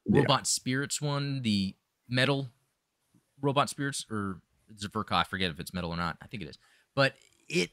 Yeah. 0.06 0.22
robot 0.22 0.48
spirits 0.48 1.02
one, 1.02 1.42
the 1.42 1.76
metal 2.08 2.52
robot 3.42 3.70
spirits, 3.70 4.06
or 4.10 4.42
Verka, 4.72 5.14
I 5.16 5.24
forget 5.24 5.52
if 5.52 5.60
it's 5.60 5.74
metal 5.74 5.92
or 5.92 5.98
not. 5.98 6.18
I 6.22 6.28
think 6.28 6.44
it 6.44 6.50
is. 6.50 6.58
But 6.96 7.16
it 7.50 7.72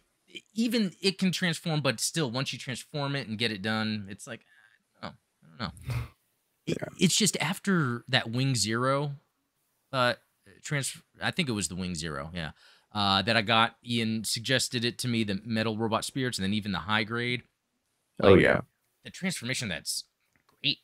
even 0.55 0.93
it 1.01 1.19
can 1.19 1.33
transform, 1.33 1.81
but 1.81 2.01
still, 2.01 2.31
once 2.31 2.53
you 2.53 2.59
transform 2.59 3.17
it 3.17 3.27
and 3.29 3.39
get 3.39 3.51
it 3.53 3.63
done, 3.63 4.07
it's 4.11 4.27
like, 4.27 4.41
know. 5.61 5.71
It, 6.67 6.79
Yeah. 6.81 6.89
It's 6.99 7.17
just 7.17 7.37
after 7.41 8.05
that 8.09 8.31
Wing 8.31 8.55
Zero, 8.55 9.13
uh, 9.93 10.15
transfer. 10.63 11.01
I 11.23 11.31
think 11.31 11.49
it 11.49 11.53
was 11.53 11.69
the 11.69 11.77
Wing 11.77 11.95
Zero, 11.95 12.31
yeah. 12.35 12.51
Uh, 12.93 13.23
that 13.23 13.37
I 13.37 13.43
got. 13.43 13.77
Ian 13.85 14.25
suggested 14.25 14.85
it 14.85 14.99
to 14.99 15.09
me, 15.09 15.25
the 15.25 15.41
metal 15.45 15.77
robot 15.77 16.05
spirits, 16.05 16.39
and 16.39 16.45
then 16.45 16.55
even 16.55 16.73
the 16.73 16.79
high 16.79 17.05
grade. 17.05 17.43
Oh 18.23 18.35
yeah. 18.35 18.61
the 19.05 19.11
transformation. 19.11 19.69
That's 19.69 20.05
great. 20.63 20.79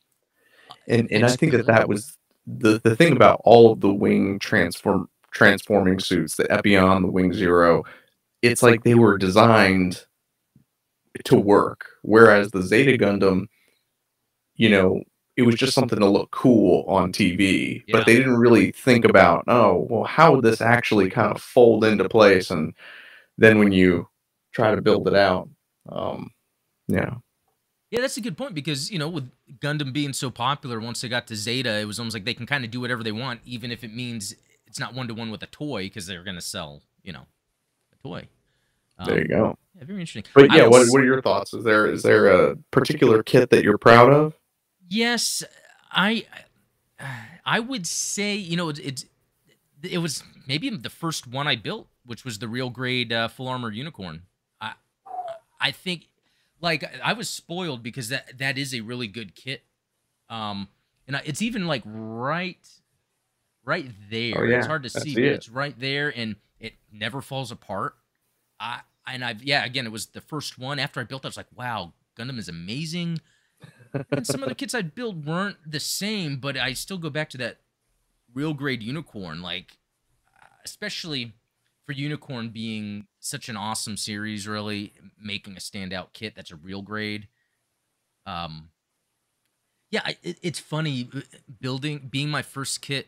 And 0.88 1.10
and 1.10 1.24
I 1.24 1.30
think 1.30 1.52
that 1.52 1.66
that 1.66 1.88
was 1.88 2.16
the 2.46 2.80
the 2.82 2.96
thing 2.96 3.12
about 3.12 3.40
all 3.44 3.72
of 3.72 3.80
the 3.80 3.92
wing 3.92 4.38
transform 4.38 5.08
transforming 5.32 5.98
suits, 5.98 6.36
the 6.36 6.50
Epion, 6.50 7.02
the 7.02 7.10
Wing 7.10 7.32
Zero, 7.32 7.84
it's 8.42 8.62
like 8.62 8.84
they 8.84 8.94
were 8.94 9.18
designed 9.18 10.04
to 11.24 11.36
work. 11.36 11.86
Whereas 12.02 12.50
the 12.50 12.62
Zeta 12.62 12.96
Gundam, 13.02 13.46
you 14.56 14.68
know, 14.68 15.02
it 15.36 15.42
was 15.42 15.54
just 15.54 15.74
something 15.74 15.98
to 15.98 16.06
look 16.06 16.30
cool 16.30 16.84
on 16.88 17.12
TV, 17.12 17.82
Yeah. 17.86 17.98
but 17.98 18.06
they 18.06 18.16
didn't 18.16 18.36
really 18.38 18.72
think 18.72 19.04
about, 19.04 19.44
oh, 19.48 19.86
well, 19.90 20.04
how 20.04 20.34
would 20.34 20.44
this 20.44 20.60
actually 20.62 21.10
kind 21.10 21.30
of 21.34 21.42
fold 21.42 21.84
into 21.84 22.08
place? 22.08 22.50
And 22.50 22.72
then 23.36 23.58
when 23.58 23.70
you 23.72 24.08
try 24.52 24.74
to 24.74 24.80
build 24.80 25.06
it 25.08 25.14
out, 25.14 25.48
um, 25.90 26.30
yeah, 26.88 27.16
Yeah, 27.90 28.00
that's 28.00 28.16
a 28.16 28.20
good 28.20 28.36
point 28.36 28.54
because 28.54 28.90
you 28.90 28.98
know, 28.98 29.08
with 29.08 29.30
Gundam 29.60 29.92
being 29.92 30.12
so 30.12 30.30
popular, 30.30 30.80
once 30.80 31.00
they 31.02 31.08
got 31.08 31.26
to 31.28 31.36
Zeta, 31.36 31.78
it 31.78 31.84
was 31.84 31.98
almost 31.98 32.14
like 32.14 32.24
they 32.24 32.34
can 32.34 32.46
kind 32.46 32.64
of 32.64 32.70
do 32.70 32.80
whatever 32.80 33.02
they 33.02 33.12
want, 33.12 33.40
even 33.44 33.70
if 33.70 33.84
it 33.84 33.94
means 33.94 34.34
it's 34.66 34.80
not 34.80 34.94
one 34.94 35.06
to 35.08 35.14
one 35.14 35.30
with 35.30 35.42
a 35.42 35.46
toy 35.46 35.84
because 35.84 36.06
they're 36.06 36.24
going 36.24 36.36
to 36.36 36.40
sell, 36.42 36.82
you 37.02 37.12
know, 37.12 37.26
a 37.92 38.08
toy. 38.08 38.28
there 39.06 39.20
you 39.20 39.28
go. 39.28 39.56
Yeah, 39.76 39.84
very 39.84 40.00
interesting. 40.00 40.24
But 40.34 40.52
yeah, 40.52 40.66
what, 40.66 40.86
what 40.88 41.00
are 41.02 41.04
your 41.04 41.20
thoughts? 41.20 41.52
Is 41.52 41.62
there 41.64 41.86
is 41.86 42.02
there 42.02 42.28
a 42.28 42.56
particular 42.70 43.22
kit 43.22 43.50
that 43.50 43.62
you're 43.62 43.78
proud 43.78 44.12
of? 44.12 44.34
Yes, 44.88 45.42
I 45.90 46.26
I 47.44 47.60
would 47.60 47.86
say 47.86 48.34
you 48.34 48.56
know 48.56 48.68
it's, 48.68 48.78
it's 48.80 49.04
it 49.82 49.98
was 49.98 50.22
maybe 50.46 50.70
the 50.70 50.90
first 50.90 51.26
one 51.26 51.46
I 51.46 51.56
built, 51.56 51.88
which 52.04 52.24
was 52.24 52.38
the 52.38 52.48
real 52.48 52.70
grade 52.70 53.12
uh, 53.12 53.28
full 53.28 53.48
armor 53.48 53.70
unicorn. 53.70 54.22
I 54.60 54.72
I 55.60 55.70
think 55.70 56.08
like 56.60 56.88
I 57.02 57.12
was 57.12 57.28
spoiled 57.28 57.82
because 57.82 58.08
that 58.08 58.38
that 58.38 58.58
is 58.58 58.74
a 58.74 58.80
really 58.80 59.06
good 59.06 59.34
kit. 59.34 59.62
Um, 60.28 60.68
and 61.06 61.16
I, 61.16 61.22
it's 61.24 61.42
even 61.42 61.66
like 61.66 61.82
right 61.84 62.66
right 63.64 63.90
there. 64.10 64.38
Oh, 64.38 64.44
yeah, 64.44 64.58
It's 64.58 64.66
hard 64.66 64.82
to 64.84 64.90
see, 64.90 65.14
but 65.14 65.22
it. 65.24 65.32
it's 65.32 65.48
right 65.48 65.78
there, 65.78 66.12
and 66.16 66.36
it 66.58 66.74
never 66.92 67.20
falls 67.20 67.50
apart. 67.50 67.94
I 68.58 68.80
and 69.06 69.24
I've 69.24 69.42
yeah 69.42 69.64
again 69.64 69.86
it 69.86 69.92
was 69.92 70.06
the 70.06 70.20
first 70.20 70.58
one 70.58 70.78
after 70.78 71.00
I 71.00 71.04
built 71.04 71.24
it 71.24 71.26
I 71.26 71.28
was 71.28 71.36
like 71.36 71.46
wow 71.54 71.92
Gundam 72.18 72.38
is 72.38 72.48
amazing 72.48 73.20
and 74.10 74.26
some 74.26 74.42
of 74.42 74.48
the 74.48 74.54
kits 74.54 74.74
I'd 74.74 74.94
build 74.94 75.26
weren't 75.26 75.56
the 75.66 75.80
same, 75.80 76.36
but 76.38 76.56
I 76.56 76.72
still 76.72 76.98
go 76.98 77.10
back 77.10 77.30
to 77.30 77.38
that 77.38 77.58
real 78.34 78.54
grade 78.54 78.82
unicorn, 78.82 79.40
like 79.42 79.78
especially 80.64 81.32
for 81.84 81.92
unicorn 81.92 82.48
being 82.48 83.06
such 83.20 83.48
an 83.48 83.56
awesome 83.56 83.96
series, 83.96 84.46
really 84.48 84.92
making 85.22 85.54
a 85.56 85.60
standout 85.60 86.12
kit 86.12 86.34
that's 86.34 86.50
a 86.50 86.56
real 86.56 86.82
grade. 86.82 87.28
Um, 88.26 88.70
yeah, 89.90 90.00
I- 90.04 90.18
it, 90.22 90.38
it's 90.42 90.58
funny 90.58 91.08
uh, 91.14 91.20
building 91.60 92.08
being 92.10 92.28
my 92.28 92.42
first 92.42 92.80
kit. 92.82 93.06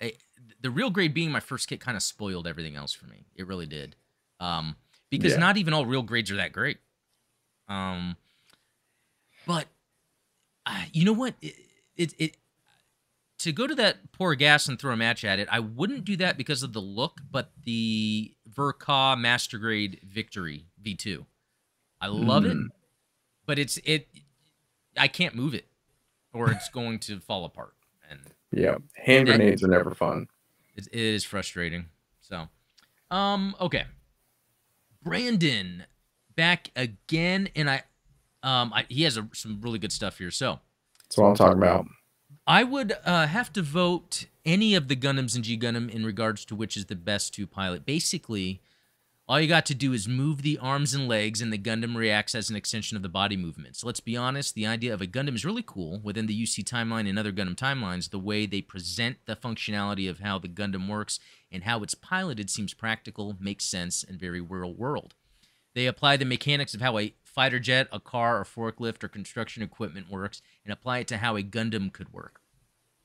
I, 0.00 0.12
the 0.60 0.70
real 0.70 0.90
grade 0.90 1.14
being 1.14 1.30
my 1.32 1.40
first 1.40 1.68
kit 1.68 1.80
kind 1.80 1.96
of 1.96 2.02
spoiled 2.02 2.46
everything 2.46 2.76
else 2.76 2.92
for 2.92 3.06
me. 3.06 3.24
It 3.34 3.46
really 3.46 3.66
did, 3.66 3.96
um, 4.40 4.76
because 5.10 5.32
Yeah. 5.32 5.38
not 5.38 5.56
even 5.56 5.72
all 5.72 5.86
real 5.86 6.02
grades 6.02 6.30
are 6.30 6.36
that 6.36 6.52
great. 6.52 6.78
Um, 7.66 8.16
but 9.46 9.66
you 10.92 11.04
know 11.04 11.12
what? 11.12 11.34
It, 11.40 11.54
it, 11.96 12.14
it 12.18 12.36
to 13.40 13.52
go 13.52 13.66
to 13.66 13.74
that 13.76 14.10
pour 14.12 14.34
gas 14.34 14.66
and 14.68 14.78
throw 14.80 14.92
a 14.92 14.96
match 14.96 15.24
at 15.24 15.38
it. 15.38 15.48
I 15.50 15.60
wouldn't 15.60 16.04
do 16.04 16.16
that 16.16 16.36
because 16.36 16.62
of 16.62 16.72
the 16.72 16.80
look, 16.80 17.20
but 17.30 17.52
the 17.64 18.34
Verka 18.52 19.16
Master 19.18 19.58
Grade 19.58 20.00
Victory 20.04 20.66
V2. 20.84 21.24
I 22.00 22.06
love 22.08 22.44
it, 22.44 22.56
Mm. 22.56 22.68
but 23.46 23.58
it's 23.58 23.78
it. 23.84 24.08
I 24.96 25.06
can't 25.08 25.34
move 25.34 25.54
it, 25.54 25.66
or 26.32 26.50
it's 26.50 26.68
going 26.72 26.98
to 27.00 27.20
fall 27.20 27.44
apart, 27.44 27.74
and 28.10 28.20
Yeah, 28.52 28.76
hand 28.96 29.26
grenades 29.26 29.62
are 29.62 29.68
never 29.68 29.94
fun. 29.94 30.26
it, 30.74 30.86
it 30.88 30.98
is 31.00 31.24
frustrating. 31.24 31.86
So, 32.20 32.48
um, 33.10 33.54
okay, 33.60 33.84
Brandon 35.02 35.84
back 36.34 36.70
again, 36.76 37.48
and 37.56 37.68
I, 37.70 37.82
um, 38.48 38.72
I, 38.72 38.86
he 38.88 39.02
has 39.02 39.16
a, 39.18 39.28
some 39.34 39.60
really 39.60 39.78
good 39.78 39.92
stuff 39.92 40.18
here. 40.18 40.30
So, 40.30 40.60
That's 41.04 41.18
what 41.18 41.26
I'm 41.26 41.34
talking 41.34 41.58
about. 41.58 41.86
I 42.46 42.64
would 42.64 42.96
uh, 43.04 43.26
have 43.26 43.52
to 43.54 43.62
vote 43.62 44.26
any 44.44 44.74
of 44.74 44.88
the 44.88 44.96
Gundams 44.96 45.36
in 45.36 45.42
G 45.42 45.58
Gundam 45.58 45.90
in 45.90 46.04
regards 46.04 46.46
to 46.46 46.54
which 46.54 46.76
is 46.76 46.86
the 46.86 46.96
best 46.96 47.34
to 47.34 47.46
pilot. 47.46 47.84
Basically, 47.84 48.62
all 49.28 49.38
you 49.38 49.48
got 49.48 49.66
to 49.66 49.74
do 49.74 49.92
is 49.92 50.08
move 50.08 50.40
the 50.40 50.56
arms 50.56 50.94
and 50.94 51.06
legs, 51.06 51.42
and 51.42 51.52
the 51.52 51.58
Gundam 51.58 51.94
reacts 51.94 52.34
as 52.34 52.48
an 52.48 52.56
extension 52.56 52.96
of 52.96 53.02
the 53.02 53.10
body 53.10 53.36
movement. 53.36 53.76
So 53.76 53.86
let's 53.86 54.00
be 54.00 54.16
honest, 54.16 54.54
the 54.54 54.66
idea 54.66 54.94
of 54.94 55.02
a 55.02 55.06
Gundam 55.06 55.34
is 55.34 55.44
really 55.44 55.64
cool 55.64 56.00
within 56.02 56.24
the 56.24 56.42
UC 56.42 56.64
timeline 56.64 57.06
and 57.06 57.18
other 57.18 57.32
Gundam 57.32 57.54
timelines. 57.54 58.08
The 58.08 58.18
way 58.18 58.46
they 58.46 58.62
present 58.62 59.18
the 59.26 59.36
functionality 59.36 60.08
of 60.08 60.20
how 60.20 60.38
the 60.38 60.48
Gundam 60.48 60.88
works 60.88 61.20
and 61.52 61.64
how 61.64 61.82
it's 61.82 61.94
piloted 61.94 62.48
seems 62.48 62.72
practical, 62.72 63.36
makes 63.38 63.66
sense, 63.66 64.02
and 64.02 64.18
very 64.18 64.40
real 64.40 64.72
world. 64.72 65.14
They 65.74 65.86
apply 65.86 66.16
the 66.16 66.24
mechanics 66.24 66.74
of 66.74 66.80
how 66.80 66.98
a 66.98 67.14
fighter 67.38 67.60
jet, 67.60 67.86
a 67.92 68.00
car, 68.00 68.40
or 68.40 68.44
forklift, 68.44 69.04
or 69.04 69.08
construction 69.08 69.62
equipment 69.62 70.10
works 70.10 70.42
and 70.64 70.72
apply 70.72 70.98
it 70.98 71.06
to 71.06 71.18
how 71.18 71.36
a 71.36 71.42
Gundam 71.44 71.92
could 71.92 72.12
work. 72.12 72.40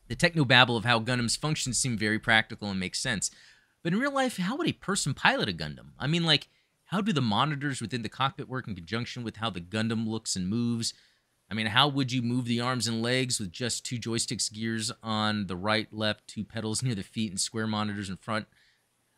The 0.08 0.15
technobabble 0.15 0.76
of 0.76 0.86
how 0.86 1.00
Gundams 1.02 1.38
function 1.38 1.72
seem 1.72 2.00
very 2.00 2.17
practical 2.17 2.67
and 2.72 2.80
make 2.80 2.96
sense. 2.96 3.30
But 3.84 3.93
in 3.93 4.00
real 4.00 4.12
life, 4.12 4.38
how 4.38 4.56
would 4.56 4.67
a 4.67 4.74
person 4.74 5.13
pilot 5.13 5.50
a 5.50 5.54
Gundam? 5.54 5.91
I 6.00 6.08
mean, 6.08 6.24
like, 6.24 6.48
how 6.86 7.00
do 7.00 7.13
the 7.13 7.22
monitors 7.22 7.80
within 7.80 8.02
the 8.02 8.10
cockpit 8.10 8.50
work 8.50 8.67
in 8.67 8.74
conjunction 8.74 9.24
with 9.24 9.38
how 9.38 9.52
the 9.52 9.62
Gundam 9.62 10.08
looks 10.08 10.36
and 10.36 10.50
moves? 10.50 10.96
I 11.52 11.54
mean, 11.54 11.67
how 11.67 11.88
would 11.88 12.12
you 12.12 12.24
move 12.24 12.46
the 12.46 12.60
arms 12.60 12.88
and 12.88 13.04
legs 13.04 13.39
with 13.39 13.52
just 13.52 13.86
two 13.86 14.00
joysticks, 14.00 14.52
gears 14.52 14.91
on 15.04 15.46
the 15.46 15.56
right, 15.56 15.93
left, 15.93 16.28
two 16.28 16.43
pedals 16.43 16.82
near 16.82 16.96
the 16.96 17.04
feet, 17.04 17.30
and 17.30 17.39
square 17.39 17.67
monitors 17.67 18.10
in 18.10 18.17
front, 18.17 18.48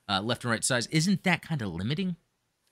uh, 0.10 0.20
left 0.20 0.44
and 0.44 0.52
right 0.52 0.66
sides? 0.66 0.88
Isn't 0.88 1.24
that 1.24 1.42
kind 1.42 1.62
of 1.62 1.70
limiting? 1.70 2.18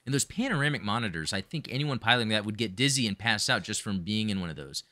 And 0.06 0.14
those 0.14 0.26
panoramic 0.26 0.84
monitors, 0.84 1.32
I 1.32 1.42
think 1.42 1.68
anyone 1.70 2.00
piloting 2.00 2.30
that 2.30 2.46
would 2.46 2.58
get 2.58 2.76
dizzy 2.76 3.08
and 3.08 3.18
pass 3.18 3.50
out 3.50 3.64
just 3.64 3.82
from 3.82 4.02
being 4.02 4.30
in 4.30 4.42
one 4.42 4.50
of 4.50 4.56
those. 4.56 4.84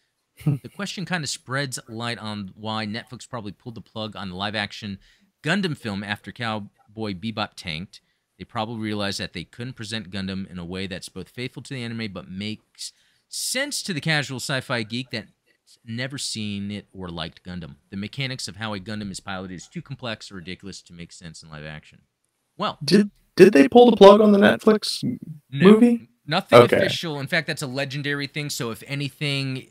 the 0.46 0.70
question 0.76 1.06
kind 1.06 1.24
of 1.24 1.30
spreads 1.30 1.80
light 1.88 2.18
on 2.18 2.52
why 2.56 2.86
Netflix 2.86 3.30
probably 3.30 3.52
pulled 3.52 3.76
the 3.76 3.82
plug 3.82 4.16
on 4.16 4.30
the 4.30 4.36
live 4.36 4.56
action 4.56 5.00
Gundam 5.44 5.76
film 5.76 6.04
after 6.04 6.32
Cowboy 6.32 7.14
Bebop 7.14 7.52
tanked. 7.56 8.00
They 8.38 8.46
probably 8.46 8.80
realized 8.80 9.20
that 9.20 9.34
they 9.34 9.44
couldn't 9.44 9.74
present 9.74 10.12
Gundam 10.12 10.50
in 10.50 10.58
a 10.60 10.66
way 10.66 10.88
that's 10.88 11.10
both 11.10 11.30
faithful 11.30 11.62
to 11.64 11.74
the 11.74 11.84
anime 11.84 12.12
but 12.12 12.30
makes 12.30 12.94
sense 13.28 13.82
to 13.84 13.94
the 13.94 14.02
casual 14.02 14.38
sci-fi 14.38 14.84
geek 14.84 15.10
that 15.12 15.28
never 15.86 16.18
seen 16.18 16.72
it 16.72 16.88
or 16.94 17.10
liked 17.10 17.44
Gundam. 17.44 17.76
The 17.90 17.98
mechanics 17.98 18.48
of 18.48 18.58
how 18.58 18.74
a 18.74 18.80
Gundam 18.80 19.12
is 19.12 19.20
piloted 19.20 19.56
is 19.56 19.68
too 19.68 19.82
complex 19.82 20.32
or 20.32 20.36
ridiculous 20.36 20.82
to 20.84 20.94
make 20.94 21.12
sense 21.12 21.44
in 21.44 21.50
live 21.50 21.66
action. 21.66 22.02
Well, 22.62 22.78
did 22.84 23.10
did 23.36 23.54
they 23.54 23.68
pull 23.68 23.90
the 23.90 23.98
plug 23.98 24.22
on 24.22 24.34
the 24.34 24.38
Netflix 24.38 25.04
no, 25.04 25.18
movie? 25.50 26.10
Nothing 26.28 26.60
okay. 26.60 26.78
official. 26.78 27.20
In 27.20 27.26
fact, 27.26 27.48
that's 27.48 27.64
a 27.64 27.68
legendary 27.68 28.28
thing. 28.28 28.52
So 28.52 28.70
if 28.70 28.84
anything, 28.86 29.66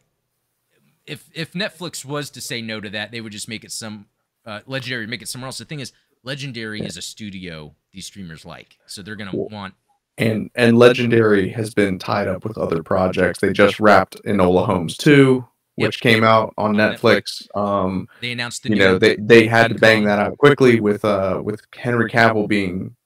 if 1.06 1.30
if 1.32 1.52
Netflix 1.52 2.04
was 2.04 2.30
to 2.30 2.40
say 2.40 2.60
no 2.60 2.80
to 2.80 2.90
that, 2.90 3.12
they 3.12 3.20
would 3.20 3.30
just 3.30 3.48
make 3.48 3.62
it 3.62 3.70
some 3.70 4.06
uh, 4.44 4.62
legendary, 4.66 5.06
make 5.06 5.22
it 5.22 5.28
somewhere 5.28 5.46
else. 5.46 5.58
The 5.58 5.66
thing 5.66 5.78
is, 5.78 5.92
legendary 6.24 6.80
yeah. 6.80 6.86
is 6.86 6.96
a 6.96 7.02
studio 7.02 7.76
these 7.92 8.06
streamers 8.06 8.44
like, 8.44 8.76
so 8.86 9.02
they're 9.02 9.14
gonna 9.14 9.36
want. 9.36 9.74
And 10.18 10.50
and 10.56 10.76
legendary 10.76 11.50
has 11.50 11.72
been 11.72 11.96
tied 12.00 12.26
up 12.26 12.44
with 12.44 12.58
other 12.58 12.82
projects. 12.82 13.38
They 13.38 13.52
just 13.52 13.78
wrapped 13.78 14.20
Enola 14.24 14.66
Holmes 14.66 14.96
two, 14.96 15.46
which 15.80 16.04
yep. 16.04 16.14
came 16.14 16.24
out 16.24 16.54
on, 16.56 16.78
on 16.80 16.94
Netflix. 16.94 17.48
Netflix. 17.54 17.56
Um, 17.56 18.08
they 18.20 18.32
announced 18.32 18.62
the 18.62 18.70
you 18.70 18.76
know 18.76 18.98
they 18.98 19.16
they 19.16 19.46
had 19.46 19.68
to 19.68 19.74
bang 19.74 20.04
that 20.04 20.18
out 20.18 20.38
quickly 20.38 20.80
with 20.80 21.04
uh 21.04 21.40
with 21.42 21.62
Henry 21.74 22.10
Cavill 22.10 22.48
being 22.48 22.96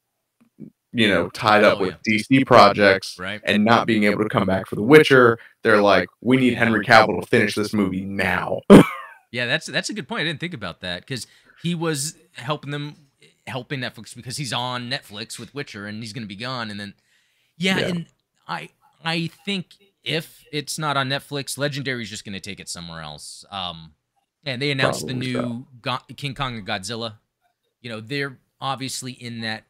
you 0.93 1.09
know 1.09 1.29
tied 1.31 1.65
up 1.65 1.79
oh, 1.79 1.83
with 1.83 1.97
yeah. 2.07 2.19
DC 2.19 2.47
projects 2.47 3.19
right. 3.19 3.41
and 3.45 3.65
not 3.65 3.87
being 3.87 4.05
able 4.05 4.23
to 4.23 4.29
come 4.29 4.47
back 4.47 4.67
for 4.67 4.77
The 4.77 4.83
Witcher. 4.83 5.39
They're 5.63 5.83
like, 5.83 6.09
we 6.21 6.37
need 6.37 6.55
Henry 6.55 6.85
Cavill 6.85 7.21
to 7.21 7.27
finish 7.27 7.55
this 7.55 7.75
movie 7.75 8.05
now. 8.05 8.61
yeah, 9.31 9.47
that's 9.47 9.67
that's 9.67 9.91
a 9.91 9.95
good 9.95 10.09
point. 10.09 10.23
I 10.23 10.25
didn't 10.25 10.41
think 10.41 10.55
about 10.55 10.81
that 10.81 11.01
because 11.01 11.27
he 11.63 11.75
was 11.75 12.17
helping 12.35 12.71
them 12.71 12.95
helping 13.47 13.81
Netflix 13.81 14.15
because 14.15 14.37
he's 14.37 14.53
on 14.53 14.91
Netflix 14.91 15.39
with 15.39 15.55
Witcher 15.55 15.87
and 15.87 16.03
he's 16.03 16.13
going 16.13 16.25
to 16.25 16.29
be 16.29 16.37
gone 16.37 16.71
and 16.71 16.81
then 16.81 16.95
yeah, 17.57 17.79
yeah, 17.79 17.87
and 17.87 18.07
I 18.49 18.71
I 19.05 19.29
think 19.45 19.67
if 20.05 20.45
it's 20.53 20.79
not 20.79 20.97
on 20.97 21.09
Netflix, 21.09 21.59
Legendary 21.59 22.03
is 22.03 22.11
just 22.11 22.25
going 22.25 22.35
to 22.35 22.41
take 22.41 22.61
it 22.61 22.69
somewhere 22.69 23.01
else. 23.01 23.45
Um, 23.51 23.93
and 24.45 24.61
they 24.61 24.71
announced 24.71 25.07
Probably 25.07 25.33
the 25.33 25.33
new 25.33 25.43
so. 25.43 25.67
Go- 25.81 26.15
King 26.17 26.35
Kong 26.35 26.57
and 26.57 26.67
Godzilla. 26.67 27.15
You 27.81 27.91
know, 27.91 28.01
they're 28.01 28.39
obviously 28.61 29.13
in 29.13 29.41
that 29.41 29.65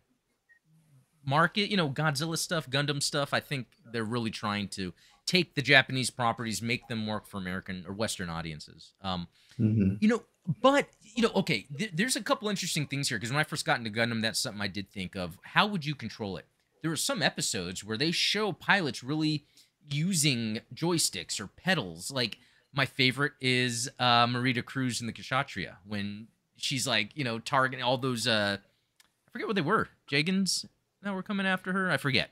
market. 1.25 1.71
You 1.71 1.77
know, 1.77 1.89
Godzilla 1.89 2.37
stuff, 2.37 2.69
Gundam 2.69 3.03
stuff. 3.03 3.33
I 3.33 3.41
think 3.41 3.67
they're 3.91 4.05
really 4.05 4.31
trying 4.31 4.69
to 4.69 4.93
take 5.27 5.55
the 5.55 5.63
Japanese 5.63 6.11
properties, 6.11 6.61
make 6.61 6.89
them 6.89 7.07
work 7.07 7.27
for 7.27 7.39
American 7.39 7.85
or 7.87 7.95
Western 7.95 8.29
audiences. 8.29 8.93
Um, 9.03 9.29
mm-hmm. 9.59 9.95
You 10.01 10.09
know, 10.09 10.23
but 10.61 10.89
you 11.03 11.23
know, 11.23 11.31
okay, 11.37 11.67
th- 11.79 11.93
there's 11.95 12.17
a 12.17 12.23
couple 12.23 12.49
interesting 12.49 12.87
things 12.87 13.09
here 13.09 13.19
because 13.19 13.31
when 13.31 13.41
I 13.41 13.45
first 13.45 13.65
got 13.65 13.79
into 13.79 13.91
Gundam, 13.91 14.21
that's 14.23 14.39
something 14.39 14.61
I 14.61 14.69
did 14.69 14.91
think 14.91 15.15
of. 15.15 15.39
How 15.43 15.67
would 15.67 15.87
you 15.87 15.95
control 15.95 16.37
it? 16.37 16.47
There 16.83 16.91
were 16.91 16.97
some 16.97 17.23
episodes 17.23 17.83
where 17.83 17.97
they 17.97 18.11
show 18.11 18.53
pilots 18.53 19.03
really 19.03 19.47
using 19.91 20.61
joysticks 20.75 21.41
or 21.41 21.47
pedals. 21.47 22.11
Like 22.11 22.39
my 22.73 22.87
favorite 22.87 23.33
is 23.41 23.89
uh, 23.99 24.27
Marida 24.27 24.65
Cruz 24.65 25.01
in 25.01 25.07
the 25.07 25.13
Kshatriya 25.13 25.79
when 25.87 26.29
she's 26.57 26.87
like, 26.87 27.11
you 27.15 27.25
know, 27.25 27.39
targeting 27.39 27.85
all 27.85 27.99
those. 27.99 28.27
uh 28.27 28.59
I 28.59 29.31
forget 29.31 29.49
what 29.49 29.57
they 29.57 29.63
were. 29.63 29.89
Jegans 30.11 30.65
that 31.03 31.13
were 31.13 31.23
coming 31.23 31.47
after 31.47 31.73
her. 31.73 31.91
I 31.91 31.97
forget. 31.97 32.31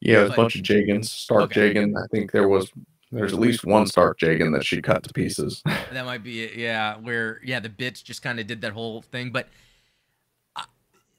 Yeah, 0.00 0.20
there's 0.20 0.32
a 0.32 0.36
bunch 0.36 0.56
of 0.56 0.62
Jegans. 0.62 1.06
Stark 1.06 1.44
okay. 1.44 1.72
Jegan. 1.72 1.94
I 1.96 2.06
think 2.08 2.32
there 2.32 2.48
was. 2.48 2.70
There's 3.10 3.32
at 3.32 3.38
least 3.38 3.64
one 3.64 3.86
Stark 3.86 4.18
Jegan 4.18 4.52
that 4.52 4.66
she 4.66 4.82
cut 4.82 5.02
to 5.04 5.12
pieces. 5.14 5.62
that 5.64 6.04
might 6.04 6.22
be 6.22 6.42
it. 6.42 6.56
Yeah, 6.56 6.96
where 6.96 7.40
yeah 7.42 7.60
the 7.60 7.70
bits 7.70 8.02
just 8.02 8.22
kind 8.22 8.38
of 8.38 8.46
did 8.46 8.60
that 8.60 8.72
whole 8.72 9.00
thing, 9.02 9.30
but 9.30 9.48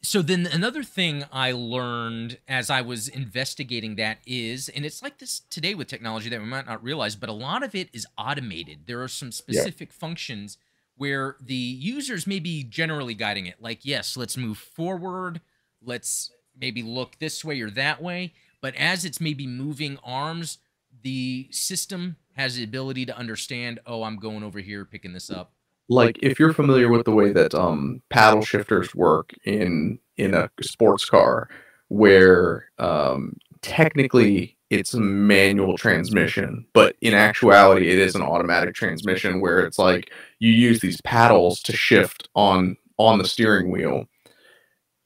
so 0.01 0.21
then 0.21 0.47
another 0.47 0.83
thing 0.83 1.25
I 1.31 1.51
learned 1.51 2.37
as 2.47 2.69
I 2.69 2.81
was 2.81 3.09
investigating 3.09 3.95
that 3.95 4.19
is, 4.25 4.69
and 4.69 4.85
it's 4.85 5.03
like 5.03 5.17
this 5.17 5.41
today 5.49 5.75
with 5.75 5.87
technology 5.87 6.29
that 6.29 6.39
we 6.39 6.45
might 6.45 6.65
not 6.65 6.83
realize, 6.83 7.15
but 7.15 7.29
a 7.29 7.33
lot 7.33 7.63
of 7.63 7.75
it 7.75 7.89
is 7.91 8.07
automated. 8.17 8.85
There 8.85 9.01
are 9.03 9.09
some 9.09 9.31
specific 9.31 9.89
yeah. 9.89 9.99
functions 9.99 10.57
where 10.95 11.35
the 11.41 11.53
users 11.53 12.25
may 12.25 12.39
be 12.39 12.63
generally 12.63 13.13
guiding 13.13 13.45
it. 13.45 13.61
Like, 13.61 13.83
yes, 13.83 14.15
let's 14.15 14.37
move 14.37 14.57
forward. 14.57 15.41
Let's 15.81 16.31
maybe 16.57 16.81
look 16.81 17.17
this 17.19 17.43
way 17.43 17.59
or 17.61 17.69
that 17.71 18.01
way. 18.01 18.33
But 18.61 18.75
as 18.75 19.03
it's 19.03 19.19
maybe 19.19 19.47
moving 19.47 19.97
arms, 20.03 20.59
the 21.01 21.47
system 21.51 22.15
has 22.35 22.55
the 22.55 22.63
ability 22.63 23.05
to 23.05 23.17
understand, 23.17 23.79
oh, 23.85 24.03
I'm 24.03 24.17
going 24.17 24.43
over 24.43 24.59
here, 24.59 24.85
picking 24.85 25.13
this 25.13 25.29
up 25.29 25.53
like 25.89 26.19
if 26.21 26.39
you're 26.39 26.53
familiar 26.53 26.89
with 26.89 27.05
the 27.05 27.11
way 27.11 27.33
that 27.33 27.53
um, 27.55 28.01
paddle 28.09 28.43
shifters 28.43 28.95
work 28.95 29.33
in 29.43 29.99
in 30.17 30.33
a 30.33 30.49
sports 30.61 31.05
car, 31.05 31.49
where 31.87 32.65
um, 32.77 33.35
technically 33.61 34.55
it's 34.69 34.93
a 34.93 34.99
manual 34.99 35.77
transmission, 35.77 36.65
but 36.73 36.95
in 37.01 37.13
actuality 37.15 37.89
it 37.89 37.97
is 37.97 38.15
an 38.15 38.21
automatic 38.21 38.75
transmission 38.75 39.41
where 39.41 39.59
it's 39.59 39.79
like 39.79 40.11
you 40.37 40.51
use 40.51 40.79
these 40.79 41.01
paddles 41.01 41.61
to 41.63 41.75
shift 41.75 42.29
on 42.35 42.77
on 42.97 43.17
the 43.17 43.25
steering 43.25 43.71
wheel 43.71 44.05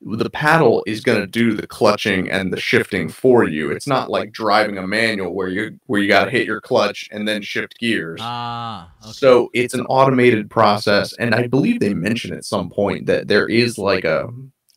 the 0.06 0.30
paddle 0.30 0.84
is 0.86 1.02
going 1.02 1.22
to 1.22 1.28
do 1.28 1.54
the 1.54 1.68
clutching 1.68 2.30
and 2.30 2.52
the 2.52 2.60
shifting 2.60 3.08
for 3.08 3.46
you. 3.46 3.72
It's 3.72 3.88
not 3.88 4.10
like 4.10 4.32
driving 4.32 4.78
a 4.78 4.86
manual 4.86 5.34
where 5.34 5.48
you 5.48 5.80
where 5.86 6.02
you 6.02 6.08
got 6.08 6.26
to 6.26 6.32
hit 6.32 6.46
your 6.46 6.62
clutch 6.62 7.08
and 7.12 7.28
then 7.28 7.42
shift 7.42 7.80
gears. 7.80 8.20
Ah, 8.22 8.92
okay. 9.02 9.12
so 9.12 9.50
it's 9.54 9.74
an 9.74 9.86
automated 9.86 10.50
process, 10.50 11.14
and 11.14 11.34
I 11.34 11.48
believe 11.48 11.80
they 11.80 11.94
mentioned 11.94 12.34
at 12.34 12.46
some 12.46 12.70
point 12.70 13.06
that 13.06 13.28
there 13.28 13.48
is 13.48 13.78
like 13.78 14.04
a 14.04 14.28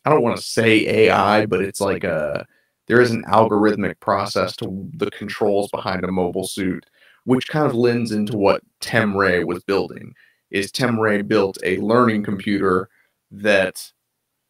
I 0.05 0.09
don't 0.09 0.23
want 0.23 0.37
to 0.37 0.43
say 0.43 0.87
AI, 0.87 1.45
but 1.45 1.61
it's 1.61 1.81
like 1.81 2.03
a 2.05 2.45
there 2.87 3.01
is 3.01 3.11
an 3.11 3.23
algorithmic 3.25 3.99
process 3.99 4.55
to 4.57 4.89
the 4.95 5.11
controls 5.11 5.69
behind 5.71 6.05
a 6.05 6.11
mobile 6.11 6.47
suit, 6.47 6.85
which 7.25 7.49
kind 7.49 7.65
of 7.65 7.75
lends 7.75 8.11
into 8.13 8.37
what 8.37 8.61
Tem 8.79 9.15
Ray 9.15 9.43
was 9.43 9.63
building. 9.63 10.13
Is 10.51 10.71
Tem 10.71 10.97
Ray 10.97 11.21
built 11.21 11.57
a 11.63 11.77
learning 11.79 12.23
computer 12.23 12.87
that 13.31 13.91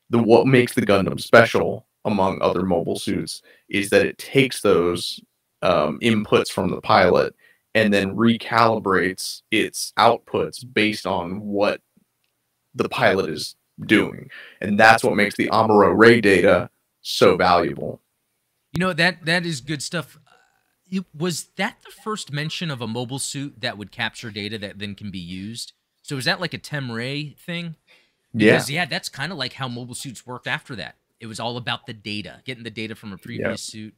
the 0.10 0.17
what 0.17 0.48
makes 0.48 0.74
the 0.74 0.86
Gundam 0.86 1.20
special 1.20 1.88
among 2.06 2.41
other 2.41 2.63
mobile 2.63 2.98
suits 2.98 3.41
is 3.70 3.89
that 3.89 4.06
it 4.06 4.17
takes 4.17 4.62
those 4.62 5.20
um, 5.62 6.00
inputs 6.02 6.50
from 6.50 6.70
the 6.70 6.82
pilot 6.82 7.36
and 7.76 7.93
then 7.93 8.15
recalibrates 8.15 9.41
its 9.52 9.93
outputs 10.00 10.65
based 10.74 11.06
on 11.06 11.41
what 11.41 11.82
the 12.74 12.89
pilot 12.89 13.30
is 13.30 13.56
doing, 13.86 14.30
and 14.62 14.80
that's 14.80 15.04
what 15.04 15.15
makes 15.15 15.36
the 15.36 15.48
Amuro 15.50 15.96
Ray 15.96 16.22
data 16.22 16.70
so 17.02 17.36
valuable. 17.36 18.02
You 18.74 18.80
know 18.80 18.93
that 18.93 19.26
that 19.26 19.46
is 19.46 19.62
good 19.62 19.84
stuff. 19.84 20.17
Uh, 20.28 21.02
was 21.17 21.50
that 21.58 21.78
the 21.84 21.91
first 22.04 22.32
mention 22.32 22.72
of 22.72 22.82
a 22.82 22.88
mobile 22.88 23.20
suit 23.20 23.62
that 23.62 23.78
would 23.78 23.91
capture 23.91 24.32
data 24.32 24.58
that 24.58 24.80
then 24.80 24.96
can 24.96 25.12
be 25.12 25.20
used? 25.20 25.74
So 26.02 26.17
is 26.17 26.26
that 26.26 26.39
like 26.39 26.54
a 26.54 26.58
Tem 26.58 26.91
Ray 26.91 27.36
thing? 27.46 27.76
Because, 28.34 28.70
yeah. 28.70 28.82
yeah, 28.82 28.86
that's 28.86 29.10
kind 29.10 29.32
of 29.32 29.38
like 29.38 29.54
how 29.54 29.68
mobile 29.68 29.96
suits 29.96 30.26
worked 30.26 30.48
after 30.48 30.76
that. 30.76 30.96
It 31.20 31.28
was 31.28 31.40
all 31.40 31.58
about 31.58 31.88
the 31.88 31.94
data, 31.94 32.42
getting 32.46 32.63
the 32.63 32.70
data 32.70 32.96
from 32.96 33.13
a 33.13 33.18
previous 33.18 33.44
yep. 33.44 33.60
suit. 33.60 33.96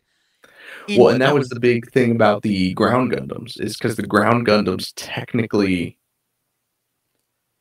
Well, 0.97 1.09
and 1.09 1.21
that 1.21 1.33
was 1.33 1.49
the 1.49 1.59
big 1.59 1.91
thing 1.91 2.11
about 2.11 2.43
the 2.43 2.73
ground 2.73 3.11
Gundams, 3.11 3.59
is 3.59 3.75
because 3.75 3.97
the 3.97 4.07
ground 4.07 4.47
Gundams 4.47 4.93
technically. 4.95 5.97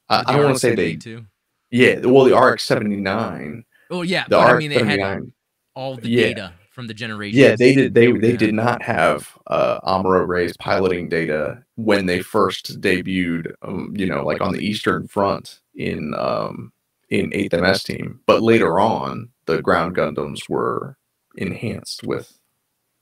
I, 0.09 0.23
I 0.27 0.33
don't 0.33 0.45
want 0.45 0.57
to 0.57 0.61
say 0.61 0.75
they. 0.75 0.97
Too? 0.97 1.27
Yeah, 1.71 1.99
well, 2.05 2.25
the 2.25 2.39
RX 2.39 2.63
seventy 2.63 2.97
nine. 2.97 3.65
Oh 3.91 4.03
yeah, 4.03 4.25
the 4.29 4.39
RX 4.39 4.53
I 4.53 4.57
mean 4.59 4.71
they 4.71 4.85
had 4.85 5.33
all 5.75 5.97
the 5.97 6.09
yeah. 6.09 6.23
data 6.23 6.53
from 6.79 6.87
the 6.87 6.95
generation. 6.95 7.41
Yeah, 7.41 7.57
they 7.57 7.75
did. 7.75 7.93
They 7.95 8.13
they 8.13 8.37
did 8.37 8.55
not 8.55 8.81
have 8.83 9.37
uh, 9.49 9.81
Amuro 9.81 10.25
Ray's 10.29 10.57
piloting 10.59 11.09
data 11.09 11.65
when 11.75 12.07
they 12.07 12.23
first 12.23 12.81
debuted. 12.81 13.53
Um, 13.63 13.93
you 13.97 14.07
know, 14.07 14.25
like 14.25 14.41
on 14.41 14.53
the 14.53 14.65
Eastern 14.65 15.09
Front 15.09 15.59
in 15.75 16.15
um, 16.17 16.73
in 17.11 17.35
Eighth 17.35 17.53
MS 17.53 17.83
team, 17.83 18.21
but 18.27 18.43
later 18.43 18.79
on, 18.79 19.31
the 19.47 19.61
ground 19.61 19.97
Gundams 19.97 20.49
were 20.49 20.97
enhanced 21.37 22.05
with 22.05 22.39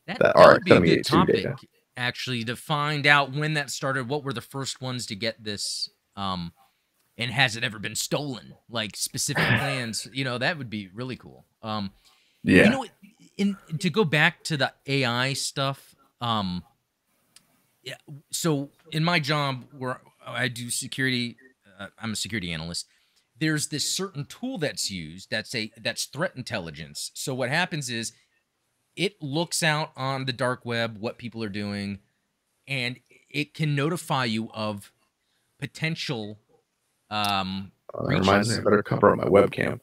that, 0.07 0.21
that, 0.21 0.35
that 0.35 0.43
RX 0.43 0.69
seventy 0.69 0.93
eight 0.93 1.11
data. 1.27 1.57
Actually, 1.99 2.45
to 2.45 2.57
find 2.57 3.07
out 3.07 3.35
when 3.35 3.53
that 3.55 3.69
started, 3.69 4.09
what 4.09 4.25
were 4.25 4.33
the 4.33 4.41
first 4.41 4.81
ones 4.81 5.05
to 5.05 5.15
get 5.15 5.45
this? 5.45 5.91
Um, 6.17 6.55
and 7.19 7.31
has 7.31 7.57
it 7.57 7.65
ever 7.65 7.79
been 7.79 7.95
stolen? 7.95 8.55
Like 8.71 8.97
specific 8.97 9.45
plans, 9.59 10.09
you 10.15 10.25
know, 10.25 10.39
that 10.39 10.57
would 10.57 10.71
be 10.71 10.89
really 10.95 11.17
cool. 11.17 11.45
Um, 11.63 11.91
yeah. 12.47 12.65
You 12.65 12.71
know, 12.71 12.87
in 13.37 13.57
to 13.79 13.91
go 13.91 14.05
back 14.05 14.43
to 14.45 14.57
the 14.57 14.73
AI 14.87 15.33
stuff, 15.35 15.95
um, 16.21 16.65
yeah. 17.83 17.95
So 18.31 18.71
in 18.93 19.05
my 19.05 19.21
job, 19.21 19.65
where 19.77 20.01
I 20.27 20.49
do 20.49 20.71
security, 20.71 21.37
uh, 21.79 21.89
I'm 21.99 22.13
a 22.13 22.17
security 22.17 22.53
analyst. 22.53 22.87
There's 23.39 23.69
this 23.69 23.91
certain 23.91 24.25
tool 24.25 24.59
that's 24.59 24.91
used 24.91 25.31
that's 25.31 25.55
a 25.55 25.71
that's 25.77 26.07
threat 26.07 26.33
intelligence. 26.37 27.11
So 27.15 27.35
what 27.35 27.51
happens 27.51 27.91
is, 27.91 28.13
it 28.97 29.21
looks 29.21 29.63
out 29.63 29.93
on 29.97 30.25
the 30.25 30.33
dark 30.33 30.65
web 30.65 30.97
what 30.99 31.19
people 31.19 31.43
are 31.45 31.51
doing, 31.51 31.99
and 32.67 32.99
it 33.31 33.53
can 33.53 33.75
notify 33.75 34.25
you 34.25 34.51
of 34.55 34.91
potential. 35.59 36.39
Um, 37.11 37.73
uh, 37.95 38.05
reminds 38.05 38.49
me, 38.49 38.57
I 38.57 38.61
better 38.61 38.83
cover 38.83 39.11
up 39.11 39.19
my 39.19 39.25
webcam. 39.25 39.81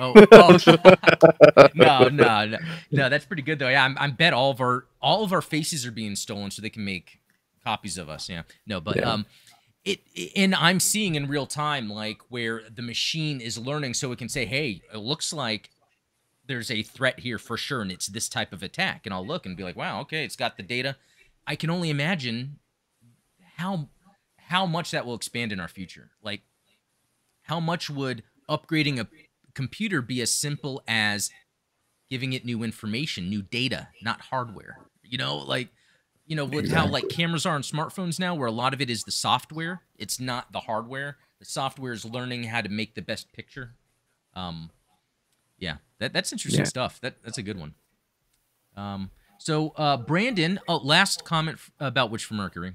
Oh, 0.00 0.26
oh. 0.32 0.58
no, 1.74 2.08
no, 2.08 2.46
no, 2.46 2.58
no. 2.90 3.08
That's 3.08 3.24
pretty 3.24 3.42
good 3.42 3.58
though. 3.58 3.68
Yeah, 3.68 3.84
I'm, 3.84 3.96
I 3.98 4.08
bet 4.08 4.32
all 4.32 4.50
of 4.50 4.60
our 4.60 4.84
all 5.00 5.24
of 5.24 5.32
our 5.32 5.42
faces 5.42 5.86
are 5.86 5.90
being 5.92 6.16
stolen 6.16 6.50
so 6.50 6.62
they 6.62 6.70
can 6.70 6.84
make 6.84 7.20
copies 7.64 7.98
of 7.98 8.08
us. 8.08 8.28
Yeah, 8.28 8.42
no, 8.66 8.80
but 8.80 8.96
yeah. 8.96 9.10
um, 9.10 9.26
it 9.84 10.00
and 10.36 10.54
I'm 10.54 10.80
seeing 10.80 11.14
in 11.14 11.28
real 11.28 11.46
time 11.46 11.88
like 11.90 12.18
where 12.28 12.62
the 12.74 12.82
machine 12.82 13.40
is 13.40 13.58
learning, 13.58 13.94
so 13.94 14.12
it 14.12 14.18
can 14.18 14.28
say, 14.28 14.44
"Hey, 14.44 14.82
it 14.92 14.98
looks 14.98 15.32
like 15.32 15.70
there's 16.46 16.70
a 16.70 16.82
threat 16.82 17.20
here 17.20 17.38
for 17.38 17.56
sure, 17.56 17.82
and 17.82 17.90
it's 17.90 18.06
this 18.06 18.28
type 18.28 18.52
of 18.52 18.62
attack." 18.62 19.02
And 19.04 19.14
I'll 19.14 19.26
look 19.26 19.46
and 19.46 19.56
be 19.56 19.64
like, 19.64 19.76
"Wow, 19.76 20.00
okay, 20.02 20.24
it's 20.24 20.36
got 20.36 20.56
the 20.56 20.62
data." 20.62 20.96
I 21.46 21.56
can 21.56 21.70
only 21.70 21.90
imagine 21.90 22.58
how 23.56 23.88
how 24.36 24.66
much 24.66 24.90
that 24.90 25.06
will 25.06 25.14
expand 25.14 25.50
in 25.52 25.60
our 25.60 25.68
future. 25.68 26.10
Like, 26.22 26.42
how 27.42 27.58
much 27.58 27.88
would 27.90 28.22
upgrading 28.48 29.00
a 29.00 29.08
computer 29.54 30.02
be 30.02 30.20
as 30.20 30.32
simple 30.32 30.82
as 30.86 31.30
giving 32.10 32.32
it 32.32 32.44
new 32.44 32.62
information, 32.62 33.28
new 33.28 33.42
data, 33.42 33.88
not 34.02 34.20
hardware. 34.20 34.78
You 35.02 35.18
know, 35.18 35.38
like 35.38 35.68
you 36.26 36.36
know, 36.36 36.44
with 36.44 36.66
exactly. 36.66 36.86
how 36.86 36.92
like 36.92 37.08
cameras 37.08 37.46
are 37.46 37.54
on 37.54 37.62
smartphones 37.62 38.18
now, 38.18 38.34
where 38.34 38.48
a 38.48 38.52
lot 38.52 38.74
of 38.74 38.80
it 38.80 38.90
is 38.90 39.04
the 39.04 39.12
software. 39.12 39.82
It's 39.96 40.20
not 40.20 40.52
the 40.52 40.60
hardware. 40.60 41.16
The 41.40 41.44
software 41.44 41.92
is 41.92 42.04
learning 42.04 42.44
how 42.44 42.60
to 42.60 42.68
make 42.68 42.94
the 42.94 43.02
best 43.02 43.32
picture. 43.32 43.74
Um, 44.34 44.70
yeah, 45.58 45.76
that 45.98 46.12
that's 46.12 46.32
interesting 46.32 46.60
yeah. 46.60 46.68
stuff. 46.68 47.00
That 47.00 47.16
that's 47.24 47.38
a 47.38 47.42
good 47.42 47.58
one. 47.58 47.74
Um, 48.76 49.10
so 49.38 49.70
uh, 49.76 49.96
Brandon, 49.96 50.60
oh, 50.68 50.76
last 50.76 51.24
comment 51.24 51.58
about 51.80 52.10
Witch 52.10 52.24
for 52.24 52.34
Mercury. 52.34 52.74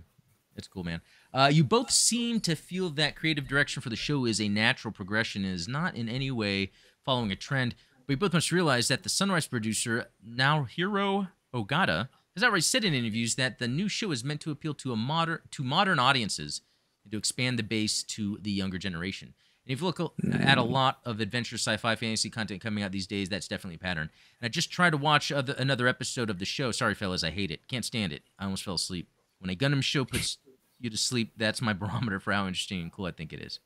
It's 0.58 0.68
cool, 0.68 0.84
man. 0.84 1.02
Uh, 1.34 1.50
you 1.52 1.64
both 1.64 1.92
seem 1.92 2.40
to 2.42 2.56
feel 2.56 2.90
that 2.92 3.16
creative 3.16 3.48
direction 3.48 3.82
for 3.82 3.90
the 3.90 3.96
show 3.96 4.26
is 4.26 4.42
a 4.42 4.50
natural 4.50 4.92
progression 4.92 5.46
and 5.46 5.54
is 5.54 5.68
not 5.68 5.96
in 5.96 6.10
any 6.10 6.32
way 6.32 6.72
following 7.06 7.32
a 7.32 7.36
trend. 7.36 7.76
But 8.06 8.14
you 8.14 8.18
both 8.18 8.34
must 8.34 8.52
realize 8.52 8.88
that 8.88 9.04
the 9.04 9.10
Sunrise 9.10 9.48
producer, 9.48 10.08
Naohiro 10.28 11.30
Ogata, 11.54 12.10
has 12.36 12.44
already 12.44 12.62
said 12.62 12.86
in 12.86 12.94
interviews 12.94 13.36
that 13.36 13.60
the 13.60 13.68
new 13.68 13.90
show 13.90 14.12
is 14.12 14.24
meant 14.24 14.42
to 14.42 14.52
appeal 14.52 14.74
to 14.76 14.94
a 14.94 14.96
modern 14.96 15.40
to 15.52 15.64
modern 15.64 16.00
audiences 16.00 16.62
and 17.04 17.12
to 17.12 17.18
expand 17.18 17.60
the 17.60 17.64
base 17.64 18.04
to 18.04 18.38
the 18.42 18.52
younger 18.52 18.78
generation. 18.78 19.34
And 19.66 19.74
if 19.74 19.82
you 19.82 19.88
look 19.88 20.00
at 20.00 20.58
a 20.58 20.62
mm. 20.62 20.72
lot 20.72 21.00
of 21.04 21.20
adventure, 21.20 21.58
sci-fi, 21.58 21.96
fantasy 21.96 22.30
content 22.30 22.62
coming 22.62 22.84
out 22.84 22.94
these 22.94 23.08
days, 23.08 23.28
that's 23.28 23.50
definitely 23.50 23.76
a 23.76 23.80
pattern. 23.80 24.10
And 24.40 24.46
I 24.46 24.48
just 24.48 24.72
tried 24.72 24.92
to 24.92 24.98
watch 24.98 25.30
other, 25.30 25.56
another 25.58 25.90
episode 25.90 26.30
of 26.30 26.40
the 26.40 26.46
show. 26.46 26.72
Sorry, 26.72 26.96
fellas, 26.96 27.24
I 27.24 27.32
hate 27.32 27.52
it. 27.52 27.68
Can't 27.68 27.84
stand 27.84 28.14
it. 28.14 28.24
I 28.40 28.46
almost 28.46 28.64
fell 28.64 28.76
asleep. 28.76 29.10
When 29.40 29.50
a 29.50 29.56
Gundam 29.56 29.84
show 29.84 30.06
puts 30.06 30.38
you 30.80 30.90
to 30.90 30.98
sleep, 30.98 31.34
that's 31.38 31.62
my 31.62 31.74
barometer 31.82 32.20
for 32.20 32.34
how 32.34 32.48
interesting 32.48 32.82
and 32.82 32.92
cool 32.92 33.06
I 33.06 33.12
think 33.12 33.34
it 33.34 33.42
is. 33.42 33.60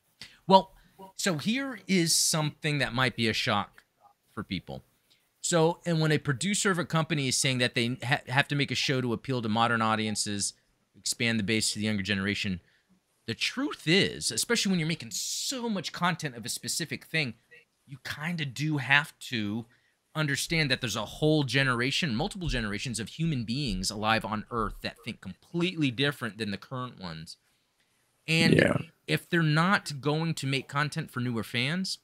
Well, 0.47 0.73
so 1.15 1.37
here 1.37 1.79
is 1.87 2.15
something 2.15 2.79
that 2.79 2.93
might 2.93 3.15
be 3.15 3.27
a 3.27 3.33
shock 3.33 3.83
for 4.33 4.43
people. 4.43 4.83
So, 5.41 5.79
and 5.85 5.99
when 5.99 6.11
a 6.11 6.19
producer 6.19 6.69
of 6.69 6.77
a 6.77 6.85
company 6.85 7.27
is 7.27 7.35
saying 7.35 7.57
that 7.57 7.73
they 7.73 7.97
ha- 8.03 8.21
have 8.27 8.47
to 8.49 8.55
make 8.55 8.69
a 8.69 8.75
show 8.75 9.01
to 9.01 9.13
appeal 9.13 9.41
to 9.41 9.49
modern 9.49 9.81
audiences, 9.81 10.53
expand 10.95 11.39
the 11.39 11.43
base 11.43 11.73
to 11.73 11.79
the 11.79 11.85
younger 11.85 12.03
generation, 12.03 12.59
the 13.25 13.33
truth 13.33 13.83
is, 13.87 14.31
especially 14.31 14.69
when 14.69 14.79
you're 14.79 14.87
making 14.87 15.11
so 15.11 15.67
much 15.67 15.91
content 15.91 16.35
of 16.35 16.45
a 16.45 16.49
specific 16.49 17.05
thing, 17.05 17.33
you 17.87 17.97
kind 18.03 18.39
of 18.39 18.53
do 18.53 18.77
have 18.77 19.17
to 19.19 19.65
understand 20.15 20.69
that 20.71 20.81
there's 20.81 20.95
a 20.95 21.05
whole 21.05 21.43
generation, 21.43 22.15
multiple 22.15 22.47
generations 22.47 22.99
of 22.99 23.09
human 23.09 23.43
beings 23.43 23.89
alive 23.89 24.25
on 24.25 24.45
Earth 24.51 24.75
that 24.81 24.97
think 25.03 25.21
completely 25.21 25.91
different 25.91 26.37
than 26.37 26.51
the 26.51 26.57
current 26.57 26.99
ones. 26.99 27.37
And 28.27 28.55
yeah. 28.55 28.77
if 29.07 29.29
they're 29.29 29.43
not 29.43 29.99
going 30.01 30.33
to 30.35 30.47
make 30.47 30.67
content 30.67 31.11
for 31.11 31.19
newer 31.19 31.43
fans, 31.43 31.99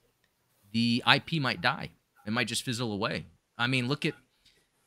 the 0.71 1.03
IP 1.11 1.33
might 1.41 1.61
die. 1.61 1.91
It 2.25 2.31
might 2.31 2.47
just 2.47 2.63
fizzle 2.63 2.91
away. 2.91 3.25
I 3.57 3.67
mean, 3.67 3.87
look 3.87 4.05
at 4.05 4.13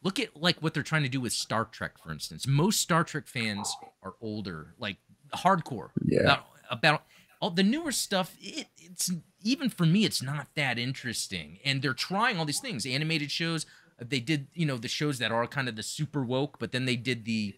look 0.03 0.19
at 0.19 0.37
like 0.37 0.63
what 0.63 0.75
they're 0.75 0.83
trying 0.83 1.03
to 1.03 1.09
do 1.09 1.21
with 1.21 1.33
Star 1.33 1.65
Trek, 1.65 1.93
for 2.03 2.13
instance. 2.13 2.47
Most 2.47 2.81
Star 2.81 3.05
Trek 3.05 3.27
fans 3.27 3.75
are 4.03 4.15
older, 4.21 4.75
like 4.79 4.97
hardcore. 5.35 5.91
Yeah. 6.05 6.21
About, 6.21 6.45
about 6.71 7.03
all 7.41 7.51
the 7.51 7.63
newer 7.63 7.93
stuff. 7.93 8.37
It, 8.41 8.67
it's 8.77 9.11
even 9.43 9.71
for 9.71 9.87
me, 9.87 10.05
it's 10.05 10.23
not 10.23 10.49
that 10.55 10.79
interesting. 10.79 11.59
And 11.65 11.83
they're 11.83 11.95
trying 11.95 12.39
all 12.39 12.45
these 12.45 12.61
things, 12.61 12.87
animated 12.87 13.31
shows. 13.31 13.67
They 13.99 14.21
did, 14.21 14.49
you 14.55 14.67
know, 14.67 14.77
the 14.77 14.89
shows 14.89 15.19
that 15.19 15.33
are 15.33 15.47
kind 15.47 15.69
of 15.69 15.77
the 15.77 15.83
super 15.83 16.25
woke, 16.25 16.59
but 16.59 16.73
then 16.73 16.85
they 16.85 16.97
did 16.97 17.25
the 17.25 17.55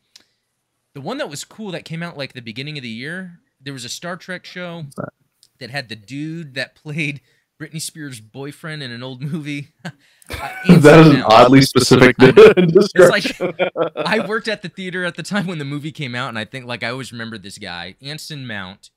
the 0.95 1.01
one 1.01 1.17
that 1.19 1.31
was 1.31 1.45
cool 1.45 1.71
that 1.71 1.85
came 1.85 2.03
out 2.03 2.19
like 2.19 2.35
the 2.35 2.43
beginning 2.43 2.77
of 2.77 2.83
the 2.83 2.89
year. 2.89 3.41
There 3.61 3.73
was 3.73 3.85
a 3.85 3.89
Star 3.89 4.17
Trek 4.17 4.45
show 4.45 4.85
that 5.59 5.71
had 5.71 5.89
the 5.89 5.97
dude 5.97 6.55
that 6.55 6.75
played 6.75 7.21
Britney 7.61 7.81
Spears' 7.81 8.21
boyfriend 8.21 8.83
in 8.83 8.91
an 8.91 9.03
old 9.03 9.23
movie. 9.23 9.69
uh, 9.85 9.91
that 10.29 11.01
is 11.01 11.15
an 11.15 11.23
oddly 11.23 11.63
specific. 11.63 12.17
It's 12.21 12.95
like 12.95 13.41
I 13.97 14.27
worked 14.27 14.49
at 14.49 14.63
the 14.63 14.69
theater 14.69 15.05
at 15.05 15.15
the 15.15 15.23
time 15.23 15.47
when 15.47 15.59
the 15.59 15.65
movie 15.65 15.93
came 15.93 16.15
out, 16.15 16.29
and 16.29 16.39
I 16.39 16.45
think 16.45 16.67
like 16.67 16.83
I 16.83 16.91
always 16.91 17.13
remember 17.13 17.39
this 17.39 17.59
guy, 17.59 17.95
Anson 18.03 18.47
Mount 18.47 18.91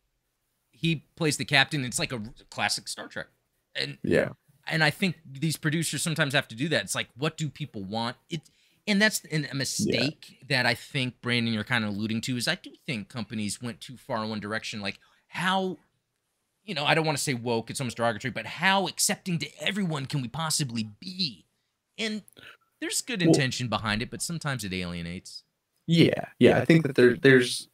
he 0.86 1.04
plays 1.16 1.38
the 1.38 1.46
captain. 1.46 1.84
It's 1.84 2.00
like 2.00 2.14
a 2.14 2.22
classic 2.50 2.88
Star 2.88 3.08
Trek. 3.08 3.28
And 3.76 3.98
yeah. 4.04 4.30
And 4.68 4.84
I 4.84 4.90
think 4.90 5.18
these 5.30 5.58
producers 5.58 6.02
sometimes 6.02 6.34
have 6.34 6.48
to 6.50 6.56
do 6.56 6.70
that. 6.70 6.84
It's 6.84 6.96
like, 6.96 7.08
what 7.18 7.38
do 7.38 7.50
people 7.50 7.84
want? 7.84 8.18
It, 8.30 8.42
and 8.88 9.02
that's 9.02 9.22
a 9.32 9.54
mistake 9.54 10.26
yeah. 10.30 10.46
that 10.50 10.66
I 10.66 10.76
think 10.76 11.22
Brandon 11.22 11.54
you're 11.54 11.64
kind 11.64 11.84
of 11.84 11.92
alluding 11.92 12.22
to. 12.22 12.38
Is 12.38 12.48
I 12.48 12.56
do 12.56 12.72
think 12.86 13.10
companies 13.10 13.62
went 13.62 13.82
too 13.82 13.98
far 13.98 14.24
in 14.24 14.30
one 14.30 14.40
direction. 14.40 14.82
Like 14.82 15.00
how, 15.28 15.78
you 16.64 16.76
know, 16.76 16.86
I 16.86 16.94
don't 16.94 17.06
want 17.06 17.18
to 17.18 17.24
say 17.24 17.34
woke. 17.34 17.70
It's 17.70 17.80
almost 17.80 17.98
derogatory, 17.98 18.32
but 18.32 18.46
how 18.46 18.88
accepting 18.88 19.40
to 19.40 19.48
everyone 19.60 20.06
can 20.06 20.22
we 20.22 20.28
possibly 20.28 20.90
be? 21.00 21.46
And 21.98 22.24
there's 22.80 23.02
good 23.02 23.22
intention 23.22 23.70
well, 23.70 23.80
behind 23.80 24.02
it, 24.02 24.12
but 24.12 24.22
sometimes 24.22 24.64
it 24.64 24.74
alienates. 24.74 25.44
Yeah, 25.88 26.26
yeah. 26.40 26.60
I 26.60 26.66
think 26.66 26.86
that 26.86 26.96
there, 26.96 27.16
there's 27.16 27.70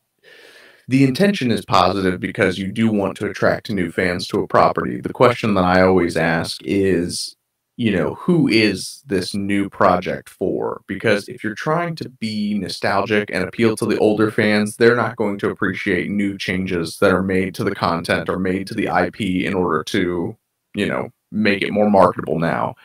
the 0.92 1.06
intention 1.06 1.52
is 1.52 1.64
positive 1.64 2.20
because 2.20 2.58
you 2.58 2.70
do 2.70 2.92
want 2.92 3.16
to 3.16 3.26
attract 3.26 3.72
new 3.72 3.90
fans 3.90 4.28
to 4.28 4.42
a 4.42 4.48
property. 4.48 5.00
The 5.00 5.14
question 5.14 5.54
that 5.54 5.64
I 5.64 5.82
always 5.82 6.18
ask 6.18 6.62
is, 6.66 7.38
you 7.78 7.96
know, 7.96 8.16
who 8.16 8.50
is 8.50 9.02
this 9.06 9.34
new 9.34 9.70
project 9.70 10.28
for? 10.28 10.82
Because 10.88 11.30
if 11.30 11.46
you're 11.46 11.56
trying 11.56 11.96
to 11.96 12.10
be 12.10 12.60
nostalgic 12.60 13.32
and 13.32 13.46
appeal 13.46 13.78
to 13.78 13.86
the 13.86 13.98
older 14.00 14.32
fans, 14.32 14.76
they're 14.76 14.98
not 14.98 15.16
going 15.16 15.38
to 15.40 15.50
appreciate 15.50 16.12
new 16.12 16.38
changes 16.38 16.98
that 16.98 17.14
are 17.14 17.24
made 17.24 17.56
to 17.56 17.64
the 17.64 17.74
content 17.74 18.28
or 18.28 18.38
made 18.38 18.68
to 18.68 18.74
the 18.74 18.88
IP 18.88 19.22
in 19.22 19.54
order 19.54 19.86
to, 19.86 20.36
you 20.76 20.86
know, 20.86 21.10
make 21.32 21.62
it 21.62 21.72
more 21.72 21.90
marketable 21.90 22.38
now. 22.38 22.76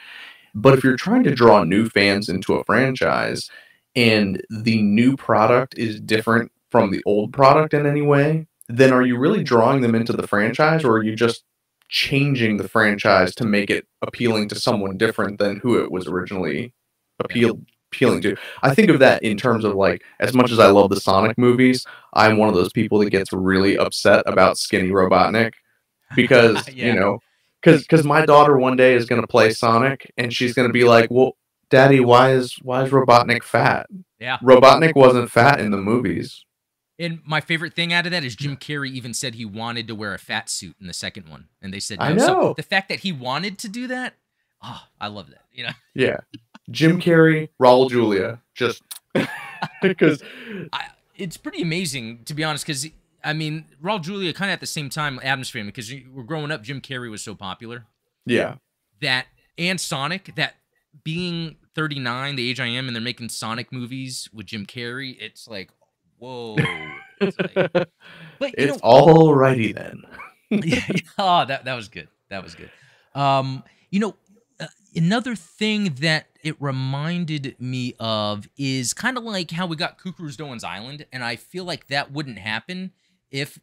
But 0.54 0.78
if 0.78 0.84
you're 0.84 0.96
trying 0.96 1.24
to 1.24 1.34
draw 1.34 1.64
new 1.64 1.88
fans 1.88 2.28
into 2.28 2.54
a 2.54 2.62
franchise 2.62 3.50
and 3.96 4.40
the 4.48 4.80
new 4.80 5.16
product 5.16 5.76
is 5.76 5.98
different 5.98 6.52
from 6.70 6.90
the 6.90 7.02
old 7.06 7.32
product 7.32 7.74
in 7.74 7.86
any 7.86 8.02
way, 8.02 8.46
then 8.68 8.92
are 8.92 9.02
you 9.02 9.16
really 9.18 9.44
drawing 9.44 9.80
them 9.80 9.94
into 9.94 10.12
the 10.12 10.26
franchise 10.26 10.84
or 10.84 10.92
are 10.92 11.04
you 11.04 11.14
just 11.14 11.44
changing 11.88 12.56
the 12.56 12.68
franchise 12.68 13.34
to 13.36 13.44
make 13.44 13.70
it 13.70 13.86
appealing 14.02 14.48
to 14.48 14.54
someone 14.56 14.96
different 14.96 15.38
than 15.38 15.56
who 15.56 15.82
it 15.82 15.90
was 15.90 16.08
originally 16.08 16.72
appealed 17.20 17.64
appealing 17.92 18.20
to. 18.20 18.36
I 18.62 18.74
think 18.74 18.90
of 18.90 18.98
that 18.98 19.22
in 19.22 19.36
terms 19.36 19.64
of 19.64 19.74
like 19.74 20.02
as 20.20 20.34
much 20.34 20.50
as 20.50 20.58
I 20.58 20.68
love 20.68 20.90
the 20.90 21.00
Sonic 21.00 21.38
movies, 21.38 21.86
I'm 22.12 22.36
one 22.36 22.48
of 22.48 22.54
those 22.54 22.72
people 22.72 22.98
that 22.98 23.10
gets 23.10 23.32
really 23.32 23.78
upset 23.78 24.22
about 24.26 24.58
skinny 24.58 24.90
Robotnik 24.90 25.52
because, 26.14 26.68
yeah. 26.74 26.86
you 26.86 26.98
know, 26.98 27.20
cuz 27.62 27.86
cuz 27.86 28.04
my 28.04 28.26
daughter 28.26 28.56
one 28.56 28.76
day 28.76 28.94
is 28.94 29.06
going 29.06 29.20
to 29.20 29.26
play 29.26 29.52
Sonic 29.52 30.10
and 30.16 30.32
she's 30.32 30.54
going 30.54 30.68
to 30.68 30.72
be 30.72 30.84
like, 30.84 31.10
"Well, 31.10 31.36
daddy, 31.70 32.00
why 32.00 32.32
is 32.32 32.56
why 32.62 32.84
is 32.84 32.90
Robotnik 32.90 33.42
fat?" 33.42 33.86
Yeah. 34.18 34.38
Robotnik 34.38 34.94
wasn't 34.94 35.30
fat 35.30 35.60
in 35.60 35.70
the 35.70 35.76
movies. 35.76 36.44
And 36.98 37.20
my 37.26 37.40
favorite 37.40 37.74
thing 37.74 37.92
out 37.92 38.06
of 38.06 38.12
that 38.12 38.24
is 38.24 38.34
Jim 38.34 38.56
Carrey 38.56 38.90
even 38.90 39.12
said 39.12 39.34
he 39.34 39.44
wanted 39.44 39.86
to 39.88 39.94
wear 39.94 40.14
a 40.14 40.18
fat 40.18 40.48
suit 40.48 40.76
in 40.80 40.86
the 40.86 40.94
second 40.94 41.28
one, 41.28 41.48
and 41.60 41.72
they 41.72 41.80
said 41.80 41.98
no. 41.98 42.04
I 42.04 42.12
know. 42.14 42.26
So 42.26 42.54
the 42.56 42.62
fact 42.62 42.88
that 42.88 43.00
he 43.00 43.12
wanted 43.12 43.58
to 43.58 43.68
do 43.68 43.86
that, 43.88 44.14
oh, 44.62 44.82
I 45.00 45.08
love 45.08 45.28
that. 45.30 45.44
You 45.52 45.64
know. 45.64 45.72
Yeah. 45.94 46.18
Jim 46.70 47.00
Carrey, 47.00 47.50
Raul 47.60 47.90
Julia, 47.90 48.40
just 48.54 48.82
because 49.82 50.22
it's 51.16 51.36
pretty 51.36 51.62
amazing 51.62 52.24
to 52.24 52.34
be 52.34 52.42
honest. 52.44 52.66
Because 52.66 52.88
I 53.22 53.32
mean, 53.32 53.66
Raul 53.82 54.02
Julia 54.02 54.32
kind 54.32 54.50
of 54.50 54.54
at 54.54 54.60
the 54.60 54.66
same 54.66 54.88
time 54.88 55.20
Addams 55.22 55.50
Family 55.50 55.72
because 55.72 55.92
we're 56.12 56.22
growing 56.22 56.50
up. 56.50 56.62
Jim 56.62 56.80
Carrey 56.80 57.10
was 57.10 57.22
so 57.22 57.34
popular. 57.34 57.84
Yeah. 58.24 58.56
That 59.00 59.26
and 59.58 59.80
Sonic 59.80 60.34
that 60.36 60.54
being 61.04 61.56
39, 61.74 62.36
the 62.36 62.50
age 62.50 62.58
I 62.58 62.66
am, 62.66 62.86
and 62.86 62.96
they're 62.96 63.02
making 63.02 63.28
Sonic 63.28 63.70
movies 63.70 64.28
with 64.32 64.46
Jim 64.46 64.64
Carrey. 64.64 65.16
It's 65.20 65.46
like 65.46 65.70
whoa. 66.18 66.56
It's, 67.20 67.36
like, 67.38 67.54
but 67.72 68.54
it's 68.58 68.78
all 68.82 69.34
righty 69.34 69.72
then. 69.72 70.02
yeah, 70.50 70.80
oh, 71.18 71.44
that 71.46 71.64
that 71.64 71.74
was 71.74 71.88
good. 71.88 72.08
That 72.28 72.42
was 72.42 72.54
good. 72.54 72.70
Um, 73.14 73.64
you 73.90 74.00
know, 74.00 74.16
uh, 74.60 74.66
another 74.94 75.34
thing 75.34 75.94
that 76.00 76.26
it 76.42 76.56
reminded 76.60 77.56
me 77.58 77.94
of 77.98 78.48
is 78.56 78.94
kind 78.94 79.16
of 79.16 79.24
like 79.24 79.50
how 79.50 79.66
we 79.66 79.76
got 79.76 79.98
Cucuruz 79.98 80.36
Doan's 80.36 80.64
Island, 80.64 81.06
and 81.12 81.24
I 81.24 81.36
feel 81.36 81.64
like 81.64 81.88
that 81.88 82.12
wouldn't 82.12 82.38
happen 82.38 82.92
if 83.30 83.58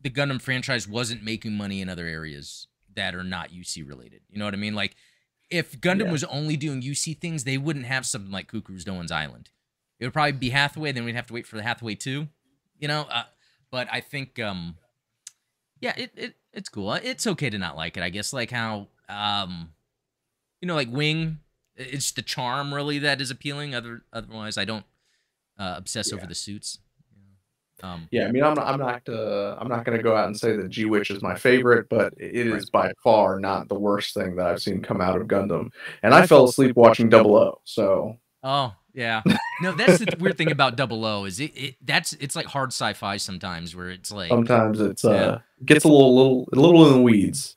the 0.00 0.10
Gundam 0.10 0.40
franchise 0.40 0.86
wasn't 0.86 1.24
making 1.24 1.54
money 1.54 1.80
in 1.80 1.88
other 1.88 2.06
areas 2.06 2.68
that 2.94 3.14
are 3.14 3.24
not 3.24 3.50
UC 3.50 3.86
related. 3.88 4.20
You 4.30 4.38
know 4.38 4.44
what 4.44 4.54
I 4.54 4.58
mean? 4.58 4.74
Like 4.74 4.94
if 5.50 5.80
Gundam 5.80 6.06
Yeah. 6.06 6.12
was 6.12 6.24
only 6.24 6.56
doing 6.56 6.82
UC 6.82 7.18
things, 7.18 7.44
they 7.44 7.58
wouldn't 7.58 7.86
have 7.86 8.06
something 8.06 8.30
like 8.30 8.50
Cucuruz 8.50 8.84
Doan's 8.84 9.10
Island. 9.12 9.50
It 9.98 10.06
would 10.06 10.12
probably 10.12 10.32
be 10.32 10.50
Hathaway, 10.50 10.92
then 10.92 11.04
we'd 11.04 11.16
have 11.16 11.26
to 11.26 11.34
wait 11.34 11.46
for 11.46 11.56
the 11.56 11.62
Hathaway 11.62 11.94
2. 11.94 12.28
You 12.78 12.88
know, 12.88 13.06
uh, 13.10 13.24
but 13.70 13.88
I 13.90 14.00
think 14.00 14.38
um 14.38 14.76
yeah, 15.80 15.94
it, 15.96 16.12
it 16.16 16.34
it's 16.52 16.68
cool. 16.68 16.92
It's 16.94 17.26
okay 17.26 17.50
to 17.50 17.58
not 17.58 17.76
like 17.76 17.96
it, 17.96 18.02
I 18.02 18.10
guess. 18.10 18.32
Like 18.32 18.50
how 18.50 18.88
um 19.08 19.72
you 20.60 20.66
know, 20.66 20.74
like 20.74 20.90
Wing, 20.90 21.38
it's 21.76 22.10
the 22.12 22.22
charm 22.22 22.74
really 22.74 22.98
that 23.00 23.20
is 23.20 23.30
appealing. 23.30 23.74
Other 23.74 24.02
otherwise, 24.12 24.58
I 24.58 24.64
don't 24.64 24.84
uh, 25.58 25.74
obsess 25.76 26.12
over 26.12 26.26
the 26.26 26.34
suits. 26.34 26.78
Um, 27.80 28.08
Yeah, 28.10 28.26
I 28.26 28.32
mean, 28.32 28.42
I'm 28.42 28.54
not, 28.54 28.66
I'm 28.66 28.80
not, 28.80 29.08
uh, 29.08 29.56
I'm 29.60 29.68
not 29.68 29.84
gonna 29.84 30.02
go 30.02 30.16
out 30.16 30.26
and 30.26 30.36
say 30.36 30.56
that 30.56 30.68
G 30.68 30.84
Witch 30.84 31.10
is 31.10 31.22
my 31.22 31.36
favorite, 31.36 31.88
but 31.88 32.12
it 32.16 32.46
is 32.46 32.70
by 32.70 32.92
far 33.04 33.38
not 33.38 33.68
the 33.68 33.78
worst 33.78 34.14
thing 34.14 34.34
that 34.36 34.46
I've 34.46 34.60
seen 34.60 34.82
come 34.82 35.00
out 35.00 35.20
of 35.20 35.28
Gundam. 35.28 35.70
And 36.02 36.12
I 36.12 36.26
fell 36.26 36.44
asleep 36.44 36.74
watching 36.74 37.08
Double 37.08 37.36
O, 37.36 37.60
so 37.64 38.16
Oh 38.42 38.74
yeah, 38.98 39.22
no, 39.62 39.72
that's 39.72 39.98
the 39.98 40.16
weird 40.18 40.36
thing 40.36 40.50
about 40.50 40.76
Double 40.76 41.04
O 41.04 41.24
is 41.24 41.38
it, 41.40 41.52
it 41.56 41.76
that's 41.84 42.12
it's 42.14 42.34
like 42.36 42.46
hard 42.46 42.70
sci-fi 42.70 43.16
sometimes 43.16 43.74
where 43.76 43.90
it's 43.90 44.10
like 44.10 44.28
sometimes 44.28 44.80
it's 44.80 45.04
Yeah. 45.04 45.10
uh 45.10 45.38
gets 45.64 45.84
a 45.84 45.88
little, 45.88 46.14
little, 46.16 46.48
a 46.52 46.56
little 46.60 46.86
in 46.88 46.92
the 46.94 47.00
weeds. 47.02 47.54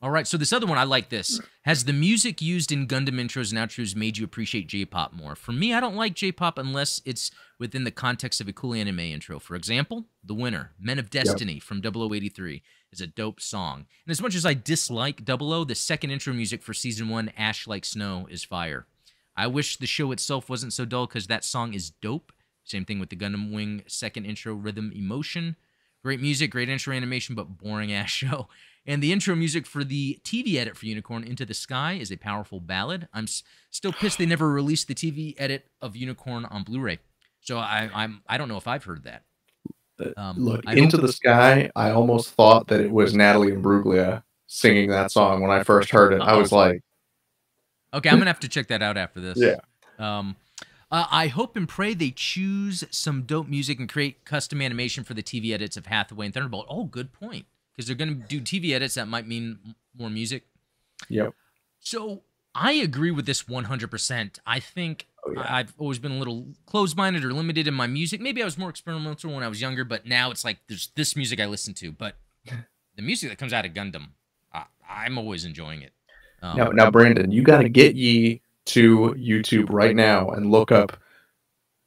All 0.00 0.10
right, 0.10 0.28
so 0.28 0.36
this 0.36 0.52
other 0.52 0.66
one 0.66 0.78
I 0.78 0.84
like 0.84 1.08
this. 1.08 1.40
Has 1.64 1.84
the 1.84 1.92
music 1.92 2.40
used 2.40 2.70
in 2.70 2.86
Gundam 2.86 3.18
intros 3.20 3.50
and 3.50 3.58
outros 3.58 3.96
made 3.96 4.16
you 4.16 4.24
appreciate 4.24 4.68
J-pop 4.68 5.12
more? 5.12 5.34
For 5.34 5.50
me, 5.50 5.74
I 5.74 5.80
don't 5.80 5.96
like 5.96 6.14
J-pop 6.14 6.56
unless 6.56 7.02
it's 7.04 7.32
within 7.58 7.82
the 7.82 7.90
context 7.90 8.40
of 8.40 8.46
a 8.46 8.52
cool 8.52 8.74
anime 8.74 9.00
intro. 9.00 9.40
For 9.40 9.56
example, 9.56 10.06
The 10.22 10.34
Winner, 10.34 10.70
Men 10.78 11.00
of 11.00 11.10
Destiny 11.10 11.58
from 11.58 11.82
0083 11.82 12.62
is 12.92 13.00
a 13.00 13.08
dope 13.08 13.40
song. 13.40 13.86
And 14.06 14.12
as 14.12 14.22
much 14.22 14.36
as 14.36 14.46
I 14.46 14.54
dislike 14.54 15.22
00, 15.26 15.64
the 15.64 15.74
second 15.74 16.10
intro 16.12 16.32
music 16.32 16.62
for 16.62 16.72
season 16.74 17.08
1 17.08 17.32
Ash 17.36 17.66
Like 17.66 17.84
Snow 17.84 18.28
is 18.30 18.44
fire. 18.44 18.86
I 19.38 19.46
wish 19.46 19.76
the 19.76 19.86
show 19.86 20.12
itself 20.12 20.48
wasn't 20.50 20.72
so 20.72 20.84
dull 20.84 21.06
cuz 21.06 21.26
that 21.28 21.44
song 21.44 21.72
is 21.74 21.90
dope. 21.90 22.32
Same 22.64 22.84
thing 22.84 22.98
with 22.98 23.08
the 23.10 23.16
Gundam 23.16 23.52
Wing 23.52 23.82
second 23.86 24.26
intro 24.26 24.52
rhythm 24.54 24.92
emotion. 24.94 25.56
Great 26.02 26.20
music, 26.20 26.50
great 26.50 26.68
intro 26.68 26.94
animation, 26.94 27.34
but 27.34 27.56
boring 27.58 27.92
ass 27.92 28.10
show. 28.22 28.48
And 28.86 29.02
the 29.02 29.12
intro 29.12 29.34
music 29.34 29.66
for 29.66 29.84
the 29.84 30.18
TV 30.24 30.54
edit 30.56 30.76
for 30.76 30.86
Unicorn 30.86 31.22
Into 31.22 31.44
the 31.44 31.52
Sky 31.54 31.94
is 31.94 32.10
a 32.10 32.16
powerful 32.16 32.58
ballad. 32.58 33.06
I'm 33.12 33.24
s- 33.24 33.42
still 33.70 33.92
pissed 33.92 34.16
they 34.18 34.24
never 34.24 34.50
released 34.50 34.88
the 34.88 34.94
TV 34.94 35.34
edit 35.36 35.66
of 35.82 35.94
Unicorn 35.94 36.46
on 36.46 36.62
Blu-ray. 36.62 36.98
So 37.40 37.58
I, 37.58 37.90
I'm 37.94 38.22
I 38.26 38.38
don't 38.38 38.48
know 38.48 38.56
if 38.56 38.66
I've 38.66 38.84
heard 38.84 39.04
that. 39.04 39.24
Um, 40.16 40.36
Look, 40.38 40.62
I 40.66 40.74
Into 40.74 40.96
the 40.96 41.12
Sky, 41.12 41.70
I 41.76 41.90
almost 41.90 42.30
thought 42.30 42.68
that 42.68 42.80
it 42.80 42.90
was 42.90 43.14
Natalie 43.14 43.52
Imbruglia 43.52 44.22
singing 44.46 44.90
that 44.90 45.10
song 45.10 45.42
when 45.42 45.50
I 45.50 45.64
first 45.64 45.90
heard 45.90 46.12
it. 46.12 46.20
I 46.20 46.36
was 46.36 46.52
like, 46.52 46.82
Okay, 47.94 48.08
I'm 48.08 48.18
gonna 48.18 48.30
have 48.30 48.40
to 48.40 48.48
check 48.48 48.68
that 48.68 48.82
out 48.82 48.96
after 48.96 49.20
this. 49.20 49.38
Yeah. 49.38 49.56
Um, 49.98 50.36
uh, 50.90 51.06
I 51.10 51.28
hope 51.28 51.56
and 51.56 51.68
pray 51.68 51.94
they 51.94 52.10
choose 52.10 52.84
some 52.90 53.22
dope 53.22 53.48
music 53.48 53.78
and 53.78 53.88
create 53.88 54.24
custom 54.24 54.62
animation 54.62 55.04
for 55.04 55.14
the 55.14 55.22
TV 55.22 55.52
edits 55.52 55.76
of 55.76 55.86
Hathaway 55.86 56.26
and 56.26 56.34
Thunderbolt. 56.34 56.66
Oh, 56.68 56.84
good 56.84 57.12
point. 57.12 57.46
Because 57.74 57.86
they're 57.86 57.96
gonna 57.96 58.14
do 58.14 58.40
TV 58.40 58.72
edits 58.72 58.94
that 58.94 59.08
might 59.08 59.26
mean 59.26 59.74
more 59.96 60.10
music. 60.10 60.44
yep. 61.08 61.34
So 61.80 62.22
I 62.54 62.72
agree 62.72 63.10
with 63.12 63.26
this 63.26 63.44
100%. 63.44 64.38
I 64.46 64.60
think 64.60 65.06
Oh, 65.24 65.32
yeah. 65.32 65.46
I've 65.48 65.74
always 65.78 65.98
been 65.98 66.12
a 66.12 66.18
little 66.18 66.46
closed 66.66 66.96
minded 66.96 67.24
or 67.24 67.32
limited 67.32 67.66
in 67.66 67.74
my 67.74 67.86
music. 67.86 68.20
Maybe 68.20 68.40
I 68.40 68.44
was 68.44 68.56
more 68.56 68.70
experimental 68.70 69.32
when 69.32 69.42
I 69.42 69.48
was 69.48 69.60
younger, 69.60 69.84
but 69.84 70.06
now 70.06 70.30
it's 70.30 70.44
like 70.44 70.58
there's 70.68 70.90
this 70.94 71.16
music 71.16 71.40
I 71.40 71.46
listen 71.46 71.74
to. 71.74 71.92
But 71.92 72.14
the 72.96 73.02
music 73.02 73.28
that 73.30 73.36
comes 73.36 73.52
out 73.52 73.66
of 73.66 73.72
Gundam, 73.72 74.08
I, 74.52 74.64
I'm 74.88 75.18
always 75.18 75.44
enjoying 75.44 75.82
it. 75.82 75.92
Um, 76.42 76.56
Now, 76.56 76.68
now, 76.68 76.90
Brandon, 76.90 77.30
you 77.30 77.42
got 77.42 77.62
to 77.62 77.68
get 77.68 77.94
ye 77.94 78.40
to 78.66 79.14
YouTube 79.18 79.66
right 79.70 79.96
now 79.96 80.30
and 80.30 80.50
look 80.50 80.70
up 80.70 80.96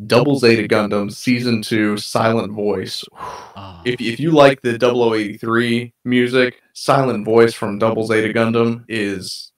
Double 0.08 0.38
Zeta 0.38 0.68
Gundam 0.68 1.12
Season 1.12 1.62
2 1.62 1.97
Silent 1.97 2.52
Voice. 2.54 3.04
oh, 3.20 3.82
If, 3.86 4.02
if 4.02 4.20
you 4.20 4.32
like 4.32 4.62
the 4.62 4.78
0083 4.78 5.93
music, 6.06 6.62
Silent 6.74 7.24
Voice 7.26 7.54
from 7.54 7.78
Double 7.78 8.06
Zeta 8.06 8.34
Gundam 8.34 8.84
is. 8.88 9.52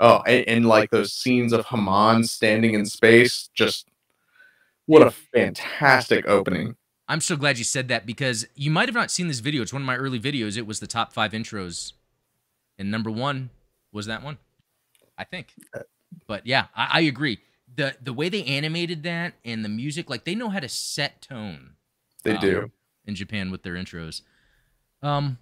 Oh, 0.00 0.22
and, 0.26 0.48
and 0.48 0.66
like 0.66 0.90
those 0.90 1.12
scenes 1.12 1.52
of 1.52 1.66
Haman 1.66 2.24
standing 2.24 2.74
in 2.74 2.86
space, 2.86 3.48
just. 3.54 3.88
What 4.86 5.00
a 5.00 5.10
fantastic 5.10 6.28
opening. 6.28 6.76
I'm 7.08 7.22
so 7.22 7.36
glad 7.36 7.56
you 7.56 7.64
said 7.64 7.88
that 7.88 8.04
because 8.04 8.46
you 8.54 8.70
might 8.70 8.86
have 8.88 8.94
not 8.94 9.10
seen 9.10 9.28
this 9.28 9.40
video. 9.40 9.62
It's 9.62 9.72
one 9.72 9.80
of 9.80 9.86
my 9.86 9.96
early 9.96 10.20
videos. 10.20 10.58
It 10.58 10.66
was 10.66 10.80
the 10.80 10.86
top 10.86 11.12
five 11.12 11.32
intros, 11.32 11.94
and 12.78 12.90
number 12.90 13.10
one 13.10 13.48
was 13.94 14.06
that 14.06 14.22
one, 14.22 14.36
I 15.16 15.24
think. 15.24 15.54
But 16.26 16.46
yeah, 16.46 16.66
I, 16.76 16.88
I 16.92 17.00
agree. 17.02 17.38
the 17.74 17.96
The 18.02 18.12
way 18.12 18.28
they 18.28 18.44
animated 18.44 19.02
that 19.04 19.34
and 19.44 19.64
the 19.64 19.68
music, 19.70 20.10
like 20.10 20.24
they 20.24 20.34
know 20.34 20.50
how 20.50 20.60
to 20.60 20.68
set 20.68 21.22
tone 21.22 21.76
They 22.24 22.34
Um, 22.34 22.40
do. 22.40 22.70
in 23.06 23.14
Japan 23.14 23.50
with 23.50 23.62
their 23.62 23.74
intros. 23.74 24.20
Um, 25.02 25.38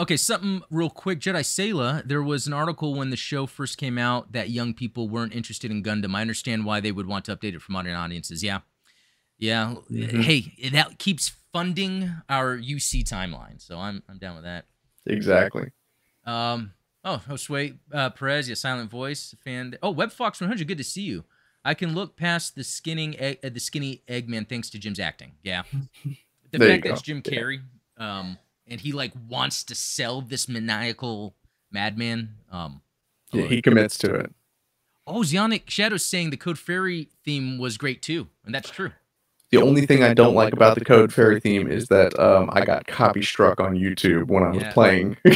okay, 0.00 0.16
something 0.16 0.62
real 0.70 0.90
quick. 0.90 1.20
Jedi 1.20 1.40
Sayla, 1.42 2.06
there 2.06 2.22
was 2.22 2.46
an 2.46 2.52
article 2.52 2.94
when 2.94 3.10
the 3.10 3.16
show 3.16 3.46
first 3.46 3.78
came 3.78 3.98
out 3.98 4.32
that 4.32 4.50
young 4.50 4.74
people 4.74 5.08
weren't 5.08 5.34
interested 5.34 5.70
in 5.70 5.82
Gundam. 5.82 6.14
I 6.14 6.20
understand 6.20 6.64
why 6.64 6.80
they 6.80 6.92
would 6.92 7.06
want 7.06 7.24
to 7.26 7.36
update 7.36 7.54
it 7.54 7.62
for 7.62 7.72
modern 7.72 7.94
audiences. 7.94 8.42
Yeah, 8.42 8.60
yeah. 9.38 9.74
Mhm. 9.90 10.22
Hey, 10.22 10.70
that 10.70 10.98
keeps 10.98 11.32
funding 11.52 12.10
our 12.28 12.56
UC 12.56 13.04
timeline, 13.04 13.60
so 13.60 13.78
I'm 13.78 14.02
I'm 14.08 14.18
down 14.18 14.34
with 14.34 14.44
that. 14.44 14.66
Exactly. 15.06 15.70
Um. 16.24 16.72
Oh, 17.04 17.20
Josue 17.28 17.76
uh, 17.92 18.10
Perez, 18.10 18.48
yeah, 18.48 18.54
silent 18.54 18.90
voice 18.90 19.34
fan. 19.44 19.76
Oh, 19.82 19.92
WebFox 19.94 20.40
100, 20.40 20.66
good 20.66 20.78
to 20.78 20.84
see 20.84 21.02
you. 21.02 21.24
I 21.64 21.74
can 21.74 21.94
look 21.94 22.16
past 22.16 22.54
the 22.56 22.64
skinning, 22.64 23.18
egg, 23.18 23.38
uh, 23.44 23.48
the 23.50 23.60
skinny 23.60 24.02
Eggman 24.08 24.48
thanks 24.48 24.70
to 24.70 24.78
Jim's 24.78 25.00
acting. 25.00 25.32
Yeah, 25.42 25.62
the 26.50 26.58
There 26.58 26.68
you 26.68 26.74
fact 26.74 26.84
that 26.84 26.92
it's 26.92 27.00
go. 27.02 27.04
Jim 27.04 27.22
Yeah. 27.24 27.32
Carrey, 27.40 27.60
um, 27.98 28.38
and 28.66 28.80
he 28.80 28.92
like 28.92 29.12
wants 29.28 29.64
to 29.64 29.74
sell 29.74 30.20
this 30.20 30.48
maniacal 30.48 31.34
madman. 31.70 32.36
Um, 32.50 32.80
Yeah, 33.32 33.46
he 33.46 33.60
commits 33.62 33.98
to 33.98 34.14
it. 34.14 34.32
oh, 35.06 35.20
Zionic 35.20 35.68
Shadow's 35.68 36.04
saying 36.04 36.30
the 36.30 36.36
Code 36.38 36.58
Fairy 36.58 37.08
theme 37.24 37.58
was 37.58 37.76
great 37.76 38.00
too, 38.02 38.28
and 38.46 38.54
that's 38.54 38.70
true. 38.70 38.92
The 39.50 39.60
only 39.62 39.86
thing 39.86 40.02
I 40.02 40.14
don't 40.14 40.34
like 40.34 40.52
about 40.52 40.76
the 40.78 40.84
Code 40.84 41.12
Fairy 41.12 41.38
theme 41.38 41.70
is 41.70 41.88
that 41.88 42.18
um, 42.18 42.50
I 42.52 42.64
got 42.64 42.86
copy 42.86 43.22
struck 43.22 43.60
on 43.60 43.74
YouTube 43.76 44.26
when 44.28 44.42
I 44.42 44.48
was 44.50 44.62
Yeah. 44.62 44.72
playing 44.72 45.16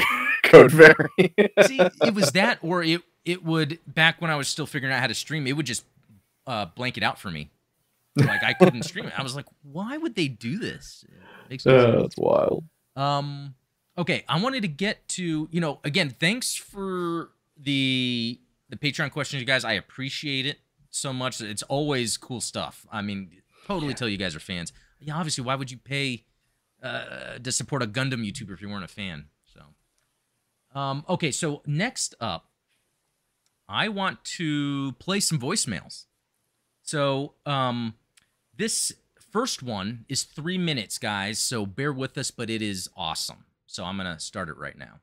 Code 0.49 0.73
Fairy. 0.73 1.35
See, 1.67 1.81
it 1.81 2.15
was 2.15 2.33
that, 2.33 2.59
or 2.63 2.83
it 2.83 3.03
it 3.25 3.45
would 3.45 3.79
back 3.87 4.21
when 4.21 4.31
I 4.31 4.37
was 4.37 4.49
still 4.49 4.67
figuring 4.67 4.95
out 4.95 5.01
how 5.01 5.07
to 5.07 5.15
stream, 5.15 5.47
it 5.47 5.53
would 5.53 5.67
just 5.67 5.85
uh, 6.47 6.67
blank 6.67 6.97
it 6.97 7.03
out 7.03 7.19
for 7.19 7.31
me. 7.31 7.51
Like 8.17 8.43
I 8.43 8.53
couldn't 8.55 8.83
stream 8.83 9.07
it. 9.07 9.13
I 9.19 9.23
was 9.23 9.37
like, 9.37 9.47
why 9.63 9.97
would 9.97 10.15
they 10.17 10.27
do 10.29 10.59
this? 10.59 11.05
It 11.09 11.51
makes 11.51 11.67
no 11.67 11.77
Uh, 11.77 11.83
sense. 11.93 12.03
that's 12.03 12.17
wild. 12.17 12.65
Um, 12.97 13.55
okay, 13.97 14.25
I 14.29 14.41
wanted 14.41 14.63
to 14.63 14.69
get 14.69 15.07
to 15.11 15.49
you 15.53 15.61
know 15.61 15.79
again. 15.85 16.11
Thanks 16.19 16.55
for 16.55 17.31
the 17.57 18.41
the 18.71 18.77
Patreon 18.77 19.11
questions, 19.13 19.41
you 19.41 19.47
guys. 19.47 19.65
I 19.65 19.75
appreciate 19.75 20.47
it 20.47 20.59
so 20.91 21.13
much. 21.13 21.41
It's 21.41 21.63
always 21.65 22.17
cool 22.17 22.41
stuff. 22.41 22.87
I 22.91 23.03
mean, 23.03 23.31
totally 23.67 23.95
tell 23.95 24.09
you 24.09 24.17
guys 24.17 24.35
are 24.35 24.41
fans. 24.41 24.73
Yeah, 25.01 25.17
obviously, 25.17 25.45
why 25.45 25.55
would 25.55 25.71
you 25.71 25.77
pay 25.79 26.25
uh, 26.83 27.39
to 27.43 27.53
support 27.53 27.83
a 27.83 27.87
Gundam 27.87 28.27
YouTuber 28.29 28.53
if 28.53 28.61
you 28.63 28.69
weren't 28.69 28.85
a 28.85 28.89
fan? 28.89 29.27
Um, 30.79 31.05
okay, 31.09 31.33
so 31.33 31.63
next 31.67 32.15
up, 32.21 32.47
I 33.69 33.89
want 33.89 34.25
to 34.37 34.93
play 35.01 35.19
some 35.19 35.37
voicemails. 35.37 36.05
So, 36.83 37.35
um, 37.45 37.95
this 38.57 38.93
first 39.33 39.61
one 39.61 40.05
is 40.09 40.23
three 40.23 40.57
minutes, 40.57 40.99
guys. 40.99 41.41
So 41.41 41.67
bear 41.67 41.93
with 41.93 42.17
us, 42.17 42.31
but 42.31 42.49
it 42.49 42.63
is 42.63 42.89
awesome. 42.97 43.45
So 43.67 43.85
I'm 43.85 43.97
gonna 43.97 44.21
start 44.21 44.49
it 44.49 44.57
right 44.57 44.79
now. 44.79 45.01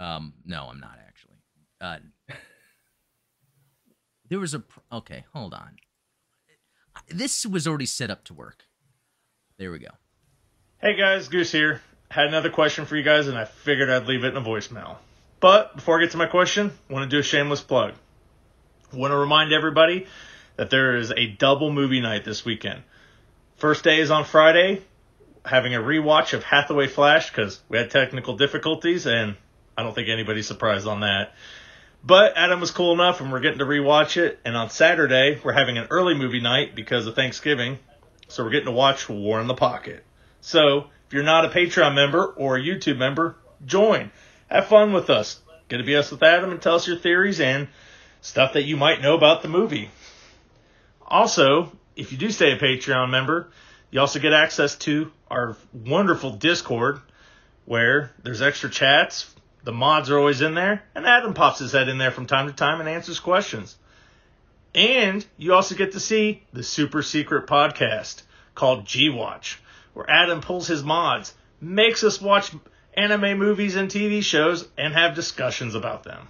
Um, 0.00 0.34
no, 0.44 0.66
I'm 0.68 0.80
not 0.80 0.98
actually. 1.06 1.36
Uh, 1.80 1.98
there 4.28 4.40
was 4.40 4.52
a 4.52 4.64
okay. 4.90 5.26
Hold 5.32 5.54
on. 5.54 5.76
This 7.08 7.46
was 7.46 7.68
already 7.68 7.86
set 7.86 8.10
up 8.10 8.24
to 8.24 8.34
work. 8.34 8.64
There 9.58 9.70
we 9.70 9.78
go. 9.78 9.90
Hey 10.80 10.96
guys, 10.96 11.28
Goose 11.28 11.52
here. 11.52 11.80
Had 12.12 12.26
another 12.26 12.50
question 12.50 12.84
for 12.84 12.94
you 12.94 13.02
guys, 13.02 13.26
and 13.26 13.38
I 13.38 13.46
figured 13.46 13.88
I'd 13.88 14.06
leave 14.06 14.22
it 14.22 14.34
in 14.34 14.36
a 14.36 14.42
voicemail. 14.42 14.96
But 15.40 15.76
before 15.76 15.98
I 15.98 16.02
get 16.02 16.10
to 16.10 16.18
my 16.18 16.26
question, 16.26 16.70
I 16.90 16.92
want 16.92 17.10
to 17.10 17.16
do 17.16 17.20
a 17.20 17.22
shameless 17.22 17.62
plug. 17.62 17.94
Want 18.92 19.12
to 19.12 19.16
remind 19.16 19.54
everybody 19.54 20.06
that 20.56 20.68
there 20.68 20.98
is 20.98 21.10
a 21.10 21.26
double 21.28 21.72
movie 21.72 22.02
night 22.02 22.26
this 22.26 22.44
weekend. 22.44 22.82
First 23.56 23.82
day 23.82 23.98
is 23.98 24.10
on 24.10 24.26
Friday, 24.26 24.82
having 25.46 25.74
a 25.74 25.78
rewatch 25.78 26.34
of 26.34 26.44
Hathaway 26.44 26.86
Flash 26.86 27.30
because 27.30 27.62
we 27.70 27.78
had 27.78 27.90
technical 27.90 28.36
difficulties, 28.36 29.06
and 29.06 29.34
I 29.78 29.82
don't 29.82 29.94
think 29.94 30.10
anybody's 30.10 30.46
surprised 30.46 30.86
on 30.86 31.00
that. 31.00 31.32
But 32.04 32.36
Adam 32.36 32.60
was 32.60 32.72
cool 32.72 32.92
enough, 32.92 33.22
and 33.22 33.32
we're 33.32 33.40
getting 33.40 33.60
to 33.60 33.64
rewatch 33.64 34.18
it. 34.18 34.38
And 34.44 34.54
on 34.54 34.68
Saturday, 34.68 35.40
we're 35.42 35.52
having 35.52 35.78
an 35.78 35.86
early 35.88 36.14
movie 36.14 36.40
night 36.40 36.74
because 36.74 37.06
of 37.06 37.14
Thanksgiving, 37.14 37.78
so 38.28 38.44
we're 38.44 38.50
getting 38.50 38.66
to 38.66 38.72
watch 38.72 39.08
War 39.08 39.40
in 39.40 39.46
the 39.46 39.54
Pocket. 39.54 40.04
So 40.42 40.88
if 41.12 41.16
you're 41.16 41.24
not 41.24 41.44
a 41.44 41.48
Patreon 41.48 41.94
member 41.94 42.24
or 42.24 42.56
a 42.56 42.62
YouTube 42.62 42.96
member, 42.96 43.36
join, 43.66 44.10
have 44.48 44.66
fun 44.66 44.94
with 44.94 45.10
us, 45.10 45.42
get 45.68 45.76
to 45.76 45.84
be 45.84 45.94
us 45.94 46.10
with 46.10 46.22
Adam, 46.22 46.50
and 46.50 46.62
tell 46.62 46.76
us 46.76 46.86
your 46.86 46.96
theories 46.96 47.38
and 47.38 47.68
stuff 48.22 48.54
that 48.54 48.62
you 48.62 48.78
might 48.78 49.02
know 49.02 49.14
about 49.14 49.42
the 49.42 49.48
movie. 49.48 49.90
Also, 51.06 51.70
if 51.96 52.12
you 52.12 52.16
do 52.16 52.30
stay 52.30 52.52
a 52.52 52.58
Patreon 52.58 53.10
member, 53.10 53.50
you 53.90 54.00
also 54.00 54.20
get 54.20 54.32
access 54.32 54.74
to 54.76 55.12
our 55.30 55.54
wonderful 55.74 56.30
Discord 56.30 56.98
where 57.66 58.10
there's 58.22 58.40
extra 58.40 58.70
chats. 58.70 59.34
The 59.64 59.72
mods 59.72 60.08
are 60.08 60.18
always 60.18 60.40
in 60.40 60.54
there, 60.54 60.82
and 60.94 61.04
Adam 61.06 61.34
pops 61.34 61.58
his 61.58 61.72
head 61.72 61.90
in 61.90 61.98
there 61.98 62.10
from 62.10 62.24
time 62.24 62.46
to 62.46 62.54
time 62.54 62.80
and 62.80 62.88
answers 62.88 63.20
questions. 63.20 63.76
And 64.74 65.26
you 65.36 65.52
also 65.52 65.74
get 65.74 65.92
to 65.92 66.00
see 66.00 66.42
the 66.54 66.62
super 66.62 67.02
secret 67.02 67.46
podcast 67.46 68.22
called 68.54 68.86
G 68.86 69.10
Watch, 69.10 69.58
where 69.94 70.08
Adam 70.08 70.40
pulls 70.40 70.66
his 70.66 70.82
mods, 70.82 71.34
makes 71.60 72.04
us 72.04 72.20
watch 72.20 72.52
anime 72.94 73.38
movies 73.38 73.76
and 73.76 73.90
TV 73.90 74.22
shows, 74.22 74.68
and 74.76 74.94
have 74.94 75.14
discussions 75.14 75.74
about 75.74 76.04
them. 76.04 76.28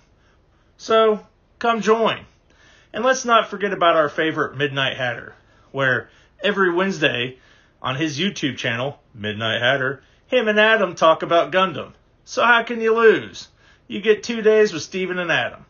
So, 0.76 1.26
come 1.58 1.80
join. 1.80 2.24
And 2.92 3.04
let's 3.04 3.24
not 3.24 3.48
forget 3.48 3.72
about 3.72 3.96
our 3.96 4.08
favorite 4.08 4.56
Midnight 4.56 4.96
Hatter, 4.96 5.34
where 5.70 6.10
every 6.42 6.72
Wednesday 6.72 7.38
on 7.80 7.96
his 7.96 8.18
YouTube 8.18 8.56
channel, 8.56 9.00
Midnight 9.14 9.60
Hatter, 9.60 10.02
him 10.26 10.48
and 10.48 10.58
Adam 10.58 10.94
talk 10.94 11.22
about 11.22 11.52
Gundam. 11.52 11.92
So 12.24 12.42
how 12.42 12.62
can 12.62 12.80
you 12.80 12.94
lose? 12.94 13.48
You 13.88 14.00
get 14.00 14.22
two 14.22 14.42
days 14.42 14.72
with 14.72 14.82
Steven 14.82 15.18
and 15.18 15.32
Adam. 15.32 15.66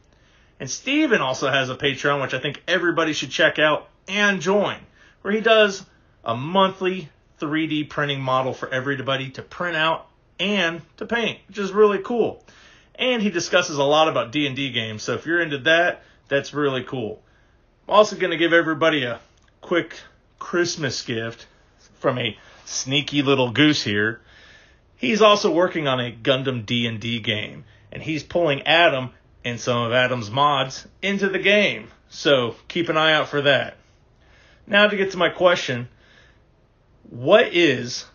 And 0.61 0.71
Steven 0.71 1.21
also 1.21 1.51
has 1.51 1.71
a 1.71 1.75
Patreon, 1.75 2.21
which 2.23 2.35
I 2.35 2.39
think 2.39 2.63
everybody 2.69 3.13
should 3.13 3.31
check 3.31 3.59
out 3.59 3.89
and 4.07 4.41
join, 4.41 4.77
where 5.23 5.35
he 5.35 5.41
does 5.41 5.85
a 6.25 6.37
monthly 6.37 7.09
3D 7.43 7.89
printing 7.89 8.21
model 8.21 8.55
for 8.55 8.69
everybody 8.69 9.31
to 9.31 9.43
print 9.43 9.77
out 9.77 10.07
and 10.39 10.81
to 10.99 11.07
paint, 11.07 11.39
which 11.49 11.59
is 11.59 11.73
really 11.73 11.99
cool. 11.99 12.45
And 12.95 13.21
he 13.21 13.31
discusses 13.31 13.79
a 13.79 13.83
lot 13.85 14.09
about 14.09 14.33
D&D 14.33 14.71
games, 14.71 15.03
so 15.03 15.15
if 15.15 15.27
you're 15.27 15.41
into 15.41 15.59
that, 15.59 16.05
that's 16.29 16.55
really 16.55 16.85
cool. 16.85 17.21
I'm 17.89 17.95
also 17.95 18.17
going 18.17 18.31
to 18.31 18.37
give 18.37 18.53
everybody 18.53 19.05
a 19.05 19.21
quick 19.61 19.99
Christmas 20.39 21.03
gift 21.03 21.47
from 21.95 22.19
a 22.19 22.39
sneaky 22.65 23.23
little 23.23 23.51
goose 23.51 23.83
here. 23.83 24.21
He's 24.97 25.21
also 25.21 25.51
working 25.51 25.89
on 25.89 26.01
a 26.01 26.13
Gundam 26.13 26.65
D&D 26.65 27.21
game, 27.21 27.65
and 27.91 28.03
he's 28.03 28.23
pulling 28.23 28.63
Adam 28.63 29.11
and 29.45 29.59
some 29.59 29.79
of 29.79 29.93
Adam's 29.93 30.31
mods 30.31 30.87
into 31.01 31.29
the 31.29 31.39
game. 31.39 31.89
So 32.09 32.55
keep 32.69 32.89
an 32.89 32.97
eye 32.97 33.15
out 33.15 33.29
for 33.29 33.43
that. 33.43 33.77
Now 34.67 34.87
to 34.87 34.97
get 34.97 35.11
to 35.11 35.17
my 35.17 35.29
question, 35.29 35.89
what 37.11 37.55
is 37.55 38.07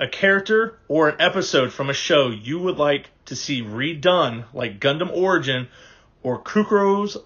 a 0.00 0.08
character 0.08 0.78
or 0.88 1.08
an 1.08 1.16
episode 1.20 1.72
from 1.72 1.88
a 1.88 1.94
show 1.94 2.28
you 2.28 2.58
would 2.58 2.76
like 2.76 3.10
to 3.26 3.36
see 3.36 3.62
redone 3.62 4.44
like 4.52 4.80
Gundam 4.80 5.10
Origin 5.12 5.68
or 6.22 6.42
Cucuruz 6.42 7.16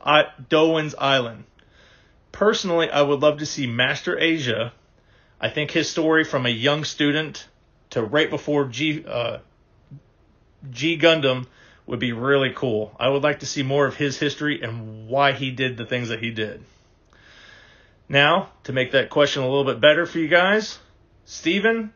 Doan's 0.49 0.95
Island? 0.97 1.45
Personally, 2.33 2.91
I 2.91 3.03
would 3.03 3.21
love 3.21 3.39
to 3.39 3.47
see 3.47 3.67
Master 3.67 4.19
Asia. 4.19 4.73
I 5.41 5.49
think 5.49 5.71
his 5.71 5.89
story 5.89 6.25
from 6.25 6.47
a 6.47 6.51
young 6.51 6.85
student 6.85 7.49
to 7.91 8.03
right 8.03 8.29
before 8.29 8.67
G 8.67 9.05
uh, 9.07 9.39
G 10.71 10.99
Gundam 10.99 11.47
would 11.87 11.99
be 11.99 12.13
really 12.13 12.53
cool. 12.55 12.95
I 12.99 13.09
would 13.09 13.23
like 13.23 13.41
to 13.41 13.47
see 13.47 13.63
more 13.63 13.87
of 13.87 13.97
his 13.97 14.19
history 14.19 14.61
and 14.63 15.09
why 15.09 15.33
he 15.33 15.51
did 15.51 15.77
the 15.77 15.87
things 15.87 16.09
that 16.09 16.23
he 16.23 16.31
did. 16.31 16.63
Now, 18.09 18.51
to 18.65 18.73
make 18.73 18.93
that 18.93 19.11
question 19.11 19.43
a 19.43 19.49
little 19.49 19.65
bit 19.65 19.81
better 19.81 20.07
for 20.07 20.19
you 20.19 20.29
guys, 20.29 20.79
Steven, 21.27 21.93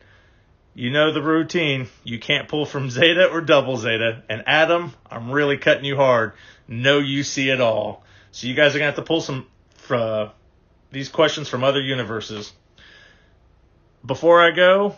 you 0.75 0.91
know 0.91 1.11
the 1.11 1.21
routine. 1.21 1.87
You 2.03 2.19
can't 2.19 2.47
pull 2.47 2.65
from 2.65 2.89
Zeta 2.91 3.29
or 3.29 3.41
double 3.41 3.77
Zeta. 3.77 4.23
And 4.29 4.43
Adam, 4.45 4.93
I'm 5.09 5.31
really 5.31 5.57
cutting 5.57 5.85
you 5.85 5.95
hard. 5.95 6.33
No 6.67 6.99
UC 7.01 7.51
at 7.51 7.61
all. 7.61 8.03
So 8.31 8.47
you 8.47 8.53
guys 8.53 8.75
are 8.75 8.79
going 8.79 8.91
to 8.91 8.95
have 8.95 9.03
to 9.03 9.07
pull 9.07 9.21
some 9.21 9.47
uh, 9.89 10.29
these 10.91 11.09
questions 11.09 11.49
from 11.49 11.63
other 11.63 11.81
universes. 11.81 12.53
Before 14.05 14.41
I 14.41 14.51
go, 14.51 14.95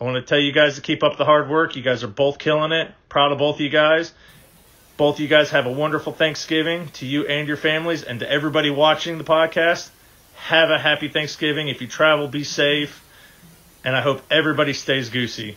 I 0.00 0.04
want 0.04 0.16
to 0.16 0.22
tell 0.22 0.38
you 0.38 0.52
guys 0.52 0.76
to 0.76 0.80
keep 0.80 1.02
up 1.02 1.16
the 1.16 1.24
hard 1.24 1.48
work. 1.48 1.76
You 1.76 1.82
guys 1.82 2.04
are 2.04 2.08
both 2.08 2.38
killing 2.38 2.72
it. 2.72 2.92
Proud 3.08 3.32
of 3.32 3.38
both 3.38 3.56
of 3.56 3.60
you 3.60 3.68
guys. 3.68 4.12
Both 4.96 5.16
of 5.16 5.20
you 5.20 5.28
guys 5.28 5.50
have 5.50 5.66
a 5.66 5.72
wonderful 5.72 6.12
Thanksgiving 6.12 6.88
to 6.94 7.06
you 7.06 7.26
and 7.26 7.46
your 7.46 7.56
families, 7.56 8.02
and 8.02 8.20
to 8.20 8.30
everybody 8.30 8.70
watching 8.70 9.18
the 9.18 9.24
podcast. 9.24 9.90
Have 10.38 10.70
a 10.70 10.78
happy 10.78 11.08
Thanksgiving. 11.08 11.68
If 11.68 11.80
you 11.80 11.86
travel, 11.86 12.26
be 12.28 12.44
safe. 12.44 13.04
And 13.84 13.94
I 13.94 14.00
hope 14.00 14.22
everybody 14.30 14.72
stays 14.72 15.10
goosey. 15.10 15.56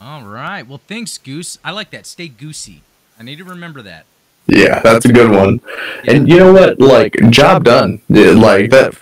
All 0.00 0.22
right. 0.22 0.66
Well, 0.66 0.80
thanks, 0.88 1.18
Goose. 1.18 1.58
I 1.62 1.72
like 1.72 1.90
that. 1.90 2.06
Stay 2.06 2.28
goosey. 2.28 2.82
I 3.18 3.22
need 3.22 3.36
to 3.36 3.44
remember 3.44 3.82
that. 3.82 4.06
Yeah, 4.46 4.80
that's 4.80 5.04
a 5.04 5.12
good 5.12 5.30
one. 5.30 5.60
Yeah. 6.04 6.12
And 6.14 6.28
you 6.28 6.38
know 6.38 6.52
what? 6.52 6.80
Like, 6.80 7.14
job 7.28 7.64
done. 7.64 8.00
Like 8.08 8.70
that. 8.70 8.96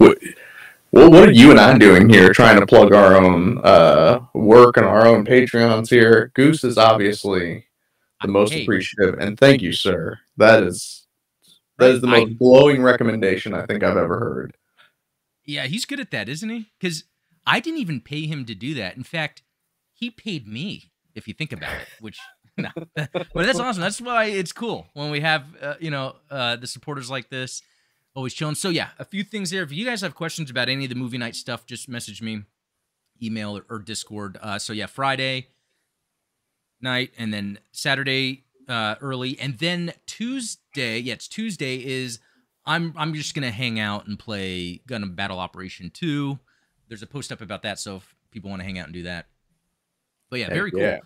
Well, 0.91 1.11
what 1.11 1.29
are 1.29 1.33
you 1.33 1.51
and 1.53 1.61
I 1.61 1.79
doing 1.79 2.09
here, 2.09 2.33
trying 2.33 2.59
to 2.59 2.67
plug 2.67 2.93
our 2.93 3.15
own 3.15 3.59
uh, 3.59 4.21
work 4.35 4.77
and 4.77 4.87
our 4.87 5.07
own 5.07 5.25
Patreons 5.25 5.89
here? 5.89 6.33
Goose 6.35 6.65
is 6.65 6.77
obviously 6.77 7.67
the 8.21 8.29
most 8.29 8.53
hey. 8.53 8.63
appreciative, 8.63 9.19
and 9.21 9.39
thank 9.39 9.63
you, 9.63 9.73
sir. 9.73 10.19
That 10.37 10.65
is 10.65 11.07
that 11.79 11.91
is 11.91 12.01
the 12.01 12.07
most 12.07 12.31
I, 12.31 12.33
glowing 12.35 12.83
recommendation 12.83 13.55
I 13.55 13.67
think 13.67 13.83
I've 13.83 13.97
ever 13.97 14.19
heard. 14.19 14.57
Yeah, 15.45 15.67
he's 15.67 15.85
good 15.85 16.01
at 16.01 16.11
that, 16.11 16.29
isn't 16.29 16.49
he? 16.49 16.67
Because 16.79 17.05
I 17.47 17.61
didn't 17.61 17.81
even 17.81 18.01
pay 18.01 18.27
him 18.27 18.45
to 18.47 18.55
do 18.55 18.75
that. 18.75 18.97
In 18.97 19.03
fact, 19.03 19.43
he 19.93 20.11
paid 20.11 20.47
me. 20.47 20.91
If 21.15 21.27
you 21.27 21.35
think 21.35 21.53
about 21.53 21.75
it, 21.75 21.89
which 22.01 22.19
no, 22.57 22.69
but 22.95 23.11
that's 23.35 23.59
awesome. 23.59 23.81
That's 23.81 24.01
why 24.01 24.27
it's 24.27 24.53
cool 24.53 24.87
when 24.95 25.11
we 25.11 25.21
have 25.21 25.45
uh, 25.61 25.75
you 25.81 25.91
know 25.91 26.17
uh, 26.31 26.57
the 26.57 26.67
supporters 26.67 27.11
like 27.11 27.31
this 27.31 27.63
always 28.15 28.35
chilling. 28.35 28.55
So 28.55 28.69
yeah, 28.69 28.89
a 28.99 29.05
few 29.05 29.25
things 29.25 29.51
there. 29.51 29.63
If 29.63 29.73
you 29.73 29.85
guys 29.85 30.01
have 30.01 30.15
questions 30.15 30.51
about 30.51 30.69
any 30.69 30.85
of 30.85 30.91
the 30.91 30.97
movie 30.97 31.19
night 31.19 31.37
stuff, 31.37 31.67
just 31.67 31.89
message 31.89 32.21
me, 32.21 32.43
email 33.23 33.57
or, 33.57 33.65
or 33.71 33.79
Discord. 33.79 34.39
Uh, 34.43 34.59
so 34.59 34.73
yeah, 34.73 34.87
Friday 34.87 35.49
night 36.81 37.13
and 37.19 37.33
then 37.33 37.59
Saturday 37.73 38.45
uh, 38.69 38.97
early, 39.01 39.39
and 39.41 39.59
then 39.59 39.93
Tuesday. 40.07 40.99
Yeah, 40.99 41.15
it's 41.15 41.29
Tuesday. 41.29 41.77
Is 41.77 42.21
I'm 42.67 42.93
I'm 42.97 43.15
just 43.15 43.35
gonna 43.35 43.51
hang 43.51 43.81
out 43.81 44.07
and 44.07 44.19
play 44.19 44.81
Gundam 44.89 45.17
Battle 45.17 45.39
Operation 45.39 45.91
Two. 45.91 46.39
There's 46.89 47.03
a 47.03 47.07
post 47.07 47.33
up 47.33 47.41
about 47.41 47.63
that, 47.63 47.79
so 47.79 47.97
if 47.97 48.15
people 48.31 48.51
want 48.51 48.61
to 48.61 48.65
hang 48.65 48.79
out 48.79 48.87
and 48.87 48.95
do 48.95 49.03
that. 49.05 49.27
But 50.31 50.41
yeah, 50.41 50.49
very 50.49 50.71
cool. 50.71 50.81
Yeah. 50.81 50.99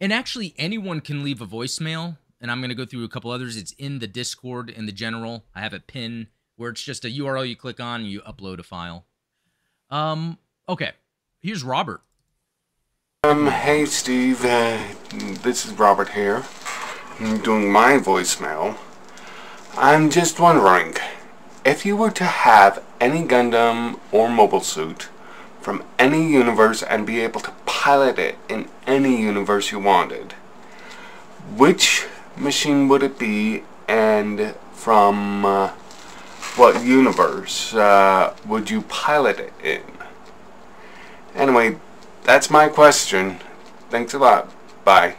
And 0.00 0.12
actually, 0.12 0.54
anyone 0.58 1.00
can 1.00 1.24
leave 1.24 1.40
a 1.40 1.46
voicemail, 1.46 2.18
and 2.40 2.50
I'm 2.50 2.60
gonna 2.60 2.74
go 2.74 2.84
through 2.84 3.04
a 3.04 3.08
couple 3.08 3.30
others. 3.30 3.56
It's 3.56 3.72
in 3.72 3.98
the 3.98 4.06
Discord 4.06 4.70
in 4.70 4.86
the 4.86 4.92
general. 4.92 5.44
I 5.54 5.60
have 5.60 5.72
a 5.72 5.80
pin 5.80 6.28
where 6.56 6.70
it's 6.70 6.82
just 6.82 7.04
a 7.04 7.08
URL 7.08 7.48
you 7.48 7.56
click 7.56 7.80
on 7.80 8.02
and 8.02 8.10
you 8.10 8.20
upload 8.22 8.58
a 8.58 8.64
file. 8.64 9.06
Um. 9.90 10.38
Okay. 10.68 10.92
Here's 11.40 11.62
Robert. 11.62 12.02
Um, 13.24 13.48
hey 13.48 13.84
Steve, 13.84 14.44
uh, 14.44 14.78
this 15.42 15.66
is 15.66 15.72
Robert 15.72 16.08
here. 16.10 16.44
Doing 17.18 17.72
my 17.72 17.98
voicemail. 17.98 18.76
I'm 19.76 20.08
just 20.08 20.38
wondering, 20.38 20.94
if 21.64 21.84
you 21.84 21.96
were 21.96 22.12
to 22.12 22.22
have 22.22 22.80
any 23.00 23.24
Gundam 23.24 23.98
or 24.12 24.28
mobile 24.30 24.60
suit 24.60 25.08
from 25.60 25.82
any 25.98 26.30
universe 26.30 26.80
and 26.80 27.04
be 27.04 27.18
able 27.18 27.40
to 27.40 27.50
pilot 27.66 28.20
it 28.20 28.36
in 28.48 28.68
any 28.86 29.20
universe 29.20 29.72
you 29.72 29.80
wanted, 29.80 30.34
which 31.56 32.06
machine 32.36 32.86
would 32.86 33.02
it 33.02 33.18
be 33.18 33.64
and 33.88 34.54
from 34.72 35.44
uh, 35.44 35.68
what 36.54 36.84
universe 36.84 37.74
uh, 37.74 38.32
would 38.46 38.70
you 38.70 38.82
pilot 38.82 39.40
it 39.40 39.52
in? 39.60 39.82
Anyway, 41.34 41.78
that's 42.22 42.48
my 42.48 42.68
question. 42.68 43.40
Thanks 43.90 44.14
a 44.14 44.20
lot. 44.20 44.52
Bye. 44.84 45.16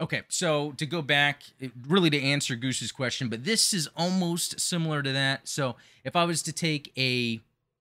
Okay, 0.00 0.22
so 0.28 0.72
to 0.72 0.86
go 0.86 1.02
back, 1.02 1.42
really 1.88 2.10
to 2.10 2.22
answer 2.22 2.54
Goose's 2.54 2.92
question, 2.92 3.28
but 3.28 3.44
this 3.44 3.74
is 3.74 3.88
almost 3.96 4.60
similar 4.60 5.02
to 5.02 5.12
that. 5.12 5.48
So 5.48 5.74
if 6.04 6.14
I 6.14 6.24
was 6.24 6.42
to 6.44 6.52
take 6.52 6.92
a 6.96 7.40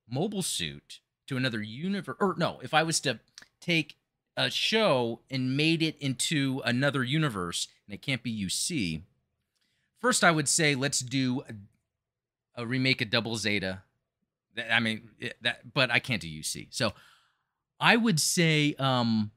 mobile 0.09 0.41
suit 0.41 0.99
to 1.27 1.37
another 1.37 1.61
universe, 1.61 2.17
or 2.19 2.33
no, 2.37 2.59
if 2.63 2.73
I 2.73 2.81
was 2.81 2.99
to 3.01 3.19
take 3.61 3.97
a 4.35 4.49
show 4.49 5.19
and 5.29 5.55
made 5.55 5.83
it 5.83 5.95
into 5.99 6.61
another 6.65 7.03
universe, 7.03 7.67
and 7.85 7.93
it 7.93 8.01
can't 8.01 8.23
be 8.23 8.45
UC, 8.45 9.01
first 9.99 10.23
I 10.23 10.31
would 10.31 10.49
say 10.49 10.73
let's 10.73 11.01
do 11.01 11.43
a, 11.47 12.63
a 12.63 12.65
remake 12.65 13.01
of 13.01 13.11
Double 13.11 13.35
Zeta. 13.35 13.83
I 14.71 14.79
mean, 14.79 15.09
that, 15.41 15.71
but 15.71 15.91
I 15.91 15.99
can't 15.99 16.21
do 16.21 16.27
UC. 16.27 16.69
So 16.71 16.93
I 17.79 17.95
would 17.95 18.19
say 18.19 18.73
um 18.79 19.29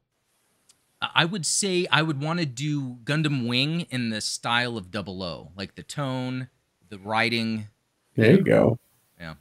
I 1.03 1.24
would 1.24 1.46
say 1.46 1.86
I 1.90 2.03
would 2.03 2.20
want 2.20 2.40
to 2.40 2.46
do 2.46 2.96
Gundam 3.05 3.46
Wing 3.48 3.86
in 3.90 4.11
the 4.11 4.20
style 4.20 4.76
of 4.76 4.90
Double 4.90 5.22
O, 5.22 5.51
like 5.57 5.74
the 5.74 5.82
tone, 5.82 6.48
the 6.88 6.98
writing. 6.98 7.68
There 8.16 8.32
you 8.32 8.42
go. 8.42 8.78
Yeah. 9.18 9.34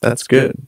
That's 0.00 0.26
good. 0.26 0.66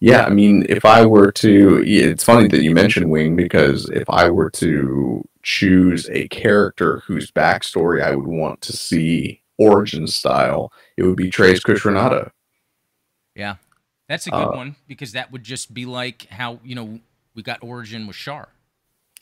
Yeah, 0.00 0.24
I 0.24 0.30
mean, 0.30 0.66
if 0.68 0.84
I 0.84 1.06
were 1.06 1.32
to, 1.32 1.82
it's 1.84 2.24
funny 2.24 2.48
that 2.48 2.62
you 2.62 2.72
mentioned 2.72 3.10
Wing 3.10 3.36
because 3.36 3.88
if 3.90 4.08
I 4.08 4.30
were 4.30 4.50
to 4.50 5.24
choose 5.42 6.08
a 6.10 6.28
character 6.28 7.02
whose 7.06 7.30
backstory 7.30 8.02
I 8.02 8.14
would 8.14 8.26
want 8.26 8.60
to 8.62 8.72
see 8.72 9.42
origin 9.58 10.06
style, 10.06 10.72
it 10.96 11.02
would 11.04 11.16
be 11.16 11.30
Treize 11.30 11.60
Khushrenada. 11.60 12.30
Yeah, 13.34 13.56
that's 14.08 14.26
a 14.26 14.30
good 14.30 14.48
uh, 14.48 14.52
one 14.52 14.76
because 14.86 15.12
that 15.12 15.32
would 15.32 15.44
just 15.44 15.74
be 15.74 15.84
like 15.84 16.26
how 16.30 16.60
you 16.64 16.74
know 16.74 17.00
we 17.34 17.42
got 17.42 17.62
origin 17.62 18.06
with 18.06 18.16
Char. 18.16 18.48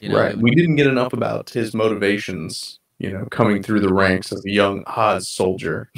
You 0.04 0.10
know, 0.10 0.20
right. 0.20 0.36
We 0.36 0.54
didn't 0.54 0.76
get 0.76 0.86
enough 0.86 1.14
about 1.14 1.48
his 1.50 1.72
motivations. 1.72 2.78
You 2.98 3.10
know, 3.10 3.26
coming 3.30 3.62
through 3.62 3.80
the 3.80 3.92
ranks 3.92 4.32
as 4.32 4.44
a 4.44 4.50
young 4.50 4.84
Oz 4.86 5.28
soldier. 5.28 5.90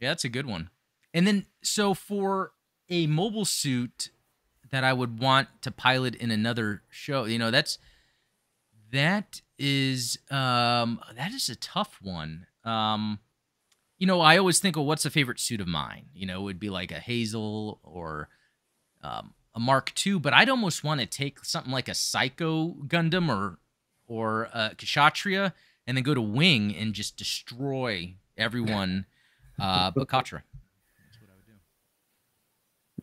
Yeah, 0.00 0.10
that's 0.10 0.24
a 0.24 0.28
good 0.28 0.46
one. 0.46 0.70
And 1.12 1.26
then, 1.26 1.46
so 1.62 1.94
for 1.94 2.52
a 2.88 3.06
mobile 3.06 3.44
suit 3.44 4.10
that 4.70 4.84
I 4.84 4.92
would 4.92 5.18
want 5.18 5.48
to 5.62 5.70
pilot 5.70 6.14
in 6.14 6.30
another 6.30 6.82
show, 6.88 7.24
you 7.24 7.38
know, 7.38 7.50
that's 7.50 7.78
that 8.92 9.40
is 9.58 10.18
um 10.30 11.00
that 11.16 11.32
is 11.32 11.48
a 11.48 11.56
tough 11.56 11.98
one. 12.02 12.46
Um 12.64 13.20
you 13.98 14.06
know, 14.06 14.20
I 14.20 14.38
always 14.38 14.60
think, 14.60 14.76
well, 14.76 14.86
what's 14.86 15.04
a 15.04 15.10
favorite 15.10 15.40
suit 15.40 15.60
of 15.60 15.66
mine? 15.66 16.06
You 16.14 16.26
know, 16.26 16.40
it 16.40 16.44
would 16.44 16.60
be 16.60 16.70
like 16.70 16.92
a 16.92 17.00
Hazel 17.00 17.80
or 17.82 18.28
um, 19.02 19.34
a 19.58 19.60
Mark 19.60 19.92
II, 20.06 20.20
but 20.20 20.32
I'd 20.32 20.48
almost 20.48 20.84
want 20.84 21.00
to 21.00 21.06
take 21.06 21.44
something 21.44 21.72
like 21.72 21.88
a 21.88 21.94
Psycho 21.94 22.76
Gundam 22.86 23.28
or 23.28 23.58
or 24.06 24.48
a 24.54 24.74
Kshatriya 24.78 25.52
and 25.86 25.96
then 25.96 26.04
go 26.04 26.14
to 26.14 26.20
Wing 26.20 26.74
and 26.76 26.94
just 26.94 27.16
destroy 27.16 28.14
everyone 28.36 29.06
uh, 29.58 29.90
but 29.90 30.06
Katra. 30.06 30.42
That's 31.02 31.18
what 31.20 31.30
I 31.30 31.34
would 31.34 31.46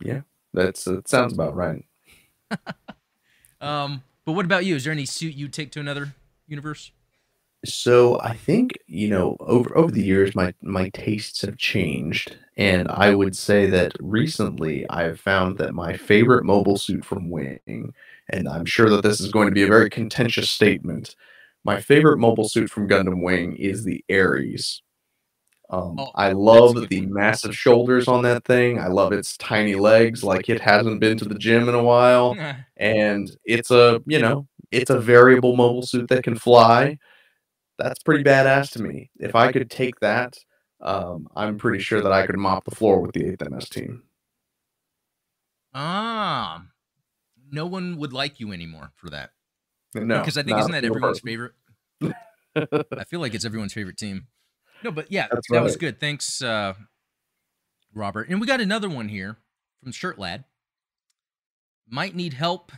do. 0.00 0.08
Yeah, 0.08 0.20
that's 0.54 0.84
that 0.84 1.08
sounds 1.08 1.34
about 1.34 1.54
right. 1.54 1.84
um, 3.60 4.02
but 4.24 4.32
what 4.32 4.46
about 4.46 4.64
you? 4.64 4.76
Is 4.76 4.84
there 4.84 4.92
any 4.94 5.04
suit 5.04 5.34
you'd 5.34 5.52
take 5.52 5.70
to 5.72 5.80
another 5.80 6.14
universe? 6.48 6.90
So 7.74 8.20
I 8.20 8.34
think 8.34 8.78
you 8.86 9.08
know 9.08 9.36
over 9.40 9.76
over 9.76 9.90
the 9.90 10.02
years 10.02 10.34
my 10.34 10.54
my 10.62 10.88
tastes 10.90 11.42
have 11.42 11.56
changed, 11.56 12.36
and 12.56 12.88
I 12.88 13.14
would 13.14 13.36
say 13.36 13.66
that 13.70 13.92
recently 14.00 14.88
I've 14.90 15.20
found 15.20 15.58
that 15.58 15.74
my 15.74 15.96
favorite 15.96 16.44
mobile 16.44 16.76
suit 16.78 17.04
from 17.04 17.30
Wing, 17.30 17.94
and 18.30 18.48
I'm 18.48 18.64
sure 18.66 18.90
that 18.90 19.02
this 19.02 19.20
is 19.20 19.32
going 19.32 19.48
to 19.48 19.54
be 19.54 19.62
a 19.64 19.68
very 19.68 19.90
contentious 19.90 20.50
statement. 20.50 21.16
My 21.64 21.80
favorite 21.80 22.18
mobile 22.18 22.48
suit 22.48 22.70
from 22.70 22.88
Gundam 22.88 23.22
Wing 23.22 23.56
is 23.56 23.84
the 23.84 24.04
Aries. 24.08 24.82
Um, 25.68 25.96
oh, 25.98 26.10
I 26.14 26.32
love 26.32 26.88
the 26.88 27.00
massive 27.02 27.56
shoulders 27.56 28.06
on 28.08 28.22
that 28.22 28.44
thing. 28.44 28.78
I 28.78 28.86
love 28.86 29.12
its 29.12 29.36
tiny 29.36 29.74
legs, 29.74 30.22
like 30.22 30.48
it 30.48 30.60
hasn't 30.60 31.00
been 31.00 31.18
to 31.18 31.24
the 31.24 31.34
gym 31.34 31.68
in 31.68 31.74
a 31.74 31.82
while. 31.82 32.36
and 32.76 33.30
it's 33.44 33.70
a, 33.70 34.00
you 34.06 34.20
know, 34.20 34.46
it's 34.70 34.90
a 34.90 35.00
variable 35.00 35.56
mobile 35.56 35.82
suit 35.82 36.08
that 36.08 36.22
can 36.22 36.36
fly. 36.36 36.98
That's 37.78 38.02
pretty 38.02 38.24
badass 38.24 38.70
to 38.72 38.82
me. 38.82 39.10
If 39.18 39.34
I 39.34 39.52
could 39.52 39.70
take 39.70 40.00
that, 40.00 40.38
um, 40.80 41.28
I'm 41.36 41.58
pretty 41.58 41.82
sure 41.82 42.00
that 42.02 42.12
I 42.12 42.26
could 42.26 42.38
mop 42.38 42.64
the 42.64 42.74
floor 42.74 43.00
with 43.00 43.12
the 43.12 43.24
8th 43.24 43.50
MS 43.50 43.68
team. 43.68 44.02
Ah, 45.74 46.64
no 47.50 47.66
one 47.66 47.98
would 47.98 48.12
like 48.12 48.40
you 48.40 48.52
anymore 48.52 48.92
for 48.96 49.10
that. 49.10 49.30
No, 49.94 50.18
because 50.20 50.36
I 50.36 50.42
think 50.42 50.58
isn't 50.58 50.72
that 50.72 50.84
everyone's 50.84 51.20
favorite? 51.20 51.52
I 52.02 53.04
feel 53.08 53.20
like 53.20 53.34
it's 53.34 53.44
everyone's 53.44 53.72
favorite 53.72 53.96
team. 53.98 54.26
No, 54.82 54.90
but 54.90 55.10
yeah, 55.10 55.26
That's 55.30 55.48
that 55.48 55.56
right. 55.56 55.62
was 55.62 55.76
good. 55.76 56.00
Thanks, 56.00 56.42
uh, 56.42 56.74
Robert. 57.94 58.28
And 58.28 58.40
we 58.40 58.46
got 58.46 58.60
another 58.60 58.88
one 58.88 59.08
here 59.08 59.38
from 59.82 59.92
Shirt 59.92 60.18
Lad. 60.18 60.44
Might 61.88 62.14
need 62.14 62.34
help 62.34 62.72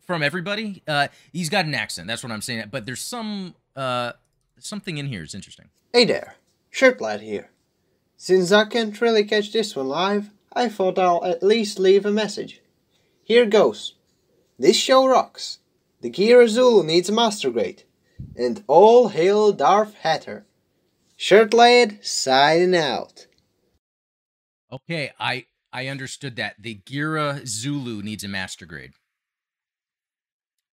from 0.00 0.22
everybody. 0.22 0.82
Uh, 0.86 1.08
he's 1.32 1.48
got 1.48 1.64
an 1.64 1.74
accent. 1.74 2.08
That's 2.08 2.22
what 2.22 2.32
I'm 2.32 2.42
saying. 2.42 2.64
But 2.70 2.86
there's 2.86 3.00
some 3.00 3.54
uh, 3.76 4.12
something 4.58 4.98
in 4.98 5.06
here 5.06 5.22
is 5.22 5.34
interesting. 5.34 5.68
Hey 5.92 6.04
there, 6.04 6.36
Shirt 6.70 7.00
Lad 7.00 7.20
here. 7.20 7.50
Since 8.16 8.52
I 8.52 8.66
can't 8.66 9.00
really 9.00 9.24
catch 9.24 9.52
this 9.52 9.74
one 9.74 9.88
live, 9.88 10.30
I 10.52 10.68
thought 10.68 10.98
I'll 10.98 11.24
at 11.24 11.42
least 11.42 11.78
leave 11.78 12.06
a 12.06 12.10
message. 12.10 12.60
Here 13.24 13.46
goes. 13.46 13.94
This 14.58 14.76
show 14.76 15.06
rocks. 15.06 15.58
The 16.02 16.10
Geara 16.10 16.48
Zulu 16.48 16.84
needs 16.84 17.08
a 17.08 17.12
master 17.12 17.50
grade. 17.50 17.84
And 18.36 18.62
all 18.68 19.08
hail 19.08 19.52
Darth 19.52 19.94
Hatter. 19.94 20.46
Shirtlad 21.18 22.04
signing 22.04 22.76
out. 22.76 23.26
Okay, 24.70 25.12
I 25.18 25.46
I 25.72 25.88
understood 25.88 26.36
that. 26.36 26.56
The 26.58 26.76
Geara 26.86 27.46
Zulu 27.46 28.02
needs 28.02 28.24
a 28.24 28.28
master 28.28 28.66
grade. 28.66 28.92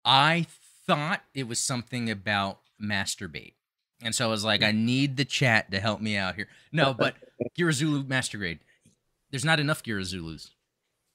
I 0.10 0.48
thought 0.88 1.22
it 1.36 1.48
was 1.48 1.60
something 1.60 2.10
about 2.10 2.62
masturbate. 2.82 3.54
And 4.02 4.16
so 4.16 4.26
I 4.26 4.28
was 4.28 4.44
like, 4.44 4.64
I 4.64 4.72
need 4.72 5.18
the 5.18 5.26
chat 5.26 5.70
to 5.72 5.80
help 5.80 6.02
me 6.02 6.18
out 6.18 6.36
here. 6.36 6.48
No, 6.72 6.96
but 6.96 7.14
Geara 7.58 7.74
Zulu 7.74 8.04
master 8.04 8.40
grade. 8.40 8.60
There's 9.30 9.46
not 9.46 9.60
enough 9.60 9.84
Geara 9.84 10.04
Zulus. 10.04 10.50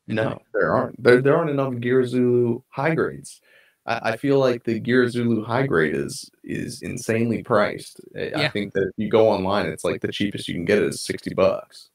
No, 0.06 0.38
there 0.52 0.72
aren't. 0.72 1.02
There, 1.02 1.20
there 1.20 1.36
aren't 1.36 1.50
enough 1.50 1.72
Geara 1.74 2.06
Zulu 2.06 2.60
high 2.68 2.94
grades. 2.94 3.40
I, 3.84 4.12
I 4.12 4.16
feel 4.16 4.38
like 4.38 4.62
the 4.62 4.80
Geara 4.80 5.08
Zulu 5.08 5.42
high 5.42 5.66
grade 5.66 5.96
is 5.96 6.30
is 6.44 6.82
insanely 6.82 7.42
priced. 7.42 8.00
I, 8.16 8.20
yeah. 8.20 8.40
I 8.42 8.48
think 8.50 8.74
that 8.74 8.82
if 8.82 8.94
you 8.96 9.08
go 9.08 9.28
online, 9.28 9.66
it's 9.66 9.82
like 9.82 10.02
the 10.02 10.12
cheapest 10.12 10.46
you 10.46 10.54
can 10.54 10.66
get 10.66 10.78
is 10.78 11.02
sixty 11.02 11.34
bucks. 11.34 11.88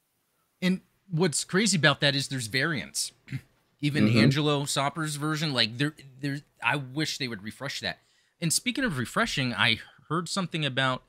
And 0.60 0.82
what's 1.10 1.44
crazy 1.44 1.78
about 1.78 2.00
that 2.00 2.14
is 2.14 2.28
there's 2.28 2.48
variants. 2.48 3.12
Even 3.80 4.08
mm-hmm. 4.08 4.18
Angelo 4.18 4.66
Sauper's 4.66 5.16
version, 5.16 5.54
like 5.54 5.78
there, 5.78 5.94
there. 6.20 6.40
I 6.62 6.76
wish 6.76 7.18
they 7.18 7.28
would 7.28 7.42
refresh 7.42 7.80
that. 7.80 7.98
And 8.40 8.52
speaking 8.52 8.84
of 8.84 8.98
refreshing, 8.98 9.54
I 9.54 9.78
heard 10.08 10.28
something 10.28 10.64
about, 10.64 11.02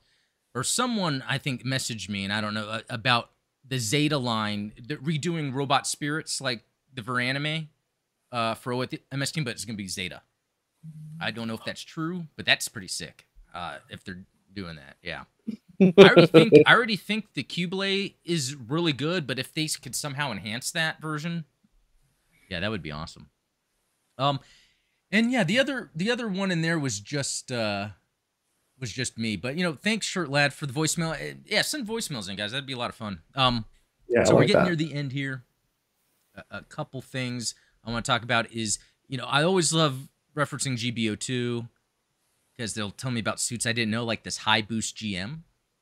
or 0.54 0.62
someone 0.64 1.24
I 1.28 1.38
think 1.38 1.64
messaged 1.64 2.08
me, 2.08 2.24
and 2.24 2.32
I 2.32 2.40
don't 2.40 2.54
know 2.54 2.68
uh, 2.68 2.80
about 2.90 3.30
the 3.66 3.78
Zeta 3.78 4.18
line, 4.18 4.72
the, 4.86 4.96
redoing 4.96 5.54
Robot 5.54 5.86
Spirits 5.86 6.40
like 6.40 6.64
the 6.92 7.02
Veranime 7.02 7.68
uh, 8.30 8.54
for 8.54 8.74
MS 9.12 9.32
Team, 9.32 9.44
but 9.44 9.50
it's 9.50 9.64
gonna 9.64 9.76
be 9.76 9.88
Zeta. 9.88 10.22
I 11.20 11.30
don't 11.30 11.48
know 11.48 11.54
if 11.54 11.64
that's 11.64 11.82
true, 11.82 12.26
but 12.36 12.44
that's 12.44 12.68
pretty 12.68 12.88
sick. 12.88 13.26
Uh, 13.54 13.78
if 13.88 14.04
they're 14.04 14.24
doing 14.52 14.76
that, 14.76 14.96
yeah. 15.02 15.24
I 15.80 15.92
already 15.98 16.26
think 16.26 16.52
I 16.66 16.74
already 16.74 16.96
think 16.96 17.34
the 17.34 17.44
Qubeley 17.44 18.14
is 18.24 18.54
really 18.54 18.92
good, 18.92 19.26
but 19.26 19.38
if 19.38 19.52
they 19.52 19.66
could 19.68 19.94
somehow 19.94 20.30
enhance 20.30 20.70
that 20.72 21.00
version, 21.00 21.44
yeah, 22.48 22.60
that 22.60 22.70
would 22.70 22.82
be 22.82 22.92
awesome. 22.92 23.30
Um, 24.18 24.40
and 25.12 25.30
yeah, 25.30 25.44
the 25.44 25.58
other 25.58 25.90
the 25.94 26.10
other 26.10 26.26
one 26.26 26.50
in 26.50 26.62
there 26.62 26.78
was 26.78 26.98
just 26.98 27.52
uh 27.52 27.88
was 28.80 28.92
just 28.92 29.18
me. 29.18 29.36
But 29.36 29.56
you 29.56 29.62
know, 29.62 29.74
thanks, 29.74 30.06
Shirt 30.06 30.30
Lad, 30.30 30.52
for 30.52 30.66
the 30.66 30.72
voicemail. 30.72 31.12
Uh, 31.12 31.36
yeah, 31.46 31.62
send 31.62 31.86
voicemails 31.86 32.28
in, 32.28 32.36
guys. 32.36 32.50
That'd 32.50 32.66
be 32.66 32.72
a 32.72 32.78
lot 32.78 32.90
of 32.90 32.96
fun. 32.96 33.20
Um, 33.34 33.66
yeah, 34.08 34.24
so 34.24 34.32
like 34.32 34.40
we're 34.40 34.46
getting 34.46 34.62
that. 34.62 34.66
near 34.66 34.76
the 34.76 34.94
end 34.94 35.12
here. 35.12 35.44
A, 36.34 36.58
a 36.58 36.62
couple 36.62 37.00
things 37.02 37.54
I 37.84 37.90
want 37.92 38.04
to 38.04 38.10
talk 38.10 38.22
about 38.22 38.50
is 38.50 38.78
you 39.06 39.18
know 39.18 39.26
I 39.26 39.44
always 39.44 39.72
love 39.72 40.08
referencing 40.34 40.78
GBO2 40.78 41.68
because 42.56 42.74
they'll 42.74 42.90
tell 42.90 43.10
me 43.10 43.20
about 43.20 43.38
suits 43.38 43.66
I 43.66 43.72
didn't 43.72 43.90
know, 43.90 44.04
like 44.04 44.22
this 44.22 44.38
high 44.38 44.62
boost 44.62 44.96
GM. 44.96 45.40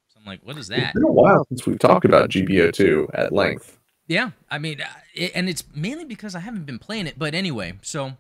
So 0.09 0.19
I'm 0.19 0.27
like, 0.27 0.41
what 0.43 0.59
is 0.59 0.69
that? 0.69 0.79
It's 0.79 0.93
been 0.95 1.05
a 1.05 1.13
while 1.13 1.47
since 1.49 1.67
we've 1.67 1.79
talked 1.79 2.05
about 2.05 2.31
GBO2 2.31 3.11
at 3.15 3.33
length. 3.33 3.79
Yeah, 4.09 4.31
I 4.51 4.59
mean, 4.59 4.81
uh, 4.81 4.87
it, 5.15 5.31
and 5.37 5.49
it's 5.49 5.63
mainly 5.73 6.05
because 6.05 6.35
I 6.35 6.41
haven't 6.41 6.67
been 6.67 6.81
playing 6.81 7.07
it. 7.07 7.17
But 7.17 7.33
anyway, 7.33 7.75
so 7.83 8.17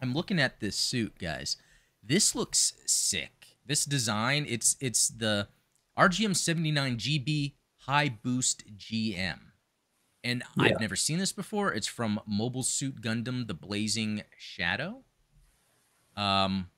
I'm 0.00 0.14
looking 0.14 0.40
at 0.40 0.60
this 0.60 0.76
suit, 0.76 1.18
guys. 1.18 1.56
This 2.02 2.34
looks 2.34 2.74
sick. 2.86 3.56
This 3.66 3.84
design, 3.84 4.46
it's 4.48 4.76
it's 4.80 5.08
the 5.08 5.48
RGM 5.98 6.36
79 6.36 6.96
GB 6.96 7.54
high 7.86 8.08
boost 8.08 8.64
GM. 8.76 9.38
And 10.22 10.42
yeah. 10.56 10.64
I've 10.64 10.80
never 10.80 10.96
seen 10.96 11.18
this 11.18 11.32
before. 11.32 11.72
It's 11.72 11.86
from 11.86 12.20
Mobile 12.26 12.62
Suit 12.62 13.00
Gundam: 13.00 13.46
The 13.46 13.54
Blazing 13.54 14.22
Shadow. 14.38 15.02
Um, 16.16 16.68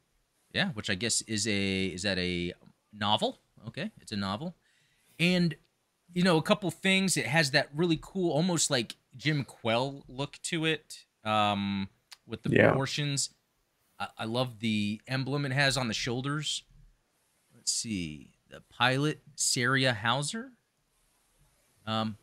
yeah, 0.52 0.70
which 0.70 0.90
I 0.90 0.94
guess 0.94 1.22
is 1.22 1.46
a 1.46 1.86
is 1.86 2.02
that 2.02 2.18
a 2.18 2.54
novel? 2.92 3.40
Okay, 3.68 3.90
it's 4.00 4.12
a 4.12 4.16
novel, 4.16 4.56
and 5.20 5.54
you 6.12 6.22
know 6.22 6.36
a 6.38 6.42
couple 6.42 6.70
things. 6.70 7.16
It 7.16 7.26
has 7.26 7.52
that 7.52 7.68
really 7.74 7.98
cool, 8.00 8.32
almost 8.32 8.70
like 8.70 8.96
GM 9.16 9.46
Quel 9.46 10.04
look 10.08 10.38
to 10.44 10.64
it, 10.64 11.04
um, 11.24 11.88
with 12.26 12.42
the 12.42 12.50
yeah. 12.50 12.68
proportions. 12.68 13.30
I, 13.98 14.08
I 14.18 14.24
love 14.24 14.60
the 14.60 15.00
emblem 15.06 15.44
it 15.44 15.52
has 15.52 15.76
on 15.76 15.88
the 15.88 15.94
shoulders. 15.94 16.62
Let's 17.54 17.72
see, 17.72 18.30
the 18.50 18.62
pilot 18.70 19.20
Saria 19.34 19.94
Hauser. 19.94 20.50
Um, 21.86 22.16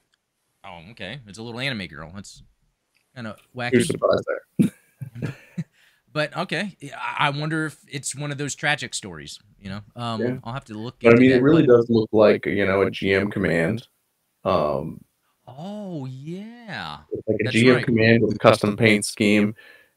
oh, 0.64 0.82
okay, 0.92 1.20
it's 1.28 1.38
a 1.38 1.44
little 1.44 1.60
anime 1.60 1.88
girl. 1.88 2.12
That's 2.14 2.44
kind 3.16 3.28
of 3.28 3.38
wacky. 3.56 3.88
there. 4.60 4.74
But 6.14 6.38
okay, 6.38 6.78
I 7.18 7.32
wonder 7.32 7.66
if 7.66 7.80
it's 7.88 8.16
one 8.16 8.32
of 8.32 8.38
those 8.38 8.54
tragic 8.54 8.94
stories. 8.94 9.40
You 9.60 9.70
know, 9.70 9.82
um, 9.96 10.22
yeah. 10.22 10.38
I'll 10.44 10.54
have 10.54 10.66
to 10.66 10.76
look. 10.76 10.98
But 11.02 11.16
I 11.16 11.18
mean, 11.18 11.32
it 11.32 11.42
really 11.42 11.66
does 11.66 11.90
look 11.90 12.08
like 12.12 12.46
you 12.46 12.66
know 12.66 12.84
a 12.84 12.92
GM 12.92 13.32
command. 13.32 13.88
Um, 14.46 15.04
oh 15.48 16.06
yeah, 16.06 17.00
like 17.28 17.38
a 17.40 17.44
That's 17.46 17.56
GM 17.56 17.76
right. 17.76 17.86
command 17.86 18.22
with 18.22 18.36
a 18.36 18.40
custom 18.40 18.78
paint 18.78 19.06
scheme. 19.06 19.56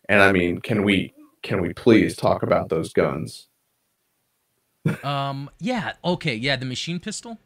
And 0.08 0.22
I 0.22 0.32
mean, 0.32 0.60
can 0.60 0.82
we 0.84 1.12
can 1.42 1.60
we 1.60 1.72
please 1.72 2.16
talk 2.16 2.42
about 2.42 2.68
those 2.68 2.92
guns? 2.92 3.48
Um, 5.02 5.50
yeah, 5.58 5.94
okay, 6.04 6.34
yeah, 6.34 6.56
the 6.56 6.64
machine 6.66 7.00
pistol. 7.00 7.38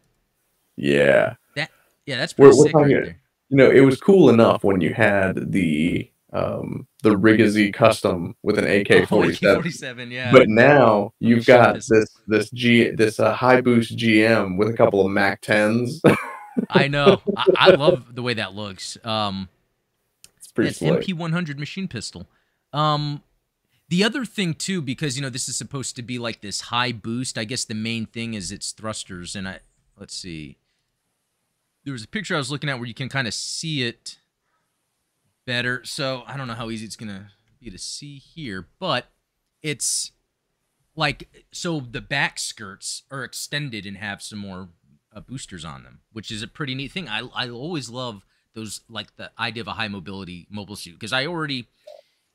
Yeah. 0.76 1.34
That. 1.56 1.70
Yeah, 2.06 2.16
that's 2.16 2.36
We're- 2.36 2.52
pretty 2.52 2.74
we're 2.74 2.82
right 2.82 2.88
there. 2.90 3.16
You 3.48 3.56
know, 3.56 3.70
it 3.70 3.80
was 3.80 4.00
cool 4.00 4.30
enough 4.30 4.62
when 4.62 4.80
you 4.80 4.94
had 4.94 5.50
the 5.52 6.08
um 6.32 6.86
the 7.02 7.10
Rigazi 7.10 7.74
custom 7.74 8.36
with 8.44 8.58
an 8.58 8.64
AK 8.64 9.08
forty 9.08 9.34
seven. 9.72 10.10
yeah. 10.12 10.30
But 10.30 10.48
now 10.48 11.12
you've 11.18 11.46
got 11.46 11.74
this 11.88 12.08
this 12.28 12.50
G 12.50 12.90
this 12.90 13.18
uh, 13.18 13.32
high 13.34 13.60
boost 13.60 13.96
GM 13.96 14.56
with 14.56 14.68
a 14.68 14.72
couple 14.74 15.04
of 15.04 15.10
Mac 15.10 15.40
tens. 15.40 16.00
I 16.70 16.86
know. 16.88 17.20
I, 17.36 17.46
I 17.56 17.70
love 17.70 18.14
the 18.14 18.22
way 18.22 18.34
that 18.34 18.54
looks. 18.54 18.96
Um, 19.02 19.48
it's 20.36 20.52
pretty 20.52 20.70
it's. 20.70 20.80
MP 20.80 21.12
one 21.14 21.32
hundred 21.32 21.58
machine 21.58 21.88
pistol. 21.88 22.28
Um, 22.72 23.22
the 23.88 24.04
other 24.04 24.24
thing 24.24 24.54
too, 24.54 24.80
because 24.80 25.16
you 25.16 25.22
know 25.22 25.30
this 25.30 25.48
is 25.48 25.56
supposed 25.56 25.96
to 25.96 26.02
be 26.02 26.18
like 26.18 26.40
this 26.40 26.62
high 26.62 26.92
boost. 26.92 27.36
I 27.36 27.44
guess 27.44 27.64
the 27.64 27.74
main 27.74 28.06
thing 28.06 28.34
is 28.34 28.52
its 28.52 28.72
thrusters, 28.72 29.34
and 29.34 29.48
I 29.48 29.60
let's 29.96 30.14
see. 30.14 30.58
There 31.84 31.92
was 31.92 32.04
a 32.04 32.08
picture 32.08 32.34
I 32.34 32.38
was 32.38 32.50
looking 32.50 32.70
at 32.70 32.78
where 32.78 32.86
you 32.86 32.94
can 32.94 33.08
kind 33.08 33.26
of 33.26 33.34
see 33.34 33.82
it 33.82 34.18
better. 35.46 35.84
So 35.84 36.22
I 36.26 36.36
don't 36.36 36.46
know 36.46 36.54
how 36.54 36.70
easy 36.70 36.84
it's 36.84 36.96
gonna 36.96 37.30
be 37.60 37.70
to 37.70 37.78
see 37.78 38.18
here, 38.18 38.68
but 38.78 39.06
it's 39.62 40.12
like 40.94 41.28
so 41.52 41.80
the 41.80 42.00
back 42.00 42.38
skirts 42.38 43.02
are 43.10 43.24
extended 43.24 43.86
and 43.86 43.96
have 43.96 44.22
some 44.22 44.38
more 44.38 44.68
uh, 45.14 45.20
boosters 45.20 45.64
on 45.64 45.82
them, 45.82 46.00
which 46.12 46.30
is 46.30 46.42
a 46.42 46.48
pretty 46.48 46.74
neat 46.74 46.92
thing. 46.92 47.08
I 47.08 47.28
I 47.34 47.48
always 47.48 47.90
love 47.90 48.22
those 48.54 48.80
like 48.88 49.16
the 49.16 49.30
idea 49.38 49.62
of 49.62 49.68
a 49.68 49.72
high 49.72 49.88
mobility 49.88 50.46
mobile 50.50 50.76
suit 50.76 50.94
because 50.94 51.12
I 51.12 51.26
already, 51.26 51.68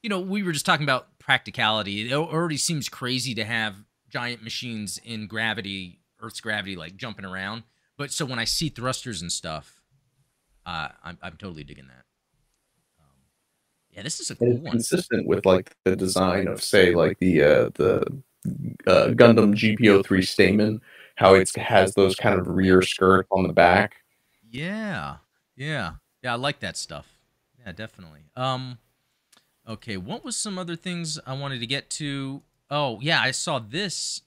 you 0.05 0.09
know, 0.09 0.19
we 0.19 0.43
were 0.43 0.51
just 0.51 0.67
talking 0.67 0.83
about 0.83 1.17
practicality. 1.17 2.11
It 2.11 2.13
already 2.13 2.57
seems 2.57 2.87
crazy 2.87 3.33
to 3.33 3.43
have 3.43 3.73
giant 4.07 4.43
machines 4.43 4.99
in 5.03 5.25
gravity, 5.25 5.99
Earth's 6.21 6.39
gravity, 6.39 6.75
like 6.75 6.95
jumping 6.95 7.25
around. 7.25 7.63
But 7.97 8.11
so 8.11 8.23
when 8.23 8.37
I 8.37 8.43
see 8.43 8.69
thrusters 8.69 9.23
and 9.23 9.31
stuff, 9.31 9.81
uh, 10.63 10.89
I'm 11.03 11.17
I'm 11.23 11.37
totally 11.37 11.63
digging 11.63 11.87
that. 11.87 12.03
Um, 12.99 13.15
yeah, 13.89 14.03
this 14.03 14.19
is 14.19 14.29
a 14.29 14.35
cool 14.35 14.57
one. 14.57 14.73
consistent 14.73 15.25
with 15.25 15.43
like 15.43 15.75
the 15.85 15.95
design 15.95 16.47
of 16.49 16.61
say 16.61 16.93
like 16.93 17.17
the 17.17 17.41
uh 17.41 17.69
the 17.73 18.01
uh, 18.85 19.07
Gundam 19.07 19.55
GP03 19.55 20.27
Stamen, 20.27 20.81
how 21.15 21.33
it 21.33 21.49
has 21.55 21.95
those 21.95 22.15
kind 22.15 22.39
of 22.39 22.47
rear 22.47 22.83
skirt 22.83 23.25
on 23.31 23.41
the 23.47 23.53
back. 23.53 23.95
Yeah, 24.51 25.15
yeah, 25.55 25.93
yeah. 26.21 26.33
I 26.33 26.35
like 26.35 26.59
that 26.59 26.77
stuff. 26.77 27.07
Yeah, 27.65 27.71
definitely. 27.71 28.21
Um, 28.35 28.77
okay. 29.67 29.97
What 29.97 30.23
was 30.23 30.37
some 30.37 30.57
other 30.57 30.75
things 30.75 31.19
I 31.25 31.33
wanted 31.33 31.59
to 31.59 31.67
get 31.67 31.89
to? 31.91 32.41
Oh, 32.69 32.99
yeah, 33.01 33.21
I 33.21 33.31
saw 33.31 33.59
this, 33.59 34.21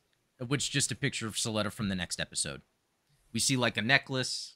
which 0.47 0.71
just 0.71 0.93
a 0.93 0.95
picture 0.95 1.27
of 1.27 1.35
Suletta 1.35 1.73
from 1.73 1.89
the 1.89 1.97
next 1.97 2.21
episode. 2.21 2.63
We 3.33 3.41
see 3.41 3.57
like 3.57 3.77
a 3.77 3.83
necklace. 3.83 4.55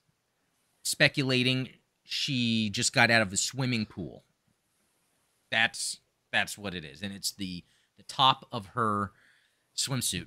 Speculating 0.85 1.68
she 2.05 2.70
just 2.70 2.93
got 2.93 3.11
out 3.11 3.22
of 3.22 3.30
the 3.30 3.37
swimming 3.37 3.87
pool. 3.87 4.24
That's 5.51 5.99
that's 6.30 6.57
what 6.57 6.74
it 6.74 6.85
is, 6.85 7.03
and 7.03 7.12
it's 7.12 7.33
the 7.33 7.64
the 7.97 8.03
top 8.05 8.47
of 8.53 8.66
her 8.68 9.12
swimsuit. 9.76 10.26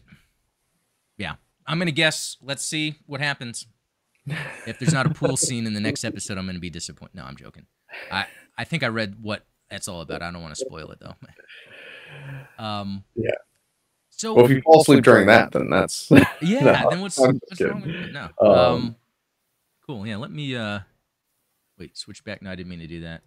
Yeah, 1.17 1.35
I'm 1.67 1.79
gonna 1.79 1.91
guess. 1.91 2.37
Let's 2.41 2.63
see 2.63 2.95
what 3.05 3.21
happens. 3.21 3.67
If 4.65 4.79
there's 4.79 4.93
not 4.93 5.05
a 5.05 5.13
pool 5.13 5.37
scene 5.37 5.67
in 5.67 5.73
the 5.73 5.79
next 5.79 6.03
episode, 6.03 6.37
I'm 6.39 6.47
to 6.47 6.59
be 6.59 6.71
disappointed. 6.71 7.15
No, 7.15 7.23
I'm 7.23 7.37
joking. 7.37 7.67
I 8.11 8.25
I 8.57 8.63
think 8.63 8.83
I 8.83 8.87
read 8.87 9.21
what 9.21 9.45
that's 9.69 9.87
all 9.87 10.01
about. 10.01 10.21
I 10.21 10.31
don't 10.31 10.41
want 10.41 10.55
to 10.55 10.65
spoil 10.65 10.91
it 10.91 10.99
though. 10.99 11.15
Um. 12.57 13.03
Yeah. 13.15 13.31
So 14.09 14.33
Well, 14.33 14.45
if 14.45 14.51
you 14.51 14.61
fall 14.61 14.81
asleep 14.81 15.03
during 15.03 15.27
that, 15.27 15.51
then 15.51 15.69
that's 15.69 16.09
yeah, 16.41 16.59
No, 16.63 16.89
then 16.89 17.01
what's 17.01 17.19
what's 17.19 17.59
wrong 17.59 17.81
with 17.81 17.89
it? 17.89 18.13
No. 18.13 18.29
Um, 18.39 18.49
Um, 18.49 18.95
Cool. 19.85 20.07
Yeah. 20.07 20.15
Let 20.15 20.31
me 20.31 20.55
uh. 20.55 20.79
Wait. 21.77 21.97
Switch 21.97 22.23
back. 22.23 22.41
No, 22.41 22.51
I 22.51 22.55
didn't 22.55 22.69
mean 22.69 22.79
to 22.79 22.87
do 22.87 23.01
that. 23.01 23.21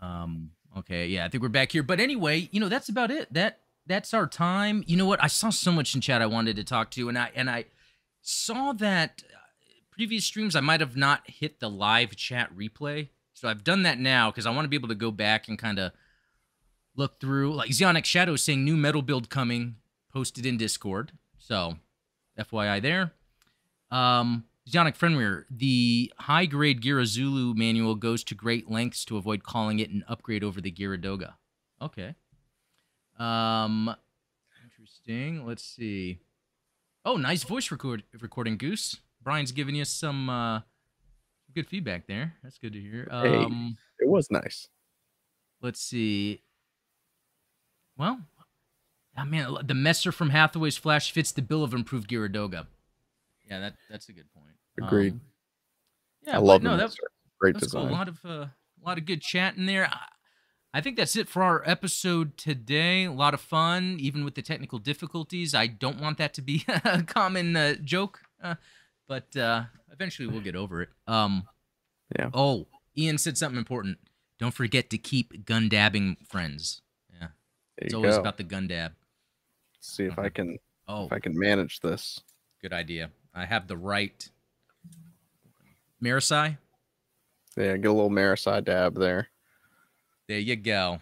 Um. 0.00 0.52
Okay. 0.78 1.08
Yeah. 1.08 1.24
I 1.24 1.28
think 1.28 1.42
we're 1.42 1.48
back 1.48 1.72
here. 1.72 1.82
But 1.82 1.98
anyway, 2.00 2.48
you 2.52 2.60
know 2.60 2.68
that's 2.68 2.88
about 2.88 3.10
it. 3.10 3.32
That 3.34 3.58
that's 3.86 4.14
our 4.14 4.26
time. 4.28 4.84
You 4.86 4.96
know 4.96 5.06
what? 5.06 5.22
I 5.22 5.26
saw 5.26 5.50
so 5.50 5.72
much 5.72 5.94
in 5.94 6.00
chat 6.00 6.22
I 6.22 6.26
wanted 6.26 6.56
to 6.56 6.64
talk 6.64 6.90
to, 6.92 7.08
and 7.08 7.18
I 7.18 7.30
and 7.34 7.50
I 7.50 7.64
saw 8.20 8.72
that 8.74 9.24
uh, 9.34 9.38
previous 9.90 10.24
streams 10.24 10.54
I 10.54 10.60
might 10.60 10.80
have 10.80 10.96
not 10.96 11.28
hit 11.28 11.58
the 11.58 11.68
live 11.68 12.14
chat 12.14 12.54
replay. 12.56 13.08
So 13.42 13.48
I've 13.48 13.64
done 13.64 13.82
that 13.82 13.98
now 13.98 14.30
because 14.30 14.46
I 14.46 14.50
want 14.50 14.66
to 14.66 14.68
be 14.68 14.76
able 14.76 14.86
to 14.90 14.94
go 14.94 15.10
back 15.10 15.48
and 15.48 15.58
kind 15.58 15.80
of 15.80 15.90
look 16.94 17.18
through. 17.18 17.56
Like 17.56 17.70
Xeonic 17.70 18.04
Shadow 18.04 18.34
is 18.34 18.42
saying 18.44 18.64
new 18.64 18.76
metal 18.76 19.02
build 19.02 19.30
coming, 19.30 19.78
posted 20.12 20.46
in 20.46 20.56
Discord. 20.56 21.10
So 21.38 21.74
FYI 22.38 22.80
there. 22.80 23.10
Um, 23.90 24.44
Xeonic 24.70 24.96
Frenware, 24.96 25.42
the 25.50 26.12
high 26.20 26.46
grade 26.46 26.82
Geara 26.82 27.04
Zulu 27.04 27.52
manual 27.54 27.96
goes 27.96 28.22
to 28.22 28.36
great 28.36 28.70
lengths 28.70 29.04
to 29.06 29.16
avoid 29.16 29.42
calling 29.42 29.80
it 29.80 29.90
an 29.90 30.04
upgrade 30.06 30.44
over 30.44 30.60
the 30.60 30.70
Geara 30.70 31.02
Doga. 31.02 31.32
Okay. 31.82 32.14
Um, 33.18 33.92
interesting. 34.64 35.44
Let's 35.44 35.64
see. 35.64 36.20
Oh, 37.04 37.16
nice 37.16 37.42
voice 37.42 37.72
record 37.72 38.04
recording, 38.20 38.56
Goose. 38.56 38.98
Brian's 39.20 39.50
giving 39.50 39.74
you 39.74 39.84
some 39.84 40.30
uh, 40.30 40.60
good 41.54 41.68
feedback 41.68 42.06
there. 42.06 42.34
That's 42.42 42.58
good 42.58 42.72
to 42.72 42.80
hear. 42.80 43.08
Hey. 43.10 43.36
Um, 43.36 43.76
It 43.98 44.08
was 44.08 44.30
nice. 44.30 44.68
let's 45.60 45.80
see. 45.80 46.42
Well, 47.96 48.20
I 49.16 49.24
mean, 49.24 49.46
the 49.64 49.74
Messer 49.74 50.12
from 50.12 50.30
Hathaway's 50.30 50.76
Flash 50.76 51.12
fits 51.12 51.32
the 51.32 51.42
bill 51.42 51.62
of 51.62 51.74
improved 51.74 52.08
Geara 52.08 52.32
Doga. 52.32 52.66
Yeah, 53.48 53.60
that 53.60 53.74
that's 53.90 54.08
a 54.08 54.12
good 54.12 54.32
point. 54.32 54.56
Agreed. 54.80 55.12
Um, 55.12 55.20
yeah, 56.26 56.36
I 56.36 56.38
love 56.40 56.62
no, 56.62 56.76
that. 56.76 56.94
Great 57.38 57.54
that's 57.54 57.72
cool. 57.72 57.82
design. 57.82 57.94
A 57.94 57.96
lot 57.96 58.08
of 58.08 58.18
uh, 58.24 58.28
a 58.28 58.52
lot 58.84 58.98
of 58.98 59.04
good 59.04 59.20
chat 59.20 59.56
in 59.56 59.66
there. 59.66 59.86
I, 59.86 59.98
I 60.74 60.80
think 60.80 60.96
that's 60.96 61.16
it 61.16 61.28
for 61.28 61.42
our 61.42 61.62
episode 61.66 62.38
today. 62.38 63.04
A 63.04 63.12
lot 63.12 63.34
of 63.34 63.40
fun, 63.40 63.98
even 64.00 64.24
with 64.24 64.34
the 64.34 64.42
technical 64.42 64.78
difficulties. 64.78 65.54
I 65.54 65.66
don't 65.66 66.00
want 66.00 66.16
that 66.18 66.32
to 66.34 66.42
be 66.42 66.64
a 66.84 67.02
common 67.02 67.54
uh, 67.56 67.74
joke, 67.82 68.20
uh, 68.42 68.54
but 69.06 69.36
uh, 69.36 69.64
eventually 69.92 70.28
we'll 70.28 70.40
get 70.40 70.56
over 70.56 70.82
it. 70.82 70.88
Um, 71.06 71.46
Yeah. 72.18 72.30
Oh, 72.34 72.66
Ian 72.96 73.18
said 73.18 73.38
something 73.38 73.58
important. 73.58 73.98
Don't 74.38 74.52
forget 74.54 74.90
to 74.90 74.98
keep 74.98 75.44
gun 75.46 75.68
dabbing 75.68 76.16
friends. 76.28 76.82
Yeah, 77.12 77.28
There 77.78 77.86
it's 77.86 77.94
always 77.94 78.14
go. 78.16 78.20
about 78.20 78.36
the 78.36 78.42
gun 78.44 78.66
dab. 78.68 78.92
See 79.80 80.04
if 80.04 80.18
I 80.18 80.28
can 80.28 80.58
Oh, 80.88 81.06
if 81.06 81.12
I 81.12 81.18
can 81.20 81.38
manage 81.38 81.80
this. 81.80 82.20
good 82.60 82.72
idea. 82.72 83.10
I 83.34 83.44
have 83.46 83.66
the 83.68 83.76
right. 83.76 84.28
Marasai, 86.02 86.58
Yeah, 87.56 87.76
get 87.76 87.90
a 87.90 87.92
little 87.92 88.10
Marasai 88.10 88.64
dab 88.64 88.94
there. 88.96 89.28
there 90.28 90.38
you 90.38 90.56
go. 90.56 91.00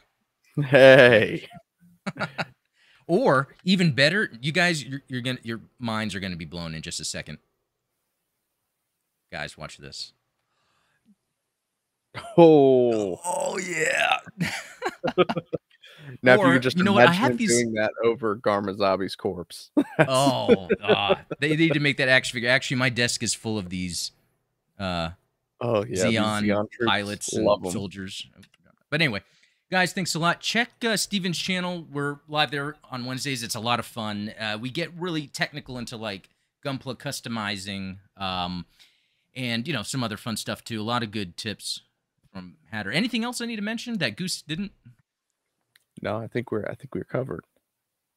Hey. 0.64 1.48
Or 3.06 3.48
even 3.64 3.90
better, 3.92 4.30
you 4.40 4.52
guys, 4.52 4.84
you're, 4.84 5.02
you're 5.08 5.20
gonna, 5.20 5.40
your 5.42 5.60
minds 5.80 6.14
are 6.14 6.20
gonna 6.20 6.36
be 6.36 6.44
blown 6.44 6.76
in 6.76 6.82
just 6.82 7.00
a 7.00 7.04
second. 7.04 7.38
Guys, 9.32 9.56
watch 9.56 9.78
this. 9.78 10.12
Oh. 12.36 13.20
Oh 13.24 13.58
yeah. 13.58 14.18
Now 16.22 16.34
if 16.34 16.40
you 16.40 16.46
Or, 16.46 16.52
could 16.54 16.62
just 16.62 16.76
you 16.76 16.82
know 16.84 16.92
what, 16.92 17.02
I 17.02 17.04
imagine 17.04 17.22
have 17.22 17.38
these- 17.38 17.50
doing 17.56 17.74
that 17.74 17.92
over 18.04 18.36
Garma 18.36 18.76
Zabi's 18.76 19.14
corpse. 19.14 19.70
oh, 20.08 20.68
ah, 20.82 21.20
they 21.38 21.54
need 21.56 21.72
to 21.74 21.80
make 21.80 21.98
that 21.98 22.08
action 22.08 22.34
figure. 22.34 22.48
Actually, 22.48 22.78
my 22.78 22.88
desk 22.88 23.22
is 23.22 23.32
full 23.32 23.58
of 23.58 23.70
these 23.70 24.10
uh, 24.78 25.10
oh 25.60 25.84
yeah. 25.84 26.04
these 26.04 26.18
Zeon, 26.18 26.66
pilots 26.84 27.32
and 27.32 27.44
love 27.44 27.64
'em. 27.64 27.70
soldiers. 27.70 28.26
But 28.90 29.00
anyway, 29.00 29.20
guys, 29.70 29.92
thanks 29.92 30.14
a 30.14 30.18
lot. 30.18 30.40
Check 30.40 30.70
uh, 30.84 30.96
Steven's 30.96 31.38
channel. 31.38 31.86
We're 31.92 32.16
live 32.28 32.50
there 32.50 32.74
on 32.90 33.04
Wednesdays. 33.04 33.42
It's 33.44 33.54
a 33.54 33.60
lot 33.60 33.78
of 33.78 33.86
fun. 33.86 34.32
Uh, 34.38 34.58
we 34.60 34.70
get 34.70 34.90
really 34.98 35.28
technical 35.28 35.78
into 35.78 35.96
like 35.96 36.28
gunpla 36.64 36.96
customizing, 36.98 37.98
um, 38.16 38.66
and 39.34 39.66
you 39.66 39.74
know 39.74 39.82
some 39.82 40.02
other 40.02 40.16
fun 40.16 40.36
stuff 40.36 40.64
too. 40.64 40.80
A 40.80 40.82
lot 40.82 41.02
of 41.02 41.10
good 41.10 41.36
tips 41.36 41.82
from 42.32 42.56
Hatter. 42.70 42.90
Anything 42.90 43.24
else 43.24 43.40
I 43.40 43.46
need 43.46 43.56
to 43.56 43.62
mention 43.62 43.98
that 43.98 44.16
Goose 44.16 44.42
didn't? 44.42 44.72
No, 46.02 46.16
I 46.16 46.26
think 46.26 46.50
we're 46.50 46.64
I 46.66 46.74
think 46.74 46.94
we're 46.94 47.04
covered. 47.04 47.44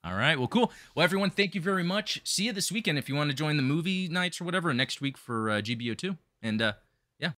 All 0.05 0.16
right. 0.16 0.38
Well, 0.38 0.49
cool. 0.49 0.72
Well, 0.95 1.03
everyone, 1.03 1.30
thank 1.30 1.55
you 1.55 1.61
very 1.61 1.84
much. 1.84 2.20
See 2.26 2.43
you 2.45 2.53
this 2.53 2.72
weekend 2.72 2.97
if 2.97 3.07
you 3.07 3.16
want 3.16 3.30
to 3.30 3.36
join 3.36 3.55
the 3.55 3.64
movie 3.64 4.09
nights 4.09 4.41
or 4.41 4.43
whatever. 4.43 4.74
Next 4.74 4.99
week 4.99 5.18
for 5.18 5.49
uh, 5.49 5.61
GBO2. 5.61 6.18
And 6.41 6.61
uh, 6.61 6.74